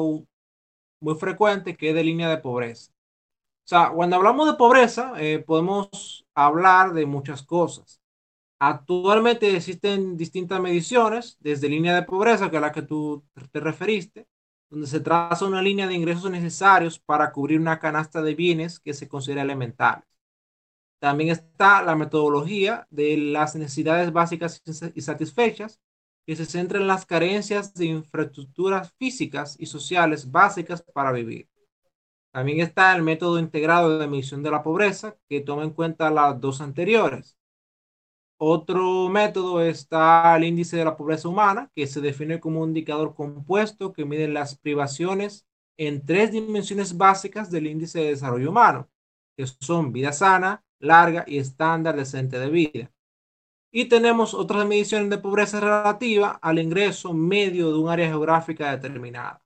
muy 1.00 1.16
frecuente, 1.16 1.78
que 1.78 1.90
es 1.90 1.96
de 1.96 2.04
línea 2.04 2.28
de 2.28 2.38
pobreza. 2.38 2.92
O 2.92 3.68
sea, 3.70 3.92
cuando 3.92 4.16
hablamos 4.16 4.48
de 4.48 4.58
pobreza, 4.58 5.14
eh, 5.18 5.40
podemos 5.46 6.26
hablar 6.34 6.94
de 6.94 7.06
muchas 7.06 7.44
cosas. 7.44 8.02
Actualmente 8.60 9.56
existen 9.56 10.18
distintas 10.18 10.60
mediciones, 10.60 11.38
desde 11.40 11.70
línea 11.70 11.96
de 11.96 12.04
pobreza, 12.04 12.50
que 12.50 12.56
es 12.56 12.62
la 12.62 12.72
que 12.72 12.82
tú 12.82 13.24
te 13.52 13.60
referiste, 13.60 14.28
donde 14.70 14.88
se 14.88 15.00
traza 15.00 15.46
una 15.46 15.62
línea 15.62 15.88
de 15.88 15.94
ingresos 15.94 16.30
necesarios 16.32 17.00
para 17.00 17.32
cubrir 17.32 17.60
una 17.60 17.80
canasta 17.80 18.22
de 18.22 18.34
bienes 18.36 18.80
que 18.80 18.94
se 18.94 19.08
considera 19.08 19.44
elemental. 19.44 20.04
También 21.00 21.30
está 21.30 21.84
la 21.84 21.96
metodología 21.96 22.88
de 22.90 23.16
las 23.18 23.56
necesidades 23.56 24.12
básicas 24.12 24.64
y 24.96 25.02
satisfechas, 25.02 25.80
que 26.26 26.36
se 26.36 26.46
centra 26.46 26.80
en 26.80 26.88
las 26.88 27.06
carencias 27.06 27.74
de 27.74 27.86
infraestructuras 27.86 28.92
físicas 28.98 29.56
y 29.60 29.68
sociales 29.68 30.30
básicas 30.30 30.82
para 30.82 31.12
vivir. 31.12 31.48
También 32.34 32.60
está 32.60 32.94
el 32.96 33.04
método 33.04 33.40
integrado 33.40 33.98
de 33.98 34.08
medición 34.08 34.44
de 34.44 34.52
la 34.52 34.64
pobreza, 34.64 35.16
que 35.30 35.42
toma 35.42 35.64
en 35.64 35.70
cuenta 35.70 36.10
las 36.10 36.42
dos 36.42 36.60
anteriores. 36.60 37.37
Otro 38.40 39.10
método 39.10 39.62
está 39.62 40.36
el 40.38 40.44
índice 40.44 40.78
de 40.78 40.86
la 40.86 40.96
pobreza 40.96 41.28
humana, 41.28 41.72
que 41.76 41.88
se 41.88 42.02
define 42.02 42.40
como 42.40 42.62
un 42.62 42.70
indicador 42.70 43.16
compuesto 43.16 43.94
que 43.94 44.06
mide 44.06 44.28
las 44.28 44.58
privaciones 44.58 45.48
en 45.78 46.06
tres 46.06 46.32
dimensiones 46.32 46.98
básicas 46.98 47.50
del 47.50 47.66
índice 47.66 48.00
de 48.00 48.10
desarrollo 48.10 48.52
humano, 48.52 48.90
que 49.36 49.48
son 49.48 49.92
vida 49.92 50.12
sana, 50.12 50.64
larga 50.80 51.24
y 51.28 51.40
estándar 51.40 51.96
decente 51.96 52.38
de 52.38 52.50
vida. 52.50 52.92
Y 53.72 53.86
tenemos 53.86 54.36
otras 54.36 54.68
mediciones 54.68 55.10
de 55.10 55.18
pobreza 55.18 55.60
relativa 55.60 56.38
al 56.42 56.60
ingreso 56.60 57.14
medio 57.14 57.72
de 57.72 57.80
un 57.80 57.90
área 57.90 58.08
geográfica 58.08 58.72
determinada. 58.72 59.44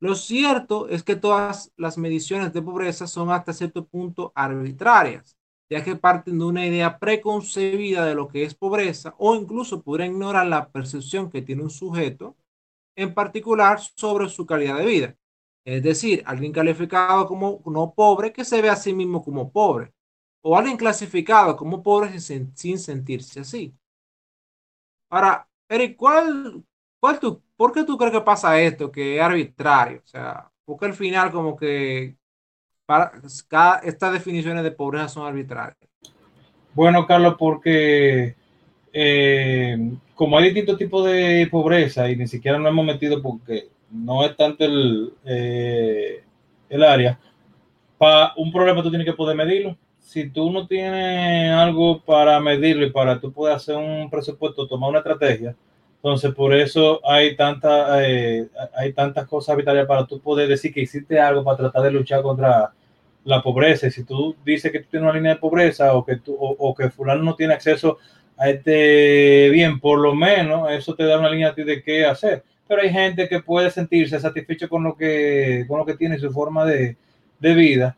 Lo 0.00 0.16
cierto 0.16 0.88
es 0.88 1.04
que 1.04 1.16
todas 1.16 1.72
las 1.76 1.96
mediciones 1.96 2.52
de 2.52 2.62
pobreza 2.62 3.06
son 3.06 3.30
hasta 3.30 3.52
cierto 3.52 3.86
punto 3.86 4.32
arbitrarias, 4.34 5.37
ya 5.70 5.84
que 5.84 5.96
parten 5.96 6.38
de 6.38 6.44
una 6.44 6.66
idea 6.66 6.98
preconcebida 6.98 8.06
de 8.06 8.14
lo 8.14 8.28
que 8.28 8.44
es 8.44 8.54
pobreza 8.54 9.14
o 9.18 9.34
incluso 9.34 9.82
podrían 9.82 10.12
ignorar 10.12 10.46
la 10.46 10.70
percepción 10.70 11.30
que 11.30 11.42
tiene 11.42 11.62
un 11.62 11.70
sujeto 11.70 12.36
en 12.96 13.14
particular 13.14 13.78
sobre 13.80 14.28
su 14.28 14.46
calidad 14.46 14.78
de 14.78 14.86
vida. 14.86 15.16
Es 15.64 15.82
decir, 15.82 16.22
alguien 16.26 16.52
calificado 16.52 17.26
como 17.28 17.62
no 17.66 17.94
pobre 17.94 18.32
que 18.32 18.44
se 18.44 18.62
ve 18.62 18.70
a 18.70 18.76
sí 18.76 18.94
mismo 18.94 19.22
como 19.22 19.52
pobre, 19.52 19.92
o 20.42 20.56
alguien 20.56 20.76
clasificado 20.76 21.56
como 21.56 21.82
pobre 21.82 22.18
sin, 22.20 22.54
sentirse 22.78 23.40
así. 23.40 23.74
Ahora, 25.10 25.48
Eric, 25.68 25.96
¿cuál, 25.96 26.64
cuál 27.00 27.20
tú, 27.20 27.42
¿por 27.56 27.72
qué 27.72 27.84
tú 27.84 27.96
crees 27.98 28.12
que 28.12 28.20
pasa 28.22 28.60
esto, 28.60 28.90
que 28.90 29.16
es 29.16 29.22
arbitrario? 29.22 30.00
O 30.04 30.06
sea, 30.06 30.50
porque 30.64 30.86
al 30.86 30.94
final 30.94 31.30
como 31.30 31.56
que 31.56 32.16
para, 32.88 33.12
cada, 33.48 33.80
estas 33.80 34.14
definiciones 34.14 34.64
de 34.64 34.70
pobreza 34.70 35.08
son 35.08 35.26
arbitrarias. 35.26 35.76
Bueno, 36.72 37.06
Carlos, 37.06 37.34
porque 37.38 38.34
eh, 38.94 39.92
como 40.14 40.38
hay 40.38 40.44
distintos 40.44 40.78
tipos 40.78 41.04
de 41.04 41.46
pobreza 41.50 42.10
y 42.10 42.16
ni 42.16 42.26
siquiera 42.26 42.58
nos 42.58 42.70
hemos 42.70 42.86
metido 42.86 43.20
porque 43.20 43.68
no 43.90 44.24
es 44.24 44.34
tanto 44.38 44.64
el, 44.64 45.12
eh, 45.26 46.24
el 46.70 46.82
área, 46.82 47.18
para 47.98 48.32
un 48.38 48.50
problema 48.50 48.82
tú 48.82 48.88
tienes 48.88 49.06
que 49.06 49.12
poder 49.12 49.36
medirlo 49.36 49.76
si 49.98 50.30
tú 50.30 50.50
no 50.50 50.66
tienes 50.66 51.52
algo 51.52 52.00
para 52.00 52.40
medirlo 52.40 52.86
y 52.86 52.90
para 52.90 53.20
tú 53.20 53.30
poder 53.30 53.56
hacer 53.56 53.76
un 53.76 54.08
presupuesto, 54.08 54.66
tomar 54.66 54.88
una 54.88 55.00
estrategia, 55.00 55.54
entonces 55.96 56.32
por 56.32 56.54
eso 56.54 57.02
hay, 57.06 57.36
tanta, 57.36 58.02
eh, 58.02 58.48
hay 58.74 58.94
tantas 58.94 59.26
cosas 59.26 59.50
arbitrarias 59.50 59.86
para 59.86 60.06
tú 60.06 60.18
poder 60.18 60.48
decir 60.48 60.72
que 60.72 60.80
hiciste 60.80 61.20
algo 61.20 61.44
para 61.44 61.58
tratar 61.58 61.82
de 61.82 61.90
luchar 61.90 62.22
contra 62.22 62.72
la 63.28 63.42
pobreza. 63.42 63.86
Y 63.86 63.90
si 63.90 64.04
tú 64.04 64.36
dices 64.44 64.72
que 64.72 64.80
tú 64.80 64.88
tienes 64.90 65.08
una 65.08 65.16
línea 65.16 65.34
de 65.34 65.40
pobreza 65.40 65.94
o 65.94 66.04
que, 66.04 66.16
tú, 66.16 66.36
o, 66.38 66.74
que 66.74 66.90
fulano 66.90 67.22
no 67.22 67.34
tiene 67.34 67.54
acceso 67.54 67.98
a 68.36 68.48
este 68.50 69.50
bien, 69.50 69.80
por 69.80 69.98
lo 69.98 70.14
menos 70.14 70.70
eso 70.70 70.94
te 70.94 71.04
da 71.04 71.18
una 71.18 71.30
línea 71.30 71.52
de 71.52 71.82
qué 71.82 72.06
hacer. 72.06 72.44
Pero 72.66 72.82
hay 72.82 72.90
gente 72.90 73.28
que 73.28 73.40
puede 73.40 73.70
sentirse 73.70 74.20
satisfecho 74.20 74.68
con 74.68 74.84
lo 74.84 74.96
que, 74.96 75.64
con 75.68 75.78
lo 75.78 75.86
que 75.86 75.94
tiene 75.94 76.18
su 76.18 76.30
forma 76.30 76.64
de, 76.64 76.96
de 77.38 77.54
vida 77.54 77.96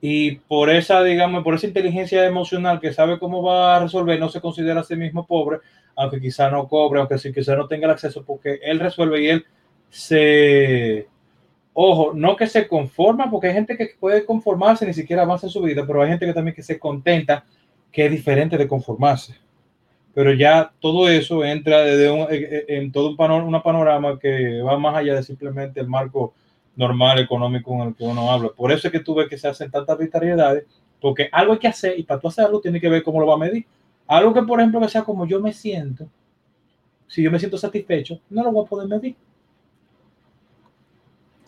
y 0.00 0.36
por 0.36 0.70
esa, 0.70 1.02
digamos, 1.02 1.42
por 1.42 1.54
esa 1.54 1.66
inteligencia 1.66 2.24
emocional 2.24 2.80
que 2.80 2.92
sabe 2.92 3.18
cómo 3.18 3.42
va 3.42 3.76
a 3.76 3.80
resolver, 3.80 4.18
no 4.20 4.28
se 4.28 4.40
considera 4.40 4.80
a 4.80 4.84
sí 4.84 4.94
mismo 4.94 5.26
pobre, 5.26 5.58
aunque 5.96 6.20
quizá 6.20 6.50
no 6.50 6.68
cobre, 6.68 7.00
aunque 7.00 7.18
sí, 7.18 7.32
quizá 7.32 7.56
no 7.56 7.66
tenga 7.66 7.86
el 7.86 7.92
acceso, 7.92 8.24
porque 8.24 8.60
él 8.62 8.78
resuelve 8.78 9.22
y 9.22 9.28
él 9.28 9.46
se, 9.90 11.08
ojo, 11.80 12.12
no 12.12 12.34
que 12.34 12.48
se 12.48 12.66
conforma, 12.66 13.30
porque 13.30 13.46
hay 13.46 13.54
gente 13.54 13.76
que 13.76 13.90
puede 14.00 14.24
conformarse, 14.24 14.84
ni 14.84 14.92
siquiera 14.92 15.22
avanza 15.22 15.46
en 15.46 15.52
su 15.52 15.62
vida, 15.62 15.84
pero 15.86 16.02
hay 16.02 16.08
gente 16.08 16.26
que 16.26 16.32
también 16.32 16.56
que 16.56 16.62
se 16.62 16.76
contenta, 16.76 17.44
que 17.92 18.06
es 18.06 18.10
diferente 18.10 18.58
de 18.58 18.66
conformarse. 18.66 19.36
Pero 20.12 20.32
ya 20.32 20.72
todo 20.80 21.08
eso 21.08 21.44
entra 21.44 21.82
desde 21.82 22.10
un, 22.10 22.26
en 22.28 22.90
todo 22.90 23.10
un 23.16 23.30
una 23.30 23.62
panorama 23.62 24.18
que 24.18 24.60
va 24.60 24.76
más 24.76 24.96
allá 24.96 25.14
de 25.14 25.22
simplemente 25.22 25.78
el 25.78 25.86
marco 25.86 26.34
normal 26.74 27.20
económico 27.20 27.72
en 27.74 27.88
el 27.88 27.94
que 27.94 28.02
uno 28.02 28.28
habla. 28.28 28.48
Por 28.48 28.72
eso 28.72 28.88
es 28.88 28.92
que 28.92 28.98
tú 28.98 29.14
ves 29.14 29.28
que 29.28 29.38
se 29.38 29.46
hacen 29.46 29.70
tantas 29.70 29.94
arbitrariedades, 29.94 30.64
porque 31.00 31.28
algo 31.30 31.52
hay 31.52 31.60
que 31.60 31.68
hacer 31.68 31.96
y 31.96 32.02
para 32.02 32.18
tú 32.18 32.26
hacerlo 32.26 32.60
tiene 32.60 32.80
que 32.80 32.88
ver 32.88 33.04
cómo 33.04 33.20
lo 33.20 33.28
va 33.28 33.34
a 33.34 33.38
medir. 33.38 33.64
Algo 34.08 34.34
que, 34.34 34.42
por 34.42 34.58
ejemplo, 34.58 34.80
que 34.80 34.88
sea 34.88 35.04
como 35.04 35.28
yo 35.28 35.40
me 35.40 35.52
siento, 35.52 36.08
si 37.06 37.22
yo 37.22 37.30
me 37.30 37.38
siento 37.38 37.56
satisfecho, 37.56 38.18
no 38.30 38.42
lo 38.42 38.50
voy 38.50 38.66
a 38.66 38.68
poder 38.68 38.88
medir. 38.88 39.14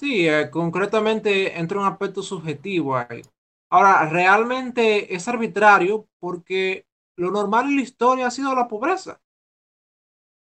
Sí, 0.00 0.26
eh, 0.26 0.48
concretamente 0.50 1.58
entra 1.58 1.78
un 1.78 1.84
aspecto 1.86 2.22
subjetivo 2.22 2.96
ahí. 2.96 3.20
Ahora, 3.68 4.08
realmente 4.08 5.14
es 5.14 5.28
arbitrario 5.28 6.08
porque 6.18 6.86
lo 7.16 7.30
normal 7.30 7.66
en 7.66 7.76
la 7.76 7.82
historia 7.82 8.26
ha 8.26 8.30
sido 8.30 8.54
la 8.54 8.66
pobreza. 8.66 9.20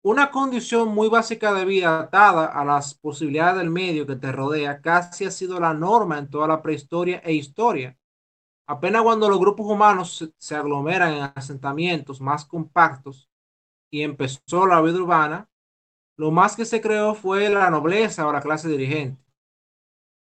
Una 0.04 0.30
condición 0.30 0.90
muy 0.90 1.08
básica 1.08 1.54
de 1.54 1.64
vida 1.64 2.02
atada 2.02 2.48
a 2.48 2.66
las 2.66 2.96
posibilidades 2.96 3.58
del 3.58 3.70
medio 3.70 4.06
que 4.06 4.18
te 4.18 4.32
rodea 4.34 4.82
casi 4.82 5.24
ha 5.24 5.32
sido 5.32 5.58
la 5.60 5.74
norma 5.74 6.18
en 6.20 6.30
toda 6.30 6.48
la 6.48 6.62
prehistoria 6.62 7.20
e 7.24 7.34
historia. 7.34 7.98
Apenas 8.68 9.04
cuando 9.04 9.30
los 9.30 9.40
grupos 9.40 9.68
humanos 9.68 10.34
se, 10.38 10.56
aglomeran 10.56 11.14
en 11.14 11.32
asentamientos 11.36 12.20
más 12.22 12.46
compactos 12.46 13.30
y 13.90 14.02
empezó 14.02 14.68
la 14.68 14.82
vida 14.82 14.98
urbana, 14.98 15.50
lo 16.18 16.32
más 16.32 16.56
que 16.58 16.66
se 16.66 16.82
creó 16.82 17.16
fue 17.16 17.50
la 17.50 17.70
nobleza 17.70 18.28
o 18.28 18.34
la 18.34 18.42
clase 18.42 18.70
dirigente. 18.70 19.25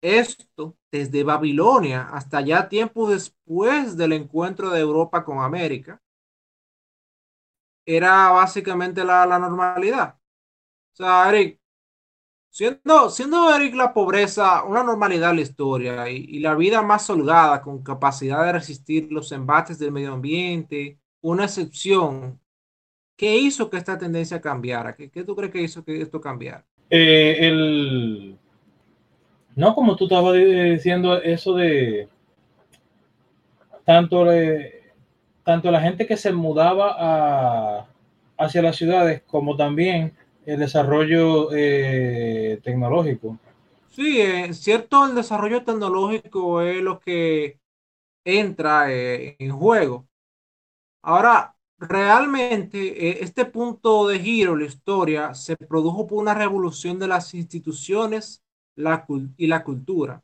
Esto 0.01 0.77
desde 0.91 1.23
Babilonia 1.23 2.09
hasta 2.11 2.41
ya 2.41 2.67
tiempo 2.67 3.09
después 3.09 3.95
del 3.95 4.13
encuentro 4.13 4.71
de 4.71 4.79
Europa 4.79 5.23
con 5.23 5.39
América, 5.39 6.01
era 7.85 8.29
básicamente 8.31 9.03
la, 9.03 9.25
normalidad. 9.39 10.15
O 10.93 10.95
sea, 10.95 11.29
Eric, 11.29 11.59
siendo, 12.49 13.09
siendo 13.09 13.53
Eric 13.55 13.75
la 13.75 13.93
pobreza 13.93 14.63
una 14.63 14.83
normalidad 14.83 15.31
en 15.31 15.37
la 15.37 15.41
historia 15.41 16.09
y, 16.09 16.39
la 16.39 16.55
vida 16.55 16.81
más 16.81 17.09
holgada, 17.09 17.61
con 17.61 17.83
capacidad 17.83 18.45
de 18.45 18.53
resistir 18.53 19.11
los 19.11 19.31
embates 19.31 19.79
del 19.79 19.91
medio 19.91 20.13
ambiente, 20.13 20.99
una 21.21 21.45
excepción, 21.45 22.39
¿qué 23.15 23.37
hizo 23.37 23.69
que 23.69 23.77
esta 23.77 23.97
tendencia 23.97 24.41
cambiara? 24.41 24.95
¿Qué, 24.95 25.09
qué 25.09 25.23
tú 25.23 25.35
crees 25.35 25.51
que 25.51 25.61
hizo 25.61 25.83
que 25.83 26.01
esto 26.01 26.19
cambiara? 26.19 26.65
Eh, 26.89 27.37
el... 27.39 28.40
No, 29.61 29.75
como 29.75 29.95
tú 29.95 30.05
estabas 30.05 30.33
diciendo, 30.33 31.21
eso 31.21 31.53
de 31.53 32.09
tanto... 33.85 34.25
tanto 35.43 35.69
la 35.69 35.81
gente 35.81 36.07
que 36.07 36.17
se 36.17 36.31
mudaba 36.33 37.87
hacia 38.39 38.63
las 38.63 38.75
ciudades 38.75 39.21
como 39.27 39.55
también 39.55 40.17
el 40.47 40.57
desarrollo 40.61 41.49
eh, 41.53 42.59
tecnológico. 42.63 43.37
Sí, 43.91 44.19
es 44.19 44.57
cierto, 44.61 45.05
el 45.05 45.13
desarrollo 45.13 45.63
tecnológico 45.63 46.63
es 46.63 46.81
lo 46.81 46.99
que 46.99 47.59
entra 48.25 48.91
eh, 48.91 49.35
en 49.37 49.51
juego. 49.51 50.07
Ahora, 51.03 51.55
realmente 51.77 53.09
eh, 53.09 53.17
este 53.21 53.45
punto 53.45 54.07
de 54.07 54.17
giro 54.17 54.53
en 54.53 54.61
la 54.61 54.65
historia 54.65 55.35
se 55.35 55.55
produjo 55.55 56.07
por 56.07 56.17
una 56.17 56.33
revolución 56.33 56.97
de 56.97 57.07
las 57.07 57.35
instituciones 57.35 58.40
la, 58.75 59.05
y 59.37 59.47
la 59.47 59.63
cultura. 59.63 60.23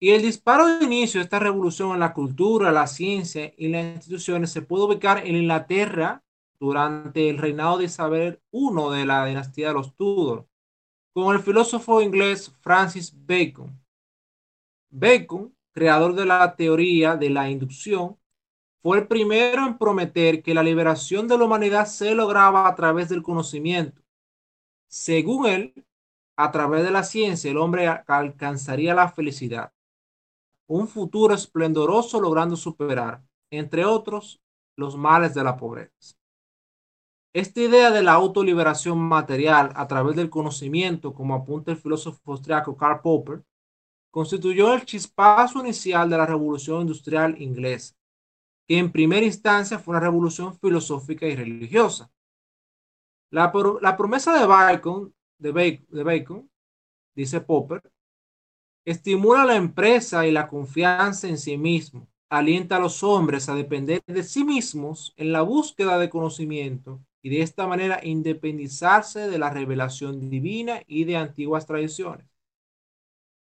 Y 0.00 0.10
el 0.10 0.22
disparo 0.22 0.66
de 0.66 0.84
inicio 0.84 1.18
de 1.18 1.24
esta 1.24 1.38
revolución 1.38 1.92
en 1.92 2.00
la 2.00 2.12
cultura, 2.12 2.70
la 2.72 2.86
ciencia 2.86 3.54
y 3.56 3.68
las 3.68 3.96
instituciones 3.96 4.50
se 4.50 4.62
puede 4.62 4.84
ubicar 4.84 5.26
en 5.26 5.36
Inglaterra 5.36 6.22
durante 6.60 7.28
el 7.28 7.38
reinado 7.38 7.78
de 7.78 7.84
Isabel 7.84 8.40
I 8.52 8.68
de 8.92 9.06
la 9.06 9.24
dinastía 9.26 9.68
de 9.68 9.74
los 9.74 9.94
Tudor, 9.94 10.46
con 11.12 11.34
el 11.34 11.42
filósofo 11.42 12.02
inglés 12.02 12.52
Francis 12.60 13.14
Bacon. 13.14 13.78
Bacon, 14.90 15.54
creador 15.72 16.14
de 16.14 16.26
la 16.26 16.54
teoría 16.54 17.16
de 17.16 17.30
la 17.30 17.50
inducción, 17.50 18.16
fue 18.82 18.98
el 18.98 19.08
primero 19.08 19.66
en 19.66 19.78
prometer 19.78 20.42
que 20.42 20.52
la 20.52 20.62
liberación 20.62 21.26
de 21.26 21.38
la 21.38 21.44
humanidad 21.44 21.86
se 21.86 22.14
lograba 22.14 22.68
a 22.68 22.74
través 22.74 23.08
del 23.08 23.22
conocimiento. 23.22 24.02
Según 24.86 25.46
él, 25.46 25.86
a 26.36 26.50
través 26.50 26.84
de 26.84 26.90
la 26.90 27.02
ciencia 27.02 27.50
el 27.50 27.58
hombre 27.58 27.86
alcanzaría 27.86 28.94
la 28.94 29.08
felicidad, 29.08 29.72
un 30.66 30.88
futuro 30.88 31.34
esplendoroso 31.34 32.20
logrando 32.20 32.56
superar, 32.56 33.22
entre 33.50 33.84
otros, 33.84 34.40
los 34.76 34.96
males 34.96 35.34
de 35.34 35.44
la 35.44 35.56
pobreza. 35.56 36.16
Esta 37.32 37.60
idea 37.60 37.90
de 37.90 38.02
la 38.02 38.12
autoliberación 38.12 38.98
material 38.98 39.72
a 39.74 39.88
través 39.88 40.16
del 40.16 40.30
conocimiento, 40.30 41.12
como 41.12 41.34
apunta 41.34 41.72
el 41.72 41.76
filósofo 41.76 42.32
austriaco 42.32 42.76
Karl 42.76 43.00
Popper, 43.00 43.44
constituyó 44.10 44.72
el 44.72 44.84
chispazo 44.84 45.58
inicial 45.58 46.08
de 46.08 46.16
la 46.16 46.26
revolución 46.26 46.82
industrial 46.82 47.40
inglesa, 47.42 47.96
que 48.68 48.78
en 48.78 48.92
primera 48.92 49.26
instancia 49.26 49.80
fue 49.80 49.92
una 49.92 50.00
revolución 50.00 50.56
filosófica 50.56 51.26
y 51.26 51.34
religiosa. 51.34 52.08
La, 53.30 53.52
la 53.80 53.96
promesa 53.96 54.38
de 54.38 54.46
Bacon, 54.46 55.12
de 55.38 56.02
Bacon, 56.02 56.50
dice 57.14 57.40
Popper, 57.40 57.82
estimula 58.84 59.44
la 59.44 59.56
empresa 59.56 60.26
y 60.26 60.30
la 60.30 60.48
confianza 60.48 61.28
en 61.28 61.38
sí 61.38 61.56
mismo, 61.56 62.08
alienta 62.28 62.76
a 62.76 62.80
los 62.80 63.02
hombres 63.02 63.48
a 63.48 63.54
depender 63.54 64.02
de 64.06 64.22
sí 64.22 64.44
mismos 64.44 65.14
en 65.16 65.32
la 65.32 65.42
búsqueda 65.42 65.98
de 65.98 66.10
conocimiento 66.10 67.00
y 67.22 67.30
de 67.30 67.42
esta 67.42 67.66
manera 67.66 68.00
independizarse 68.02 69.28
de 69.28 69.38
la 69.38 69.50
revelación 69.50 70.28
divina 70.28 70.82
y 70.86 71.04
de 71.04 71.16
antiguas 71.16 71.66
tradiciones. 71.66 72.26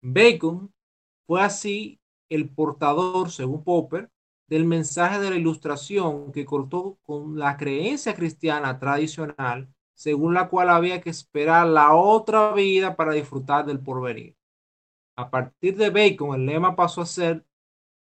Bacon 0.02 0.72
fue 1.26 1.42
así 1.42 2.00
el 2.28 2.48
portador, 2.48 3.30
según 3.30 3.64
Popper, 3.64 4.10
del 4.46 4.64
mensaje 4.64 5.18
de 5.18 5.30
la 5.30 5.36
ilustración 5.36 6.32
que 6.32 6.44
cortó 6.44 6.98
con 7.02 7.38
la 7.38 7.56
creencia 7.56 8.14
cristiana 8.14 8.78
tradicional, 8.78 9.68
según 9.94 10.34
la 10.34 10.48
cual 10.48 10.70
había 10.70 11.00
que 11.00 11.10
esperar 11.10 11.66
la 11.66 11.94
otra 11.94 12.52
vida 12.52 12.96
para 12.96 13.12
disfrutar 13.12 13.66
del 13.66 13.80
porvenir. 13.80 14.36
A 15.16 15.30
partir 15.30 15.76
de 15.76 15.90
Bacon, 15.90 16.34
el 16.34 16.46
lema 16.46 16.74
pasó 16.74 17.02
a 17.02 17.06
ser 17.06 17.44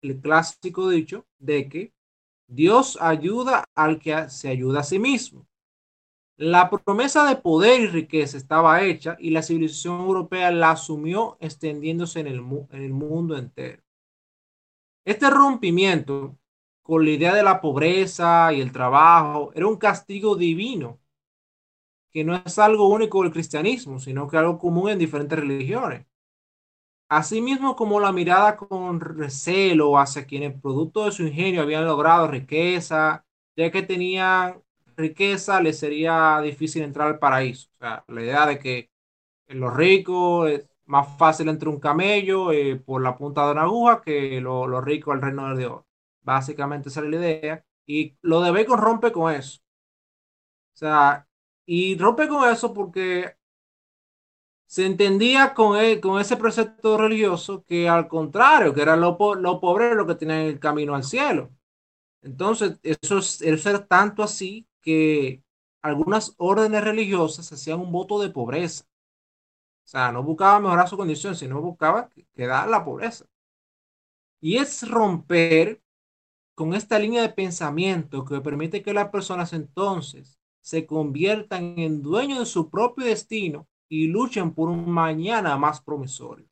el 0.03 0.21
clásico 0.21 0.89
dicho 0.89 1.27
de 1.39 1.69
que 1.69 1.93
Dios 2.47 2.99
ayuda 3.01 3.65
al 3.75 3.99
que 3.99 4.29
se 4.29 4.49
ayuda 4.49 4.81
a 4.81 4.85
sí 4.85 4.99
mismo. 4.99 5.47
La 6.37 6.71
promesa 6.71 7.29
de 7.29 7.37
poder 7.37 7.81
y 7.83 7.87
riqueza 7.87 8.37
estaba 8.37 8.83
hecha 8.83 9.17
y 9.19 9.31
la 9.31 9.43
civilización 9.43 10.01
europea 10.01 10.51
la 10.51 10.71
asumió 10.71 11.37
extendiéndose 11.41 12.21
en 12.21 12.27
el, 12.29 12.39
en 12.71 12.83
el 12.83 12.93
mundo 12.93 13.37
entero. 13.37 13.83
Este 15.05 15.29
rompimiento 15.29 16.39
con 16.83 17.05
la 17.05 17.11
idea 17.11 17.35
de 17.35 17.43
la 17.43 17.61
pobreza 17.61 18.53
y 18.53 18.61
el 18.61 18.73
trabajo 18.73 19.53
era 19.55 19.67
un 19.67 19.77
castigo 19.77 20.37
divino, 20.37 21.00
que 22.13 22.25
no 22.25 22.37
es 22.37 22.59
algo 22.59 22.89
único 22.89 23.23
del 23.23 23.33
cristianismo, 23.33 23.99
sino 24.01 24.29
que 24.29 24.37
algo 24.37 24.59
común 24.59 24.91
en 24.91 24.99
diferentes 24.99 25.39
religiones. 25.39 26.07
Asimismo, 27.09 27.75
como 27.75 27.99
la 27.99 28.13
mirada 28.13 28.57
con 28.57 29.01
recelo 29.01 29.99
hacia 29.99 30.27
quienes 30.27 30.61
producto 30.61 31.05
de 31.07 31.13
su 31.13 31.25
ingenio 31.25 31.63
habían 31.63 31.85
logrado 31.85 32.29
riqueza, 32.29 33.25
ya 33.57 33.71
que 33.71 33.83
tenían 33.83 34.63
riqueza, 34.97 35.61
le 35.61 35.73
sería 35.73 36.41
difícil 36.41 36.83
entrar 36.83 37.09
al 37.09 37.19
paraíso. 37.19 37.69
O 37.75 37.79
sea, 37.81 38.05
la 38.07 38.23
idea 38.23 38.47
de 38.47 38.59
que 38.61 38.91
los 39.49 39.75
ricos 39.77 40.51
es 40.51 40.69
más 40.87 41.09
fácil 41.19 41.49
entrar 41.49 41.69
un 41.71 41.81
camello 41.81 42.53
eh, 42.53 42.77
por 42.77 43.03
la 43.03 43.17
punta 43.17 43.47
de 43.47 43.53
una 43.53 43.63
aguja 43.63 44.03
que 44.03 44.41
los 44.41 44.69
lo 44.69 44.81
ricos 44.81 45.15
al 45.15 45.23
reino 45.23 45.49
de 45.51 45.59
Dios. 45.59 45.83
Básicamente 46.23 46.89
esa 46.91 47.01
es 47.03 47.07
la 47.11 47.17
idea. 47.17 47.65
Y 47.87 48.17
lo 48.23 48.41
de 48.43 48.53
Bacon 48.53 48.79
rompe 48.81 49.13
con 49.13 49.33
eso. 49.35 49.61
O 50.75 50.77
sea, 50.81 51.27
y 51.73 51.97
rompe 51.97 52.27
con 52.27 52.51
eso 52.51 52.75
porque 52.75 53.37
se 54.67 54.87
entendía 54.87 55.55
con, 55.55 55.79
e, 55.79 56.01
con 56.01 56.21
ese 56.21 56.37
precepto 56.37 56.99
religioso 56.99 57.65
que 57.65 57.89
al 57.89 58.09
contrario, 58.09 58.75
que 58.75 58.83
era 58.83 58.97
lo, 58.97 59.17
lo 59.37 59.61
pobre 59.61 59.95
lo 59.95 60.05
que 60.05 60.17
tenían 60.17 60.41
el 60.41 60.59
camino 60.59 60.97
al 60.97 61.05
cielo. 61.05 61.51
Entonces, 62.23 62.81
eso 62.83 63.19
es, 63.19 63.41
eso 63.43 63.71
era 63.71 63.87
tanto 63.87 64.25
así 64.25 64.69
que 64.81 65.45
algunas 65.81 66.35
órdenes 66.39 66.83
religiosas 66.83 67.53
hacían 67.53 67.79
un 67.81 67.93
voto 67.93 68.21
de 68.21 68.31
pobreza. 68.31 68.85
O 69.85 69.89
sea, 69.91 70.11
no 70.11 70.25
buscaba 70.25 70.59
mejorar 70.59 70.89
su 70.89 70.97
condición, 70.97 71.37
sino 71.37 71.61
buscaba 71.61 72.11
quedar 72.35 72.69
la 72.69 72.85
pobreza. 72.85 73.27
Y 74.41 74.57
es 74.57 74.89
romper 74.89 75.81
con 76.57 76.75
esta 76.75 76.99
línea 76.99 77.23
de 77.23 77.29
pensamiento 77.29 78.25
que 78.25 78.41
permite 78.41 78.83
que 78.83 78.93
las 78.93 79.11
personas 79.11 79.53
entonces 79.53 80.40
se 80.61 80.87
conviertan 80.87 81.79
en 81.79 82.03
dueños 82.03 82.39
de 82.39 82.47
su 82.47 82.71
propio 82.71 83.07
destino 83.07 83.67
y 83.89 84.07
luchen 84.07 84.53
por 84.53 84.69
un 84.69 84.89
mañana 84.91 85.57
más 85.57 85.81
promisorio. 85.81 86.47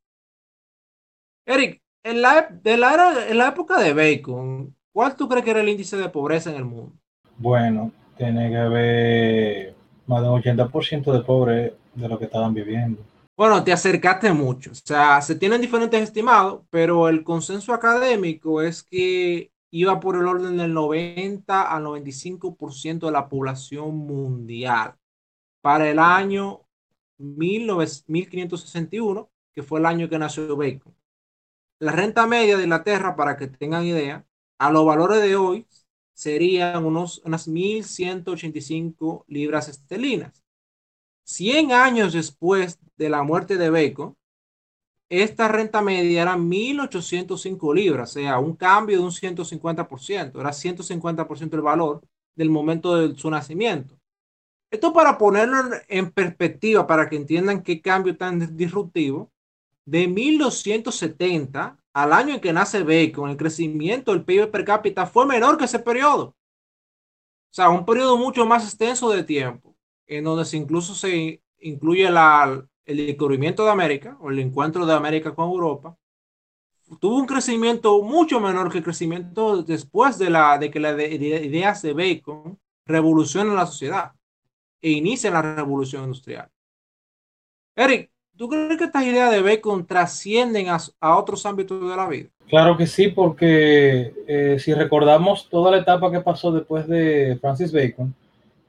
Eric, 1.46 1.80
en 2.02 2.22
la, 2.22 2.48
de 2.50 2.76
la, 2.76 3.26
en 3.28 3.38
la 3.38 3.48
época 3.48 3.78
de 3.78 3.92
Bacon, 3.92 4.74
¿cuál 4.92 5.16
tú 5.16 5.28
crees 5.28 5.44
que 5.44 5.50
era 5.50 5.60
el 5.60 5.68
índice 5.68 5.96
de 5.96 6.08
pobreza 6.08 6.50
en 6.50 6.56
el 6.56 6.64
mundo? 6.64 6.92
Bueno, 7.36 7.92
tiene 8.16 8.50
que 8.50 8.56
haber 8.56 9.74
más 10.06 10.22
de 10.22 10.28
un 10.28 10.42
80% 10.42 11.12
de 11.12 11.20
pobres 11.20 11.72
de 11.94 12.08
lo 12.08 12.18
que 12.18 12.24
estaban 12.24 12.52
viviendo. 12.52 13.00
Bueno, 13.36 13.62
te 13.62 13.72
acercaste 13.72 14.32
mucho. 14.32 14.72
O 14.72 14.74
sea, 14.74 15.20
se 15.22 15.36
tienen 15.36 15.60
diferentes 15.60 16.02
estimados, 16.02 16.62
pero 16.70 17.08
el 17.08 17.22
consenso 17.22 17.72
académico 17.72 18.60
es 18.60 18.82
que 18.82 19.52
iba 19.70 20.00
por 20.00 20.16
el 20.16 20.26
orden 20.26 20.56
del 20.56 20.74
90 20.74 21.62
al 21.62 21.84
95% 21.84 23.06
de 23.06 23.12
la 23.12 23.28
población 23.28 23.96
mundial 23.96 24.94
para 25.60 25.90
el 25.90 25.98
año 25.98 26.62
1561, 27.18 29.30
que 29.52 29.62
fue 29.62 29.80
el 29.80 29.86
año 29.86 30.08
que 30.08 30.18
nació 30.18 30.56
Bacon. 30.56 30.94
La 31.80 31.92
renta 31.92 32.26
media 32.26 32.56
de 32.56 32.64
Inglaterra, 32.64 33.16
para 33.16 33.36
que 33.36 33.48
tengan 33.48 33.84
idea, 33.84 34.24
a 34.58 34.70
los 34.70 34.84
valores 34.84 35.22
de 35.22 35.36
hoy 35.36 35.66
serían 36.12 36.84
unos, 36.84 37.22
unas 37.24 37.48
1.185 37.48 39.24
libras 39.28 39.68
esterlinas. 39.68 40.44
100 41.24 41.72
años 41.72 42.12
después 42.14 42.80
de 42.96 43.08
la 43.08 43.22
muerte 43.22 43.56
de 43.56 43.70
Bacon, 43.70 44.17
esta 45.08 45.48
renta 45.48 45.80
media 45.80 46.22
era 46.22 46.36
1.805 46.36 47.74
libras, 47.74 48.10
o 48.10 48.12
sea, 48.14 48.38
un 48.38 48.54
cambio 48.56 48.98
de 48.98 49.04
un 49.04 49.10
150%, 49.10 50.40
era 50.40 50.50
150% 50.50 51.54
el 51.54 51.62
valor 51.62 52.02
del 52.34 52.50
momento 52.50 52.96
de 52.96 53.16
su 53.16 53.30
nacimiento. 53.30 53.98
Esto 54.70 54.92
para 54.92 55.16
ponerlo 55.16 55.56
en 55.88 56.10
perspectiva, 56.10 56.86
para 56.86 57.08
que 57.08 57.16
entiendan 57.16 57.62
qué 57.62 57.80
cambio 57.80 58.16
tan 58.16 58.54
disruptivo, 58.56 59.32
de 59.86 60.06
1270 60.06 61.78
al 61.94 62.12
año 62.12 62.34
en 62.34 62.40
que 62.40 62.52
nace 62.52 62.82
Bacon, 62.82 63.30
el 63.30 63.38
crecimiento 63.38 64.12
del 64.12 64.24
PIB 64.24 64.50
per 64.50 64.64
cápita 64.64 65.06
fue 65.06 65.24
menor 65.24 65.56
que 65.56 65.64
ese 65.64 65.78
periodo. 65.78 66.36
O 67.50 67.54
sea, 67.54 67.70
un 67.70 67.86
periodo 67.86 68.18
mucho 68.18 68.44
más 68.44 68.64
extenso 68.64 69.08
de 69.10 69.24
tiempo, 69.24 69.74
en 70.06 70.24
donde 70.24 70.46
incluso 70.54 70.94
se 70.94 71.42
incluye 71.60 72.10
la, 72.10 72.62
el 72.88 73.06
descubrimiento 73.06 73.64
de 73.64 73.70
América 73.70 74.16
o 74.20 74.30
el 74.30 74.38
encuentro 74.38 74.84
de 74.84 74.94
América 74.94 75.34
con 75.34 75.48
Europa. 75.48 75.96
Tuvo 77.00 77.16
un 77.16 77.26
crecimiento 77.26 78.02
mucho 78.02 78.40
menor 78.40 78.72
que 78.72 78.78
el 78.78 78.84
crecimiento 78.84 79.62
después 79.62 80.18
de, 80.18 80.30
la, 80.30 80.58
de 80.58 80.70
que 80.70 80.80
las 80.80 80.98
ideas 80.98 81.82
de 81.82 81.92
Bacon 81.92 82.58
revolucionan 82.86 83.54
la 83.54 83.66
sociedad 83.66 84.12
e 84.80 84.90
inician 84.90 85.34
la 85.34 85.42
revolución 85.42 86.04
industrial. 86.04 86.48
Eric, 87.76 88.10
¿Tú 88.38 88.48
crees 88.48 88.78
que 88.78 88.84
estas 88.84 89.04
ideas 89.04 89.32
de 89.32 89.42
Bacon 89.42 89.84
trascienden 89.84 90.68
a, 90.68 91.16
otros 91.16 91.44
ámbitos 91.44 91.90
de 91.90 91.96
la 91.96 92.08
vida? 92.08 92.28
Claro 92.46 92.76
que 92.76 92.86
sí, 92.86 93.08
porque 93.08 94.14
eh, 94.28 94.56
si 94.60 94.72
recordamos 94.74 95.48
toda 95.48 95.72
la 95.72 95.78
etapa 95.78 96.08
que 96.12 96.20
pasó 96.20 96.52
después 96.52 96.86
de 96.86 97.36
Francis 97.40 97.72
Bacon 97.72 98.14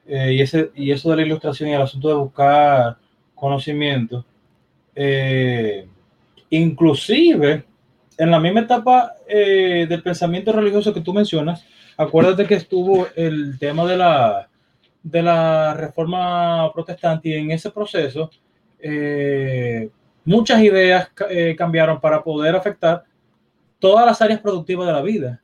eh, 0.08 0.32
y, 0.32 0.40
ese, 0.40 0.72
y 0.74 0.90
eso 0.90 1.08
de 1.10 1.16
la 1.16 1.22
ilustración 1.22 1.68
y 1.68 1.74
el 1.74 1.82
asunto 1.82 2.08
de 2.08 2.14
buscar 2.14 2.98
conocimiento, 3.40 4.24
eh, 4.94 5.88
inclusive 6.50 7.64
en 8.20 8.30
la 8.30 8.38
misma 8.38 8.60
etapa 8.60 9.14
eh, 9.26 9.86
del 9.88 10.02
pensamiento 10.02 10.52
religioso 10.52 10.92
que 10.92 11.00
tú 11.00 11.14
mencionas, 11.14 11.64
acuérdate 11.96 12.46
que 12.46 12.54
estuvo 12.54 13.06
el 13.16 13.58
tema 13.58 13.86
de 13.86 13.96
la, 13.96 14.48
de 15.02 15.22
la 15.22 15.72
reforma 15.72 16.70
protestante 16.74 17.30
y 17.30 17.32
en 17.32 17.50
ese 17.50 17.70
proceso 17.70 18.30
eh, 18.78 19.88
muchas 20.24 20.60
ideas 20.62 21.10
eh, 21.30 21.54
cambiaron 21.56 21.98
para 21.98 22.22
poder 22.22 22.54
afectar 22.54 23.04
todas 23.78 24.04
las 24.04 24.20
áreas 24.20 24.40
productivas 24.40 24.86
de 24.86 24.92
la 24.92 25.02
vida. 25.02 25.42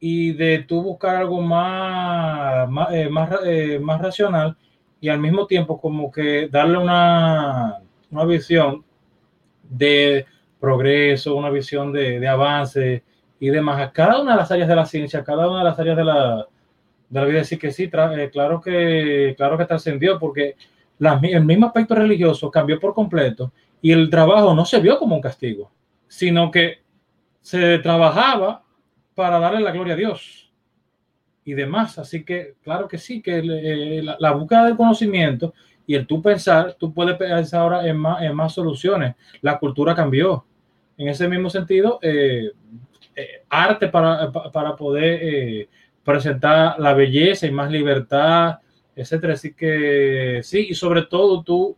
Y 0.00 0.32
de 0.32 0.64
tú 0.66 0.82
buscar 0.82 1.16
algo 1.16 1.42
más, 1.42 2.68
más, 2.70 2.88
más, 3.80 4.00
racional 4.00 4.56
y 5.00 5.08
al 5.08 5.20
mismo 5.20 5.46
tiempo 5.46 5.80
como 5.80 6.10
que 6.10 6.48
darle 6.48 6.78
una, 6.78 7.78
una 8.10 8.24
visión 8.24 8.84
de 9.62 10.26
progreso, 10.60 11.36
una 11.36 11.50
visión 11.50 11.92
de, 11.92 12.18
de, 12.18 12.28
avance 12.28 13.04
y 13.38 13.48
demás 13.48 13.80
a 13.80 13.92
cada 13.92 14.20
una 14.20 14.32
de 14.32 14.38
las 14.38 14.50
áreas 14.50 14.68
de 14.68 14.76
la 14.76 14.86
ciencia, 14.86 15.24
cada 15.24 15.48
una 15.48 15.58
de 15.58 15.64
las 15.64 15.78
áreas 15.78 15.96
de 15.96 16.04
la, 16.04 16.46
de 17.08 17.20
la 17.20 17.26
vida. 17.26 17.38
Decir 17.40 17.58
que 17.58 17.70
sí, 17.70 17.90
eh, 17.92 18.30
claro 18.32 18.60
que, 18.60 19.34
claro 19.36 19.58
que 19.58 19.66
trascendió, 19.66 20.18
porque 20.18 20.56
la, 20.98 21.20
el 21.22 21.44
mismo 21.44 21.66
aspecto 21.66 21.94
religioso 21.94 22.50
cambió 22.50 22.80
por 22.80 22.94
completo 22.94 23.52
y 23.82 23.92
el 23.92 24.08
trabajo 24.08 24.54
no 24.54 24.64
se 24.64 24.80
vio 24.80 24.98
como 24.98 25.14
un 25.14 25.22
castigo, 25.22 25.70
sino 26.08 26.50
que 26.50 26.80
se 27.42 27.78
trabajaba 27.78 28.64
para 29.14 29.38
darle 29.38 29.60
la 29.60 29.72
gloria 29.72 29.94
a 29.94 29.96
Dios 29.96 30.45
y 31.46 31.54
demás. 31.54 31.98
Así 31.98 32.24
que, 32.24 32.56
claro 32.62 32.86
que 32.86 32.98
sí, 32.98 33.22
que 33.22 33.42
la, 33.42 34.16
la 34.18 34.32
búsqueda 34.32 34.66
del 34.66 34.76
conocimiento 34.76 35.54
y 35.86 35.94
el 35.94 36.06
tú 36.06 36.20
pensar, 36.20 36.74
tú 36.78 36.92
puedes 36.92 37.16
pensar 37.16 37.60
ahora 37.60 37.86
en 37.86 37.96
más, 37.96 38.20
en 38.22 38.34
más 38.34 38.52
soluciones. 38.52 39.14
La 39.40 39.58
cultura 39.58 39.94
cambió. 39.94 40.44
En 40.98 41.08
ese 41.08 41.28
mismo 41.28 41.48
sentido, 41.48 41.98
eh, 42.02 42.50
eh, 43.14 43.42
arte 43.48 43.88
para, 43.88 44.32
para 44.32 44.74
poder 44.74 45.20
eh, 45.22 45.68
presentar 46.02 46.78
la 46.80 46.92
belleza 46.94 47.46
y 47.46 47.52
más 47.52 47.70
libertad, 47.70 48.58
etcétera. 48.96 49.34
Así 49.34 49.54
que 49.54 50.40
sí, 50.42 50.66
y 50.70 50.74
sobre 50.74 51.02
todo 51.02 51.42
tú 51.42 51.76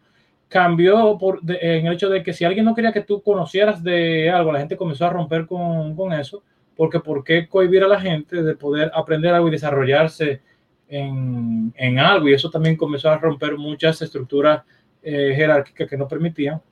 cambió 0.49 1.19
por, 1.19 1.43
de, 1.43 1.59
en 1.61 1.87
el 1.87 1.93
hecho 1.93 2.09
de 2.09 2.23
que 2.23 2.33
si 2.33 2.45
alguien 2.47 2.65
no 2.65 2.75
quería 2.75 2.93
que 2.93 3.03
tú 3.03 3.21
conocieras 3.23 3.83
de 3.83 4.31
algo, 4.31 4.53
la 4.53 4.61
gente 4.61 4.79
comenzó 4.79 5.05
a 5.05 5.11
romper 5.11 5.47
con, 5.47 5.95
con 5.95 6.13
eso, 6.15 6.43
porque 6.79 7.01
¿por 7.01 7.25
qué 7.25 7.49
cohibir 7.49 7.83
a 7.83 7.89
la 7.89 8.01
gente 8.01 8.41
de 8.41 8.55
poder 8.55 8.93
aprender 8.95 9.35
algo 9.35 9.49
y 9.49 9.51
desarrollarse 9.51 10.41
en, 10.87 11.75
en, 11.77 11.99
algo 11.99 12.29
y 12.29 12.35
eso 12.35 12.51
también 12.51 12.77
comenzó 12.77 13.11
a 13.11 13.19
romper 13.19 13.57
muchas 13.59 14.01
estructuras 14.01 14.63
eh, 15.03 15.33
jerárquicas 15.35 15.91
que 15.91 15.97
no 15.97 16.07
permitían 16.07 16.63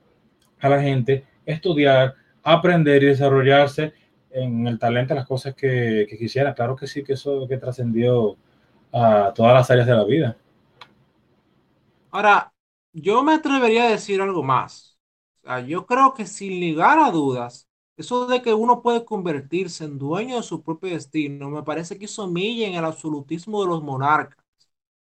a 0.60 0.68
la 0.68 0.80
gente 0.80 1.24
estudiar, 1.44 2.14
aprender 2.44 3.02
y 3.02 3.06
desarrollarse 3.06 3.94
en 4.30 4.68
el 4.68 4.78
talento, 4.78 5.12
las 5.12 5.26
cosas 5.26 5.56
que, 5.56 6.06
que 6.08 6.16
quisieran. 6.16 6.54
Claro 6.54 6.76
que 6.76 6.86
sí, 6.86 7.02
que 7.02 7.14
eso 7.14 7.48
que 7.48 7.58
trascendió 7.58 8.36
a 8.92 9.32
todas 9.34 9.54
las 9.54 9.70
áreas 9.72 9.88
de 9.88 9.94
la 9.94 10.04
vida. 10.04 10.36
Ahora, 12.12 12.52
yo 12.92 13.24
me 13.24 13.34
atrevería 13.34 13.88
a 13.88 13.90
decir 13.90 14.20
algo 14.22 14.44
más. 14.44 15.00
O 15.42 15.48
sea, 15.48 15.60
yo 15.60 15.84
creo 15.84 16.14
que 16.14 16.26
sin 16.26 16.60
ligar 16.60 17.00
a 17.00 17.10
dudas, 17.10 17.65
eso 17.96 18.26
de 18.26 18.42
que 18.42 18.52
uno 18.52 18.82
puede 18.82 19.04
convertirse 19.04 19.84
en 19.84 19.98
dueño 19.98 20.36
de 20.36 20.42
su 20.42 20.62
propio 20.62 20.90
destino, 20.90 21.48
me 21.48 21.62
parece 21.62 21.98
que 21.98 22.04
eso 22.04 22.26
milla 22.26 22.68
en 22.68 22.74
el 22.74 22.84
absolutismo 22.84 23.62
de 23.62 23.68
los 23.68 23.82
monarcas. 23.82 24.44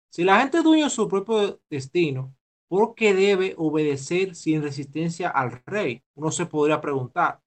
Si 0.10 0.24
la 0.24 0.40
gente 0.40 0.60
es 0.60 0.64
dueño 0.64 0.86
de 0.86 0.90
su 0.90 1.08
propio 1.08 1.60
destino, 1.70 2.34
¿por 2.70 2.96
qué 2.96 3.14
debe 3.14 3.54
obedecer 3.58 4.36
sin 4.36 4.64
resistencia 4.64 5.30
al 5.30 5.62
rey? 5.66 6.02
Uno 6.16 6.32
se 6.32 6.46
podría 6.46 6.80
preguntar. 6.80 7.40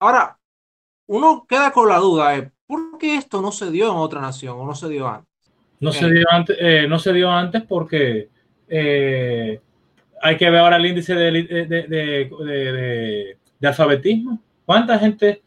Ahora, 0.00 0.38
uno 1.06 1.46
queda 1.48 1.72
con 1.72 1.88
la 1.88 1.98
duda 1.98 2.30
de 2.30 2.50
por 2.66 2.98
qué 2.98 3.16
esto 3.16 3.40
no 3.40 3.52
se 3.52 3.70
dio 3.70 3.90
en 3.90 3.96
otra 3.96 4.20
nación 4.20 4.58
o 4.58 4.66
no 4.66 4.74
se 4.74 4.88
dio 4.88 5.08
antes. 5.08 5.30
No, 5.78 5.92
se 5.92 6.10
dio, 6.10 6.26
antes, 6.30 6.56
eh, 6.60 6.86
no 6.88 6.98
se 6.98 7.12
dio 7.12 7.30
antes 7.30 7.62
porque 7.62 8.28
eh, 8.68 9.60
hay 10.20 10.36
que 10.36 10.50
ver 10.50 10.60
ahora 10.60 10.76
el 10.76 10.86
índice 10.86 11.14
de, 11.14 11.32
de, 11.32 13.36
de 13.58 13.68
alfabetismo 13.68 14.40
¿Cuánta 14.70 15.00
gente, 15.00 15.42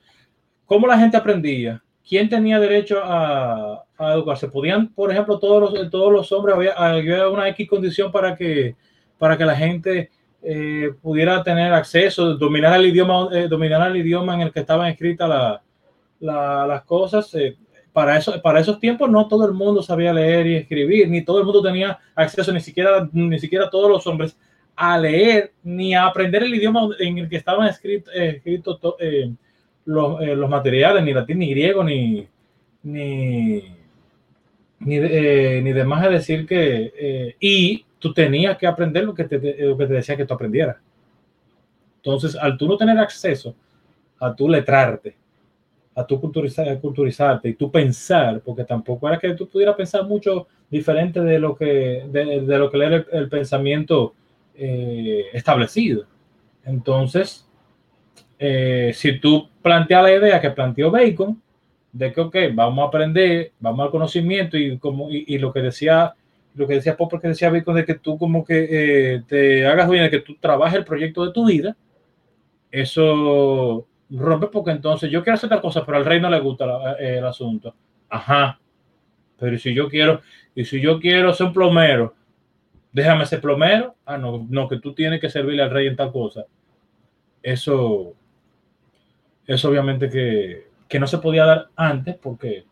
cómo 0.65 0.85
la 0.85 0.99
gente 0.99 1.15
aprendía? 1.15 1.81
¿Quién 2.05 2.27
tenía 2.27 2.59
derecho 2.59 2.99
a, 3.01 3.85
a 3.97 4.13
educarse? 4.15 4.49
¿Podían, 4.49 4.89
por 4.89 5.09
ejemplo, 5.09 5.39
todos 5.39 5.71
los, 5.71 5.89
todos 5.89 6.11
los 6.11 6.29
hombres, 6.33 6.57
había, 6.57 6.73
había 6.73 7.29
una 7.29 7.47
X 7.47 7.69
condición 7.69 8.11
para 8.11 8.35
que, 8.35 8.75
para 9.17 9.37
que 9.37 9.45
la 9.45 9.55
gente 9.55 10.09
eh, 10.41 10.91
pudiera 11.01 11.41
tener 11.41 11.71
acceso, 11.71 12.35
dominar 12.35 12.77
el 12.77 12.87
idioma, 12.87 13.29
eh, 13.31 13.47
dominar 13.47 13.89
el 13.89 13.95
idioma 13.95 14.35
en 14.35 14.41
el 14.41 14.51
que 14.51 14.59
estaban 14.59 14.89
escritas 14.89 15.29
la, 15.29 15.61
la, 16.19 16.67
las 16.67 16.83
cosas? 16.83 17.33
Eh, 17.35 17.55
para, 17.93 18.17
eso, 18.17 18.41
para 18.41 18.59
esos 18.59 18.77
tiempos 18.77 19.09
no 19.09 19.29
todo 19.29 19.45
el 19.45 19.53
mundo 19.53 19.81
sabía 19.81 20.11
leer 20.11 20.47
y 20.47 20.55
escribir, 20.57 21.07
ni 21.07 21.23
todo 21.23 21.39
el 21.39 21.45
mundo 21.45 21.61
tenía 21.61 21.97
acceso, 22.13 22.51
ni 22.51 22.59
siquiera, 22.59 23.07
ni 23.13 23.39
siquiera 23.39 23.69
todos 23.69 23.89
los 23.89 24.05
hombres 24.05 24.37
a 24.75 24.97
leer 24.97 25.51
ni 25.63 25.93
a 25.93 26.05
aprender 26.05 26.43
el 26.43 26.55
idioma 26.55 26.89
en 26.99 27.19
el 27.19 27.29
que 27.29 27.37
estaban 27.37 27.67
escritos 27.67 28.13
eh, 28.15 28.41
eh, 28.99 29.33
los, 29.85 30.21
eh, 30.21 30.35
los, 30.35 30.49
materiales, 30.49 31.03
ni 31.03 31.13
latín, 31.13 31.39
ni 31.39 31.49
griego, 31.51 31.83
ni, 31.83 32.27
ni, 32.83 33.63
ni, 34.79 34.95
eh, 34.95 35.61
ni 35.63 35.73
demás 35.73 36.03
de 36.03 36.09
decir 36.09 36.45
que... 36.45 37.35
Y 37.39 37.85
tú 37.99 38.13
tenías 38.13 38.57
que 38.57 38.67
aprender 38.67 39.03
lo 39.03 39.13
que, 39.13 39.25
te, 39.25 39.65
lo 39.65 39.77
que 39.77 39.87
te 39.87 39.93
decía 39.93 40.17
que 40.17 40.25
tú 40.25 40.33
aprendieras. 40.33 40.77
Entonces, 41.97 42.35
al 42.35 42.57
tú 42.57 42.67
no 42.67 42.77
tener 42.77 42.97
acceso 42.97 43.55
a 44.19 44.33
tu 44.35 44.49
letrarte, 44.49 45.15
a 45.95 46.05
tu 46.05 46.19
culturizar, 46.19 46.79
culturizarte 46.79 47.49
y 47.49 47.53
tu 47.53 47.69
pensar, 47.69 48.41
porque 48.41 48.63
tampoco 48.63 49.07
era 49.07 49.19
que 49.19 49.33
tú 49.35 49.47
pudieras 49.47 49.75
pensar 49.75 50.05
mucho 50.05 50.47
diferente 50.69 51.19
de 51.19 51.39
lo 51.39 51.55
que, 51.55 52.05
de, 52.09 52.41
de 52.41 52.57
lo 52.57 52.71
que 52.71 52.77
era 52.77 53.05
el 53.11 53.29
pensamiento 53.29 54.15
eh, 54.55 55.25
establecido. 55.33 56.05
Entonces, 56.63 57.47
eh, 58.39 58.91
si 58.93 59.19
tú 59.19 59.49
planteas 59.61 60.03
la 60.03 60.13
idea 60.13 60.41
que 60.41 60.51
planteó 60.51 60.91
Bacon, 60.91 61.41
de 61.91 62.11
que, 62.11 62.21
ok, 62.21 62.35
vamos 62.53 62.83
a 62.83 62.87
aprender, 62.87 63.51
vamos 63.59 63.85
al 63.85 63.91
conocimiento 63.91 64.57
y, 64.57 64.77
como, 64.77 65.09
y, 65.11 65.25
y 65.27 65.37
lo 65.37 65.53
que 65.53 65.61
decía 65.61 66.15
lo 66.55 66.67
que 66.67 66.75
decía 66.75 66.95
Popper, 66.95 67.19
que 67.19 67.27
decía 67.29 67.49
Bacon, 67.49 67.75
de 67.75 67.85
que 67.85 67.95
tú 67.95 68.17
como 68.17 68.45
que 68.45 68.67
eh, 68.69 69.23
te 69.27 69.65
hagas 69.65 69.89
bien, 69.89 70.03
de 70.03 70.09
que 70.09 70.19
tú 70.19 70.35
trabajes 70.39 70.77
el 70.77 70.85
proyecto 70.85 71.25
de 71.25 71.31
tu 71.31 71.45
vida, 71.47 71.75
eso 72.71 73.87
rompe 74.09 74.47
porque 74.47 74.71
entonces 74.71 75.09
yo 75.09 75.23
quiero 75.23 75.35
hacer 75.35 75.49
tal 75.49 75.61
cosa, 75.61 75.85
pero 75.85 75.97
al 75.97 76.05
rey 76.05 76.19
no 76.21 76.29
le 76.29 76.39
gusta 76.39 76.65
la, 76.65 76.93
el 76.93 77.25
asunto. 77.25 77.75
Ajá. 78.09 78.59
Pero 79.39 79.57
si 79.57 79.73
yo 79.73 79.89
quiero, 79.89 80.21
y 80.55 80.65
si 80.65 80.79
yo 80.79 80.99
quiero 80.99 81.33
ser 81.33 81.47
un 81.47 81.53
plomero, 81.53 82.13
déjame 82.93 83.25
ser 83.25 83.41
plomero. 83.41 83.95
Ah, 84.05 84.17
no, 84.17 84.45
no, 84.49 84.69
que 84.69 84.79
tú 84.79 84.93
tienes 84.93 85.19
que 85.19 85.29
servirle 85.29 85.63
al 85.63 85.71
rey 85.71 85.87
en 85.87 85.97
tal 85.97 86.11
cosa. 86.11 86.45
Eso, 87.41 88.13
eso 89.45 89.69
obviamente 89.69 90.09
que, 90.09 90.69
que 90.87 90.99
no 90.99 91.07
se 91.07 91.17
podía 91.17 91.45
dar 91.45 91.69
antes 91.75 92.15
porque 92.15 92.65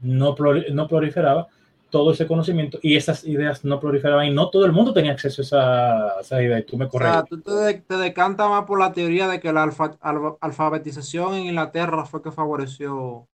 no, 0.00 0.34
no 0.72 0.88
proliferaba 0.88 1.48
todo 1.90 2.12
ese 2.12 2.26
conocimiento 2.26 2.78
y 2.80 2.96
esas 2.96 3.22
ideas 3.24 3.66
no 3.66 3.78
proliferaban 3.78 4.26
y 4.26 4.30
no 4.30 4.48
todo 4.48 4.64
el 4.64 4.72
mundo 4.72 4.94
tenía 4.94 5.12
acceso 5.12 5.42
a 5.42 5.44
esa, 5.44 6.06
a 6.06 6.20
esa 6.22 6.42
idea 6.42 6.58
y 6.58 6.64
tú 6.64 6.78
me 6.78 6.88
corres. 6.88 7.10
O 7.10 7.12
sea, 7.12 7.24
tú 7.24 7.40
te, 7.42 7.74
te 7.82 7.96
decantas 7.96 8.48
más 8.48 8.64
por 8.64 8.78
la 8.78 8.92
teoría 8.92 9.28
de 9.28 9.40
que 9.40 9.52
la 9.52 9.64
alfa, 9.64 9.98
alfabetización 10.40 11.34
en 11.34 11.46
Inglaterra 11.48 12.06
fue 12.06 12.22
que 12.22 12.32
favoreció 12.32 13.28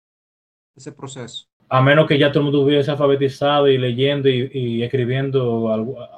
ese 0.75 0.91
proceso 0.91 1.47
a 1.69 1.81
menos 1.81 2.07
que 2.07 2.17
ya 2.17 2.31
todo 2.31 2.39
el 2.39 2.45
mundo 2.45 2.61
hubiese 2.61 2.91
alfabetizado 2.91 3.67
y 3.67 3.77
leyendo 3.77 4.29
y, 4.29 4.49
y 4.53 4.83
escribiendo 4.83 5.71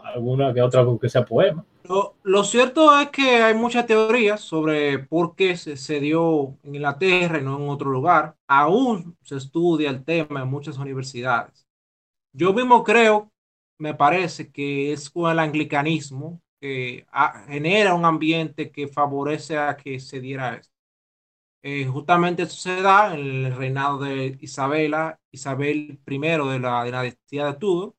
alguna 0.04 0.54
que 0.54 0.62
otra 0.62 0.86
que 1.00 1.10
sea 1.10 1.26
poema. 1.26 1.66
Lo, 1.84 2.16
lo, 2.22 2.44
cierto 2.44 3.00
es 3.00 3.10
que 3.10 3.42
hay 3.42 3.56
muchas 3.56 3.88
teorías 3.88 4.42
sobre 4.42 5.00
por 5.00 5.36
qué 5.36 5.58
se, 5.58 5.76
se, 5.76 6.00
dio 6.00 6.56
en 6.64 6.76
Inglaterra 6.76 7.40
y 7.40 7.44
no 7.44 7.58
en 7.58 7.68
otro 7.68 7.90
lugar. 7.90 8.36
Aún 8.48 9.18
se 9.24 9.38
estudia 9.38 9.90
el 9.90 10.04
tema 10.04 10.44
en 10.44 10.50
muchas 10.50 10.78
universidades. 10.78 11.68
Yo 12.32 12.54
mismo 12.54 12.84
creo, 12.84 13.32
me 13.80 13.96
parece 13.96 14.52
que 14.52 14.94
es 14.94 15.10
con 15.10 15.32
el 15.32 15.40
anglicanismo 15.40 16.40
que 16.62 17.06
a, 17.12 17.46
genera 17.48 17.96
un 17.96 18.06
ambiente 18.06 18.72
que 18.72 18.88
favorece 18.88 19.58
a 19.58 19.76
que 19.76 20.00
se 20.00 20.20
diera 20.20 20.56
esto. 20.56 20.79
Eh, 21.62 21.86
justamente 21.88 22.44
eso 22.44 22.70
en 23.14 23.20
el 23.20 23.56
reinado 23.56 24.00
de 24.00 24.38
Isabela, 24.42 25.20
Isabel 25.32 26.00
I 26.08 26.18
de 26.20 26.60
la 26.60 26.84
dinastía 26.86 27.48
de 27.48 27.54
Tudor, 27.56 27.96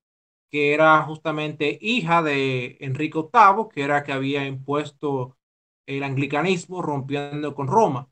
que 0.51 0.75
era 0.75 1.03
justamente 1.05 1.79
hija 1.83 2.23
de 2.23 2.77
Enrique 2.81 3.19
VIII, 3.19 3.71
que 3.71 3.83
era 3.83 4.05
que 4.05 4.13
había 4.13 4.47
impuesto 4.47 5.39
el 5.87 6.05
anglicanismo 6.05 6.83
rompiendo 6.83 7.55
con 7.55 7.69
Roma. 7.69 8.09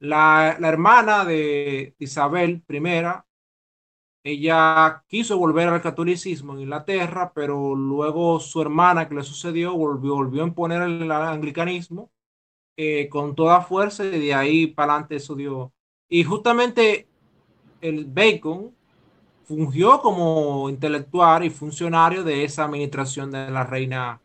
La, 0.00 0.56
la 0.60 0.68
hermana 0.70 1.24
de 1.26 1.96
Isabel 1.98 2.64
I, 2.68 3.24
ella 4.24 5.04
quiso 5.08 5.38
volver 5.38 5.68
al 5.68 5.82
catolicismo 5.82 6.54
en 6.54 6.60
Inglaterra, 6.60 7.32
pero 7.34 7.74
luego 7.74 8.38
su 8.40 8.60
hermana 8.62 9.08
que 9.08 9.14
le 9.16 9.22
sucedió 9.24 9.76
volvió, 9.76 10.14
volvió 10.14 10.42
a 10.44 10.46
imponer 10.46 10.82
el 10.82 11.10
anglicanismo 11.10 12.11
eh, 12.76 13.08
con 13.08 13.34
toda 13.34 13.60
fuerza 13.60 14.04
y 14.04 14.18
de 14.18 14.34
ahí 14.34 14.66
para 14.66 14.92
adelante 14.92 15.16
eso 15.16 15.34
dio. 15.34 15.72
Y 16.08 16.24
justamente 16.24 17.06
el 17.80 18.06
Bacon 18.06 18.72
fungió 19.44 20.00
como 20.00 20.68
intelectual 20.70 21.44
y 21.44 21.50
funcionario 21.50 22.24
de 22.24 22.44
esa 22.44 22.64
administración 22.64 23.30
de 23.30 23.50
la 23.50 23.64
reina 23.64 24.20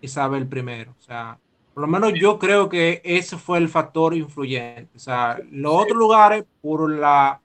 Isabel 0.00 0.48
I. 0.52 0.88
O 0.88 1.02
sea, 1.02 1.38
por 1.72 1.80
lo 1.82 1.88
menos 1.88 2.12
yo 2.14 2.38
creo 2.38 2.68
que 2.68 3.00
ese 3.04 3.36
fue 3.36 3.58
el 3.58 3.68
factor 3.68 4.14
influyente. 4.14 4.90
O 4.94 4.98
sea, 4.98 5.40
los 5.50 5.74
otros 5.74 5.98
lugares, 5.98 6.44
por 6.62 6.88
la, 6.90 7.40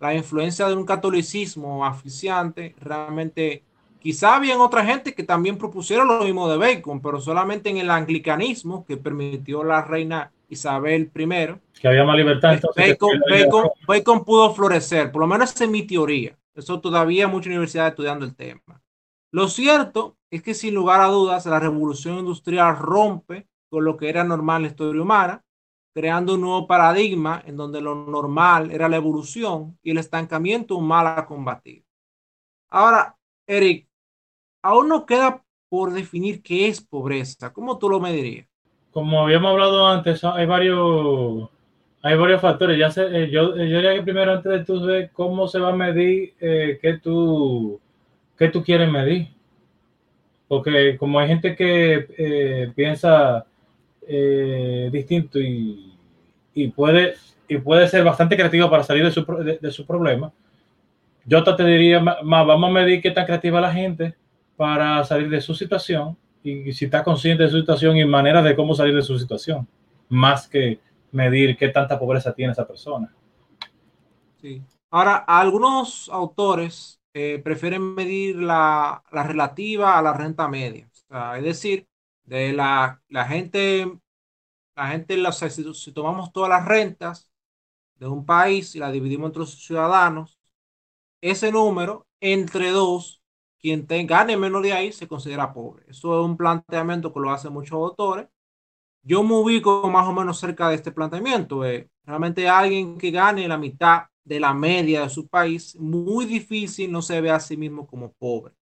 la 0.00 0.14
influencia 0.14 0.66
de 0.68 0.74
un 0.74 0.86
catolicismo 0.86 1.84
aficiante, 1.84 2.74
realmente 2.78 3.62
Quizá 4.04 4.36
había 4.36 4.60
otra 4.60 4.84
gente 4.84 5.14
que 5.14 5.22
también 5.22 5.56
propusieron 5.56 6.06
lo 6.06 6.22
mismo 6.24 6.46
de 6.46 6.58
Bacon, 6.58 7.00
pero 7.00 7.22
solamente 7.22 7.70
en 7.70 7.78
el 7.78 7.90
anglicanismo 7.90 8.84
que 8.84 8.98
permitió 8.98 9.64
la 9.64 9.80
reina 9.80 10.30
Isabel 10.50 11.10
I. 11.14 11.80
Que 11.80 11.88
había 11.88 12.04
más 12.04 12.14
libertad. 12.14 12.52
Entonces 12.52 12.98
Bacon, 12.98 13.70
Bacon, 13.88 14.22
pudo 14.22 14.54
florecer, 14.54 15.10
por 15.10 15.22
lo 15.22 15.26
menos 15.26 15.58
es 15.58 15.70
mi 15.70 15.84
teoría. 15.84 16.36
Eso 16.54 16.82
todavía 16.82 17.28
muchas 17.28 17.46
universidades 17.46 17.92
estudiando 17.92 18.26
el 18.26 18.36
tema. 18.36 18.82
Lo 19.32 19.48
cierto 19.48 20.18
es 20.30 20.42
que 20.42 20.52
sin 20.52 20.74
lugar 20.74 21.00
a 21.00 21.06
dudas 21.06 21.46
la 21.46 21.58
revolución 21.58 22.18
industrial 22.18 22.76
rompe 22.76 23.48
con 23.70 23.86
lo 23.86 23.96
que 23.96 24.10
era 24.10 24.22
normal 24.22 24.58
en 24.58 24.62
la 24.64 24.68
historia 24.68 25.00
humana, 25.00 25.42
creando 25.94 26.34
un 26.34 26.42
nuevo 26.42 26.66
paradigma 26.66 27.42
en 27.46 27.56
donde 27.56 27.80
lo 27.80 27.94
normal 27.94 28.70
era 28.70 28.86
la 28.86 28.96
evolución 28.96 29.78
y 29.82 29.92
el 29.92 29.96
estancamiento 29.96 30.76
un 30.76 30.88
mal 30.88 31.06
a 31.06 31.24
combatir. 31.24 31.86
Ahora, 32.68 33.16
Eric, 33.46 33.88
aún 34.64 34.88
no 34.88 35.04
queda 35.04 35.42
por 35.68 35.92
definir 35.92 36.42
qué 36.42 36.68
es 36.68 36.80
pobreza. 36.80 37.52
¿Cómo 37.52 37.78
tú 37.78 37.88
lo 37.88 38.00
medirías? 38.00 38.48
Como 38.92 39.22
habíamos 39.22 39.52
hablado 39.52 39.86
antes, 39.86 40.24
hay 40.24 40.46
varios, 40.46 41.50
hay 42.02 42.16
varios 42.16 42.40
factores. 42.40 42.78
Ya 42.78 42.90
sé, 42.90 43.02
eh, 43.02 43.30
yo, 43.30 43.54
yo 43.56 43.62
diría 43.62 43.94
que 43.94 44.02
primero, 44.02 44.32
antes 44.32 44.50
de 44.50 44.64
tú 44.64 44.82
ver 44.84 45.10
cómo 45.12 45.46
se 45.48 45.58
va 45.58 45.68
a 45.68 45.76
medir, 45.76 46.32
eh, 46.40 46.78
qué, 46.80 46.94
tú, 46.94 47.78
qué 48.38 48.48
tú 48.48 48.64
quieres 48.64 48.90
medir. 48.90 49.28
Porque 50.48 50.96
como 50.96 51.18
hay 51.18 51.28
gente 51.28 51.54
que 51.54 52.06
eh, 52.16 52.72
piensa 52.74 53.46
distinto 54.92 55.38
y, 55.40 55.94
y, 56.54 56.68
puede, 56.68 57.14
y 57.48 57.56
puede 57.56 57.88
ser 57.88 58.04
bastante 58.04 58.36
creativo 58.36 58.68
para 58.68 58.82
salir 58.82 59.02
de 59.02 59.10
su, 59.10 59.24
de 59.60 59.70
su 59.70 59.86
problema, 59.86 60.30
yo 61.24 61.42
te 61.42 61.64
diría 61.64 62.00
más, 62.00 62.18
vamos 62.22 62.68
a 62.68 62.72
medir 62.72 63.00
qué 63.00 63.10
tan 63.10 63.24
creativa 63.24 63.62
la 63.62 63.72
gente 63.72 64.14
para 64.56 65.02
salir 65.04 65.28
de 65.28 65.40
su 65.40 65.54
situación 65.54 66.16
y 66.42 66.72
si 66.72 66.84
está 66.84 67.02
consciente 67.02 67.44
de 67.44 67.48
su 67.48 67.58
situación 67.58 67.96
y 67.96 68.04
maneras 68.04 68.44
de 68.44 68.54
cómo 68.54 68.74
salir 68.74 68.94
de 68.94 69.02
su 69.02 69.18
situación, 69.18 69.66
más 70.10 70.46
que 70.46 70.78
medir 71.10 71.56
qué 71.56 71.68
tanta 71.68 71.98
pobreza 71.98 72.34
tiene 72.34 72.52
esa 72.52 72.66
persona. 72.66 73.12
Sí. 74.40 74.62
Ahora, 74.90 75.16
algunos 75.26 76.08
autores 76.10 77.00
eh, 77.14 77.40
prefieren 77.42 77.94
medir 77.94 78.36
la, 78.36 79.02
la, 79.10 79.22
relativa 79.22 79.98
a 79.98 80.02
la 80.02 80.12
renta 80.12 80.46
media. 80.48 80.88
es 81.36 81.42
decir, 81.42 81.88
de 82.24 82.52
la, 82.52 83.00
la 83.08 83.24
gente, 83.24 83.90
la 84.76 84.88
gente, 84.88 85.16
si, 85.32 85.74
si 85.74 85.92
tomamos 85.92 86.32
todas 86.32 86.50
las 86.50 86.64
rentas 86.66 87.30
de 87.96 88.06
un 88.06 88.26
país 88.26 88.74
y 88.74 88.78
la 88.78 88.92
dividimos 88.92 89.28
entre 89.28 89.46
sus 89.46 89.64
ciudadanos, 89.64 90.38
ese 91.22 91.50
número 91.50 92.06
entre 92.20 92.70
dos 92.70 93.23
quien 93.64 93.86
te, 93.86 94.04
gane 94.04 94.36
menos 94.36 94.62
de 94.62 94.74
ahí 94.74 94.92
se 94.92 95.08
considera 95.08 95.54
pobre. 95.54 95.86
Eso 95.88 96.20
es 96.20 96.26
un 96.26 96.36
planteamiento 96.36 97.10
que 97.14 97.20
lo 97.20 97.30
hacen 97.30 97.50
muchos 97.50 97.72
autores. 97.72 98.28
Yo 99.02 99.22
me 99.22 99.32
ubico 99.36 99.88
más 99.88 100.06
o 100.06 100.12
menos 100.12 100.38
cerca 100.38 100.68
de 100.68 100.74
este 100.74 100.92
planteamiento. 100.92 101.64
Eh. 101.64 101.88
Realmente 102.04 102.46
alguien 102.46 102.98
que 102.98 103.10
gane 103.10 103.48
la 103.48 103.56
mitad 103.56 104.02
de 104.22 104.38
la 104.38 104.52
media 104.52 105.00
de 105.04 105.08
su 105.08 105.28
país, 105.28 105.76
muy 105.76 106.26
difícil 106.26 106.92
no 106.92 107.00
se 107.00 107.22
ve 107.22 107.30
a 107.30 107.40
sí 107.40 107.56
mismo 107.56 107.86
como 107.86 108.12
pobre. 108.12 108.52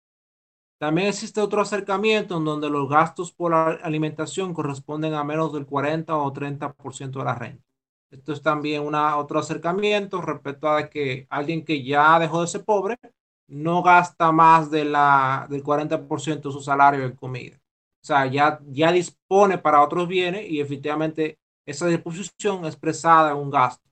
También 0.79 1.09
existe 1.09 1.41
otro 1.41 1.63
acercamiento 1.63 2.37
en 2.37 2.45
donde 2.45 2.71
los 2.71 2.89
gastos 2.89 3.33
por 3.33 3.55
alimentación 3.55 4.55
corresponden 4.55 5.15
a 5.15 5.25
menos 5.25 5.53
del 5.53 5.67
40 5.67 6.17
o 6.17 6.33
30% 6.33 7.19
de 7.19 7.25
la 7.25 7.35
renta. 7.35 7.65
Esto 8.09 8.33
es 8.33 8.41
también 8.41 8.83
una, 8.83 9.17
otro 9.17 9.41
acercamiento 9.41 10.23
respecto 10.23 10.69
a 10.69 10.89
que 10.89 11.27
alguien 11.29 11.65
que 11.65 11.83
ya 11.83 12.21
dejó 12.21 12.43
de 12.43 12.47
ser 12.47 12.65
pobre 12.65 13.01
no 13.53 13.83
gasta 13.83 14.33
más 14.33 14.71
de 14.71 14.85
la, 14.85 15.47
del 15.51 15.63
40% 15.63 16.49
de 16.49 16.53
su 16.53 16.61
salario 16.61 17.05
en 17.05 17.17
comida. 17.17 17.57
O 18.03 18.05
sea, 18.07 18.27
ya, 18.27 18.61
ya 18.67 18.91
dispone 18.93 19.59
para 19.59 19.83
otros 19.83 20.09
bienes 20.09 20.51
y 20.51 20.61
efectivamente 20.61 21.39
esa 21.67 21.87
disposición 21.87 22.65
expresada 22.65 23.33
en 23.33 23.39
un 23.39 23.51
gasto. 23.51 23.89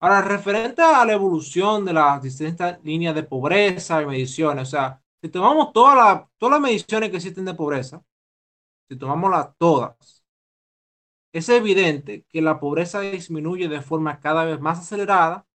Ahora, 0.00 0.20
referente 0.22 0.82
a 0.82 1.04
la 1.04 1.12
evolución 1.14 1.84
de 1.84 1.92
las 1.94 2.22
distintas 2.22 2.78
líneas 2.84 3.14
de 3.14 3.22
pobreza 3.22 4.02
y 4.02 4.06
mediciones, 4.06 4.68
o 4.68 4.70
sea, 4.70 5.02
si 5.22 5.30
tomamos 5.30 5.72
todas 5.72 5.96
las 5.96 6.28
todas 6.38 6.60
mediciones 6.60 7.10
que 7.10 7.16
existen 7.16 7.46
de 7.46 7.54
pobreza, 7.54 8.02
si 8.88 8.96
tomamos 8.96 9.30
las 9.30 9.56
todas, 9.56 10.24
es 11.32 11.48
evidente 11.48 12.24
que 12.28 12.42
la 12.42 12.60
pobreza 12.60 13.00
disminuye 13.00 13.68
de 13.68 13.80
forma 13.80 14.20
cada 14.20 14.44
vez 14.44 14.60
más 14.60 14.78
acelerada 14.80 15.46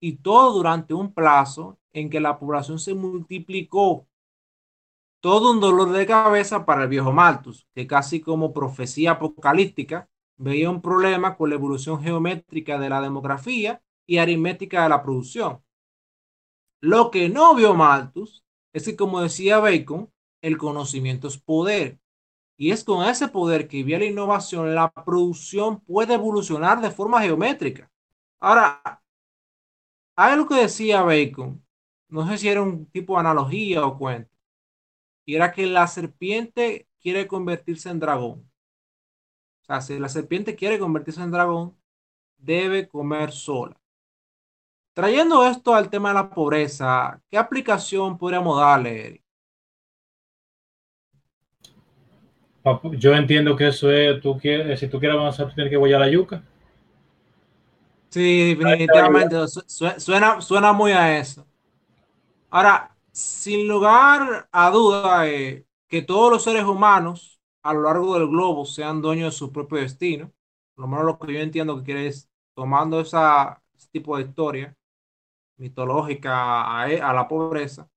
y 0.00 0.16
todo 0.16 0.52
durante 0.52 0.94
un 0.94 1.12
plazo 1.14 1.78
en 1.92 2.10
que 2.10 2.20
la 2.20 2.38
población 2.38 2.78
se 2.78 2.94
multiplicó. 2.94 4.06
Todo 5.20 5.52
un 5.52 5.60
dolor 5.60 5.92
de 5.92 6.06
cabeza 6.06 6.66
para 6.66 6.82
el 6.82 6.88
viejo 6.88 7.12
Malthus, 7.12 7.66
que 7.74 7.86
casi 7.86 8.20
como 8.20 8.52
profecía 8.52 9.12
apocalíptica 9.12 10.08
veía 10.36 10.68
un 10.70 10.82
problema 10.82 11.36
con 11.36 11.50
la 11.50 11.56
evolución 11.56 12.02
geométrica 12.02 12.78
de 12.78 12.88
la 12.88 13.00
demografía 13.00 13.82
y 14.06 14.18
aritmética 14.18 14.82
de 14.82 14.88
la 14.88 15.02
producción. 15.02 15.62
Lo 16.80 17.10
que 17.12 17.28
no 17.28 17.54
vio 17.54 17.74
Malthus 17.74 18.44
es 18.72 18.84
que, 18.84 18.96
como 18.96 19.20
decía 19.20 19.60
Bacon, 19.60 20.10
el 20.40 20.58
conocimiento 20.58 21.28
es 21.28 21.38
poder. 21.38 22.00
Y 22.56 22.72
es 22.72 22.84
con 22.84 23.06
ese 23.06 23.28
poder 23.28 23.68
que 23.68 23.82
vía 23.82 23.98
la 23.98 24.04
innovación, 24.06 24.74
la 24.74 24.90
producción 24.92 25.80
puede 25.80 26.14
evolucionar 26.14 26.80
de 26.80 26.90
forma 26.90 27.22
geométrica. 27.22 27.90
Ahora, 28.40 28.82
hay 30.16 30.32
algo 30.32 30.48
que 30.48 30.56
decía 30.56 31.02
Bacon, 31.02 31.64
no 32.12 32.28
sé 32.28 32.38
si 32.38 32.48
era 32.48 32.62
un 32.62 32.86
tipo 32.86 33.14
de 33.14 33.20
analogía 33.20 33.84
o 33.86 33.96
cuento, 33.96 34.30
y 35.24 35.34
era 35.34 35.50
que 35.50 35.66
la 35.66 35.86
serpiente 35.86 36.86
quiere 37.00 37.26
convertirse 37.26 37.88
en 37.88 38.00
dragón. 38.00 38.50
O 39.62 39.64
sea, 39.64 39.80
si 39.80 39.98
la 39.98 40.08
serpiente 40.08 40.54
quiere 40.54 40.78
convertirse 40.78 41.22
en 41.22 41.30
dragón, 41.30 41.76
debe 42.36 42.86
comer 42.86 43.32
sola. 43.32 43.80
Trayendo 44.92 45.46
esto 45.46 45.74
al 45.74 45.88
tema 45.88 46.10
de 46.10 46.16
la 46.16 46.28
pobreza, 46.28 47.20
¿qué 47.30 47.38
aplicación 47.38 48.18
podríamos 48.18 48.60
darle, 48.60 49.06
Eric? 49.06 49.22
Yo 52.98 53.14
entiendo 53.14 53.56
que 53.56 53.68
eso 53.68 53.90
es, 53.90 54.20
tú 54.20 54.38
quieres, 54.38 54.78
si 54.78 54.86
tú 54.86 55.00
quieres 55.00 55.18
avanzar, 55.18 55.52
tienes 55.54 55.70
que 55.70 55.78
guayar 55.78 56.00
la 56.00 56.10
yuca. 56.10 56.44
Sí, 58.10 58.54
definitivamente. 58.54 59.36
Suena, 59.46 60.40
suena 60.42 60.72
muy 60.74 60.92
a 60.92 61.18
eso. 61.18 61.46
Ahora, 62.52 62.94
sin 63.12 63.66
lugar 63.66 64.46
a 64.52 64.70
duda, 64.70 65.26
eh, 65.26 65.64
que 65.88 66.02
todos 66.02 66.30
los 66.30 66.44
seres 66.44 66.64
humanos 66.64 67.40
a 67.62 67.72
lo 67.72 67.80
largo 67.82 68.14
del 68.18 68.28
globo 68.28 68.66
sean 68.66 69.00
dueños 69.00 69.32
de 69.32 69.38
su 69.38 69.50
propio 69.50 69.78
destino, 69.78 70.30
lo 70.76 70.86
menos 70.86 71.06
lo 71.06 71.18
que 71.18 71.32
yo 71.32 71.40
entiendo 71.40 71.78
que 71.78 71.84
quiere 71.84 72.06
es 72.08 72.30
tomando 72.54 73.00
esa, 73.00 73.62
ese 73.74 73.88
tipo 73.90 74.18
de 74.18 74.24
historia 74.24 74.76
mitológica 75.56 76.78
a, 76.78 76.90
e, 76.92 77.00
a 77.00 77.14
la 77.14 77.26
pobreza. 77.26 77.88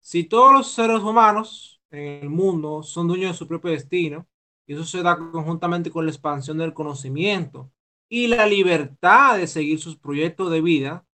Si 0.00 0.24
todos 0.24 0.52
los 0.52 0.72
seres 0.72 1.00
humanos 1.02 1.80
en 1.90 2.24
el 2.24 2.30
mundo 2.30 2.82
son 2.82 3.06
dueños 3.08 3.32
de 3.32 3.38
su 3.38 3.46
propio 3.46 3.70
destino, 3.70 4.26
y 4.66 4.74
eso 4.74 4.84
se 4.84 5.02
da 5.04 5.16
conjuntamente 5.18 5.90
con 5.90 6.04
la 6.04 6.10
expansión 6.10 6.58
del 6.58 6.74
conocimiento 6.74 7.70
y 8.08 8.26
la 8.26 8.46
libertad 8.46 9.36
de 9.36 9.46
seguir 9.46 9.78
sus 9.78 9.96
proyectos 9.96 10.50
de 10.50 10.62
vida, 10.62 11.06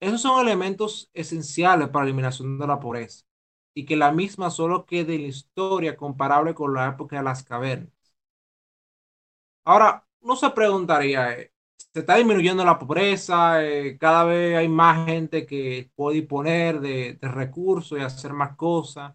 esos 0.00 0.22
son 0.22 0.40
elementos 0.46 1.10
esenciales 1.14 1.88
para 1.88 2.04
la 2.04 2.10
eliminación 2.10 2.58
de 2.58 2.66
la 2.66 2.80
pobreza 2.80 3.24
y 3.74 3.86
que 3.86 3.96
la 3.96 4.12
misma 4.12 4.50
solo 4.50 4.86
quede 4.86 5.14
en 5.16 5.22
la 5.22 5.28
historia 5.28 5.96
comparable 5.96 6.54
con 6.54 6.74
la 6.74 6.88
época 6.88 7.16
de 7.18 7.22
las 7.24 7.42
cavernas. 7.44 7.90
Ahora, 9.64 10.06
no 10.22 10.36
se 10.36 10.50
preguntaría, 10.50 11.32
eh, 11.38 11.52
¿se 11.76 12.00
está 12.00 12.16
disminuyendo 12.16 12.64
la 12.64 12.78
pobreza? 12.78 13.64
Eh, 13.64 13.98
cada 13.98 14.24
vez 14.24 14.56
hay 14.56 14.68
más 14.68 15.06
gente 15.06 15.46
que 15.46 15.90
puede 15.94 16.16
disponer 16.20 16.80
de, 16.80 17.14
de 17.20 17.28
recursos 17.28 17.98
y 17.98 18.02
hacer 18.02 18.32
más 18.32 18.56
cosas 18.56 19.14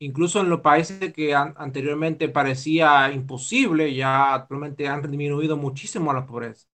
incluso 0.00 0.40
en 0.40 0.48
los 0.50 0.60
países 0.62 1.12
que 1.12 1.34
anteriormente 1.34 2.28
parecía 2.28 3.10
imposible, 3.12 3.94
ya 3.94 4.34
actualmente 4.34 4.88
han 4.88 5.02
disminuido 5.02 5.56
muchísimo 5.56 6.12
la 6.12 6.26
pobreza. 6.26 6.66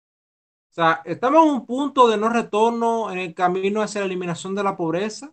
Sea, 0.76 1.00
estamos 1.06 1.42
en 1.42 1.52
un 1.52 1.64
punto 1.64 2.06
de 2.06 2.18
no 2.18 2.28
retorno 2.28 3.10
en 3.10 3.16
el 3.16 3.32
camino 3.32 3.80
hacia 3.80 4.02
la 4.02 4.08
eliminación 4.08 4.54
de 4.54 4.62
la 4.62 4.76
pobreza. 4.76 5.32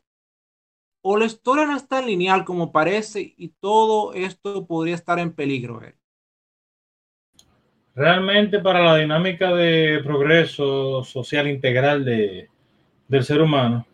O 1.02 1.18
la 1.18 1.26
historia 1.26 1.66
no 1.66 1.76
es 1.76 1.86
tan 1.86 2.06
lineal 2.06 2.46
como 2.46 2.72
parece 2.72 3.34
y 3.36 3.50
todo 3.60 4.14
esto 4.14 4.66
podría 4.66 4.96
estar 4.96 5.20
en 5.20 5.34
peligro. 5.34 5.82
realmente 7.94 8.60
para 8.60 8.86
la 8.86 8.96
dinámica 8.96 9.54
de 9.54 10.00
progreso 10.02 11.04
social 11.04 11.50
integral 11.50 12.06
de, 12.06 12.48
del 13.10 13.24
ser 13.26 13.42
humano, 13.42 13.86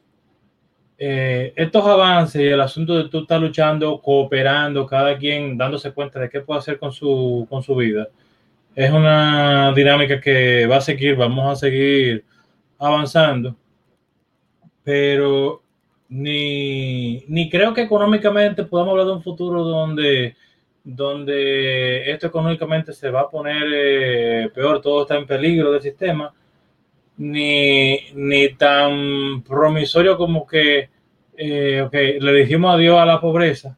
eh, 0.99 1.51
estos 1.55 1.83
avances 1.83 2.43
y 2.43 2.45
el 2.45 2.61
asunto 2.61 2.95
de 2.95 3.09
tú 3.09 3.21
estar 3.21 3.41
luchando, 3.41 3.99
cooperando, 3.99 4.85
cada 4.85 5.17
quien 5.17 5.57
dándose 5.57 5.93
cuenta 5.93 6.19
de 6.19 6.29
qué 6.29 6.41
puede 6.41 6.59
hacer 6.59 6.77
con 6.77 6.91
su, 6.91 7.47
con 7.49 7.63
su 7.63 7.75
vida, 7.75 8.07
es 8.79 8.91
una 8.91 9.73
dinámica 9.73 10.21
que 10.21 10.65
va 10.65 10.77
a 10.77 10.81
seguir, 10.81 11.17
vamos 11.17 11.51
a 11.51 11.55
seguir 11.57 12.23
avanzando, 12.77 13.53
pero 14.85 15.61
ni, 16.07 17.25
ni 17.27 17.49
creo 17.49 17.73
que 17.73 17.81
económicamente 17.81 18.63
podamos 18.63 18.91
hablar 18.91 19.07
de 19.07 19.13
un 19.13 19.21
futuro 19.21 19.65
donde 19.65 20.37
donde 20.81 22.09
esto 22.09 22.27
económicamente 22.27 22.93
se 22.93 23.09
va 23.11 23.21
a 23.21 23.29
poner 23.29 23.63
eh, 23.69 24.49
peor, 24.55 24.81
todo 24.81 25.01
está 25.01 25.17
en 25.17 25.27
peligro 25.27 25.73
del 25.73 25.81
sistema, 25.81 26.33
ni, 27.17 27.99
ni 28.13 28.53
tan 28.55 29.43
promisorio 29.43 30.17
como 30.17 30.47
que 30.47 30.89
eh, 31.35 32.17
le 32.21 32.33
dijimos 32.33 32.75
adiós 32.75 32.97
a 32.97 33.05
la 33.05 33.19
pobreza, 33.19 33.77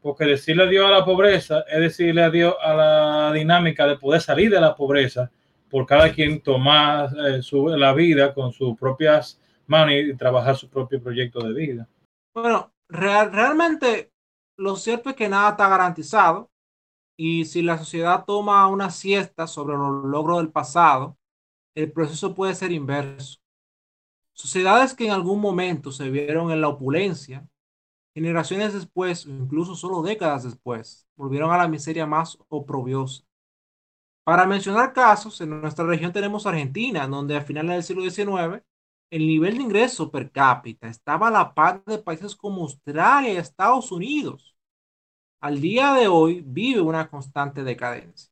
porque 0.00 0.24
decirle 0.24 0.64
adiós 0.64 0.86
a 0.86 0.98
la 0.98 1.04
pobreza 1.04 1.64
es 1.68 1.80
decirle 1.80 2.22
adiós 2.22 2.54
a 2.60 2.74
la 2.74 3.32
dinámica 3.32 3.86
de 3.86 3.96
poder 3.96 4.20
salir 4.20 4.50
de 4.50 4.60
la 4.60 4.74
pobreza 4.74 5.30
por 5.68 5.86
cada 5.86 6.12
quien 6.12 6.40
tomar 6.42 7.10
eh, 7.26 7.42
su, 7.42 7.68
la 7.68 7.92
vida 7.92 8.32
con 8.32 8.52
sus 8.52 8.76
propias 8.78 9.40
manos 9.66 9.94
y 9.94 10.16
trabajar 10.16 10.56
su 10.56 10.68
propio 10.68 11.02
proyecto 11.02 11.40
de 11.40 11.52
vida. 11.52 11.88
Bueno, 12.34 12.72
real, 12.88 13.32
realmente 13.32 14.10
lo 14.56 14.76
cierto 14.76 15.10
es 15.10 15.16
que 15.16 15.28
nada 15.28 15.50
está 15.50 15.68
garantizado 15.68 16.50
y 17.16 17.44
si 17.44 17.62
la 17.62 17.76
sociedad 17.78 18.24
toma 18.24 18.66
una 18.68 18.90
siesta 18.90 19.46
sobre 19.46 19.76
los 19.76 20.04
logros 20.04 20.38
del 20.38 20.50
pasado, 20.50 21.16
el 21.76 21.92
proceso 21.92 22.34
puede 22.34 22.54
ser 22.54 22.72
inverso. 22.72 23.38
Sociedades 24.34 24.94
que 24.94 25.06
en 25.06 25.12
algún 25.12 25.40
momento 25.40 25.90
se 25.90 26.10
vieron 26.10 26.50
en 26.52 26.60
la 26.60 26.68
opulencia, 26.68 27.46
generaciones 28.14 28.72
después, 28.72 29.26
o 29.26 29.30
incluso 29.30 29.74
solo 29.74 30.02
décadas 30.02 30.44
después, 30.44 31.06
volvieron 31.16 31.50
a 31.50 31.58
la 31.58 31.68
miseria 31.68 32.06
más 32.06 32.38
oprobiosa. 32.48 33.24
Para 34.24 34.46
mencionar 34.46 34.92
casos, 34.92 35.40
en 35.40 35.60
nuestra 35.60 35.86
región 35.86 36.12
tenemos 36.12 36.46
Argentina, 36.46 37.06
donde 37.06 37.36
a 37.36 37.40
finales 37.42 37.74
del 37.76 37.82
siglo 37.82 38.10
XIX 38.10 38.62
el 39.10 39.26
nivel 39.26 39.56
de 39.56 39.62
ingreso 39.64 40.10
per 40.10 40.30
cápita 40.30 40.88
estaba 40.88 41.28
a 41.28 41.30
la 41.30 41.54
par 41.54 41.82
de 41.84 41.98
países 41.98 42.36
como 42.36 42.62
Australia 42.62 43.32
y 43.32 43.36
Estados 43.36 43.90
Unidos. 43.90 44.54
Al 45.40 45.60
día 45.60 45.94
de 45.94 46.08
hoy 46.08 46.42
vive 46.44 46.80
una 46.80 47.08
constante 47.08 47.62
decadencia. 47.62 48.30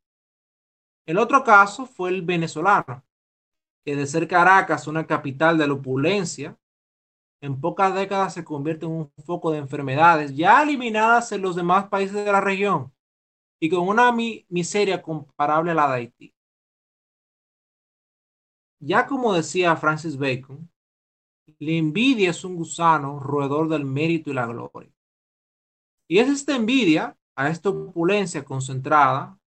El 1.07 1.19
otro 1.19 1.45
caso 1.45 1.87
fue 1.87 2.11
el 2.11 2.23
venezolano, 2.23 3.05
que 3.85 3.97
de 3.97 4.07
ser 4.07 4.27
Caracas 4.27 4.87
una 4.89 5.07
capital 5.07 5.57
de 5.57 5.67
la 5.69 5.75
opulencia, 5.75 6.59
en 7.41 7.61
pocas 7.61 7.95
décadas 7.95 8.35
se 8.35 8.45
convierte 8.45 8.87
en 8.87 8.93
un 8.93 9.13
foco 9.25 9.51
de 9.51 9.59
enfermedades 9.59 10.35
ya 10.35 10.63
eliminadas 10.63 11.33
en 11.33 11.43
los 11.43 11.57
demás 11.57 11.89
países 11.89 12.25
de 12.25 12.33
la 12.33 12.41
región 12.41 12.93
y 13.61 13.71
con 13.71 13.87
una 13.89 14.13
miseria 14.49 15.03
comparable 15.03 15.71
a 15.71 15.75
la 15.75 15.89
de 15.89 15.95
Haití. 15.95 16.35
Ya 18.81 19.07
como 19.07 19.33
decía 19.33 19.77
Francis 19.77 20.17
Bacon, 20.19 20.71
la 21.59 21.73
envidia 21.73 22.31
es 22.31 22.45
un 22.45 22.57
gusano 22.57 23.19
roedor 23.19 23.69
del 23.69 23.85
mérito 23.85 24.31
y 24.31 24.35
la 24.35 24.47
gloria. 24.47 24.93
Y 26.09 26.19
es 26.19 26.29
esta 26.29 26.55
envidia 26.55 27.17
a 27.35 27.49
esta 27.49 27.71
opulencia 27.71 28.45
concentrada 28.45 29.39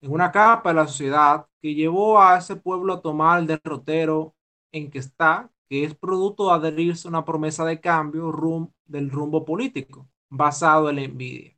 en 0.00 0.12
una 0.12 0.30
capa 0.30 0.70
de 0.70 0.76
la 0.76 0.86
sociedad 0.86 1.46
que 1.60 1.74
llevó 1.74 2.20
a 2.20 2.38
ese 2.38 2.56
pueblo 2.56 2.94
a 2.94 3.02
tomar 3.02 3.40
el 3.40 3.46
derrotero 3.46 4.34
en 4.72 4.90
que 4.90 4.98
está, 4.98 5.50
que 5.70 5.84
es 5.84 5.94
producto 5.94 6.48
de 6.48 6.54
adherirse 6.54 7.06
a 7.06 7.10
una 7.10 7.24
promesa 7.24 7.64
de 7.64 7.80
cambio 7.80 8.32
del 8.86 9.08
rumbo 9.08 9.44
político 9.44 10.10
basado 10.28 10.90
en 10.90 10.96
la 10.96 11.02
envidia. 11.02 11.56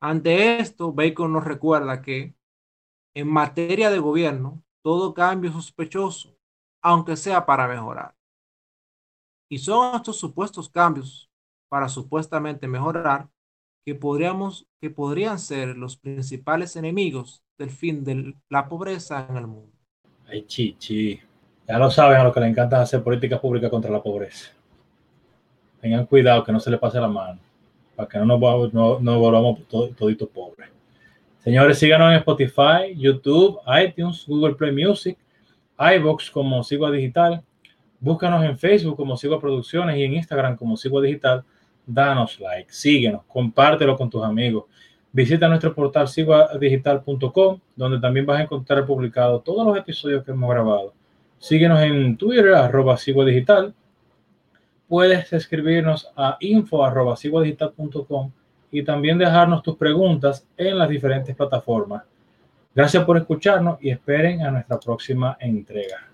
Ante 0.00 0.60
esto, 0.60 0.92
Bacon 0.92 1.32
nos 1.32 1.42
recuerda 1.42 2.00
que 2.00 2.36
en 3.16 3.28
materia 3.28 3.90
de 3.90 3.98
gobierno, 3.98 4.62
todo 4.80 5.12
cambio 5.12 5.50
es 5.50 5.56
sospechoso, 5.56 6.38
aunque 6.80 7.16
sea 7.16 7.44
para 7.44 7.66
mejorar. 7.66 8.14
Y 9.50 9.58
son 9.58 9.96
estos 9.96 10.18
supuestos 10.18 10.68
cambios 10.68 11.28
para 11.68 11.88
supuestamente 11.88 12.68
mejorar 12.68 13.28
que, 13.84 13.96
podríamos, 13.96 14.68
que 14.80 14.90
podrían 14.90 15.40
ser 15.40 15.76
los 15.76 15.96
principales 15.96 16.76
enemigos 16.76 17.42
del 17.58 17.70
fin 17.70 18.04
de 18.04 18.36
la 18.48 18.68
pobreza 18.68 19.26
en 19.28 19.36
el 19.36 19.46
mundo. 19.48 19.72
Ay, 20.26 20.46
chichi. 20.46 21.20
Ya 21.68 21.78
lo 21.78 21.90
saben 21.90 22.18
a 22.18 22.24
los 22.24 22.32
que 22.32 22.40
le 22.40 22.46
encanta 22.46 22.80
hacer 22.80 23.02
políticas 23.02 23.40
públicas 23.40 23.70
contra 23.70 23.90
la 23.90 24.02
pobreza. 24.02 24.52
Tengan 25.80 26.06
cuidado 26.06 26.44
que 26.44 26.52
no 26.52 26.60
se 26.60 26.70
le 26.70 26.78
pase 26.78 27.00
la 27.00 27.08
mano, 27.08 27.40
para 27.96 28.08
que 28.08 28.18
no 28.18 28.24
nos 28.24 28.72
no, 28.72 29.00
no 29.00 29.18
volvamos 29.18 29.60
toditos 29.68 30.28
pobres. 30.28 30.70
Señores, 31.38 31.78
síganos 31.78 32.10
en 32.10 32.18
Spotify, 32.18 32.94
YouTube, 32.96 33.60
iTunes, 33.84 34.24
Google 34.26 34.54
Play 34.54 34.72
Music, 34.72 35.16
iBox 35.78 36.30
como 36.30 36.62
Sigua 36.62 36.90
Digital. 36.90 37.42
Búscanos 38.00 38.44
en 38.44 38.58
Facebook 38.58 38.96
como 38.96 39.16
Sigua 39.16 39.40
Producciones 39.40 39.96
y 39.96 40.04
en 40.04 40.14
Instagram 40.14 40.56
como 40.56 40.76
Sigua 40.76 41.02
Digital. 41.02 41.44
Danos 41.86 42.40
like, 42.40 42.72
síguenos, 42.72 43.22
compártelo 43.28 43.96
con 43.96 44.10
tus 44.10 44.24
amigos. 44.24 44.64
Visita 45.12 45.48
nuestro 45.48 45.74
portal 45.74 46.08
siguadigital.com, 46.08 47.60
donde 47.74 48.00
también 48.00 48.26
vas 48.26 48.40
a 48.40 48.42
encontrar 48.42 48.84
publicado 48.84 49.40
todos 49.40 49.66
los 49.66 49.78
episodios 49.78 50.24
que 50.24 50.32
hemos 50.32 50.50
grabado. 50.50 50.92
Síguenos 51.38 51.80
en 51.82 52.16
Twitter, 52.16 52.54
arroba 52.54 52.96
Digital. 52.96 53.74
Puedes 54.88 55.32
escribirnos 55.32 56.10
a 56.16 56.36
info 56.40 56.84
arroba 56.84 57.16
y 58.70 58.82
también 58.82 59.18
dejarnos 59.18 59.62
tus 59.62 59.76
preguntas 59.76 60.46
en 60.56 60.78
las 60.78 60.88
diferentes 60.88 61.34
plataformas. 61.34 62.02
Gracias 62.74 63.04
por 63.04 63.16
escucharnos 63.16 63.78
y 63.80 63.90
esperen 63.90 64.42
a 64.42 64.50
nuestra 64.50 64.78
próxima 64.78 65.36
entrega. 65.40 66.10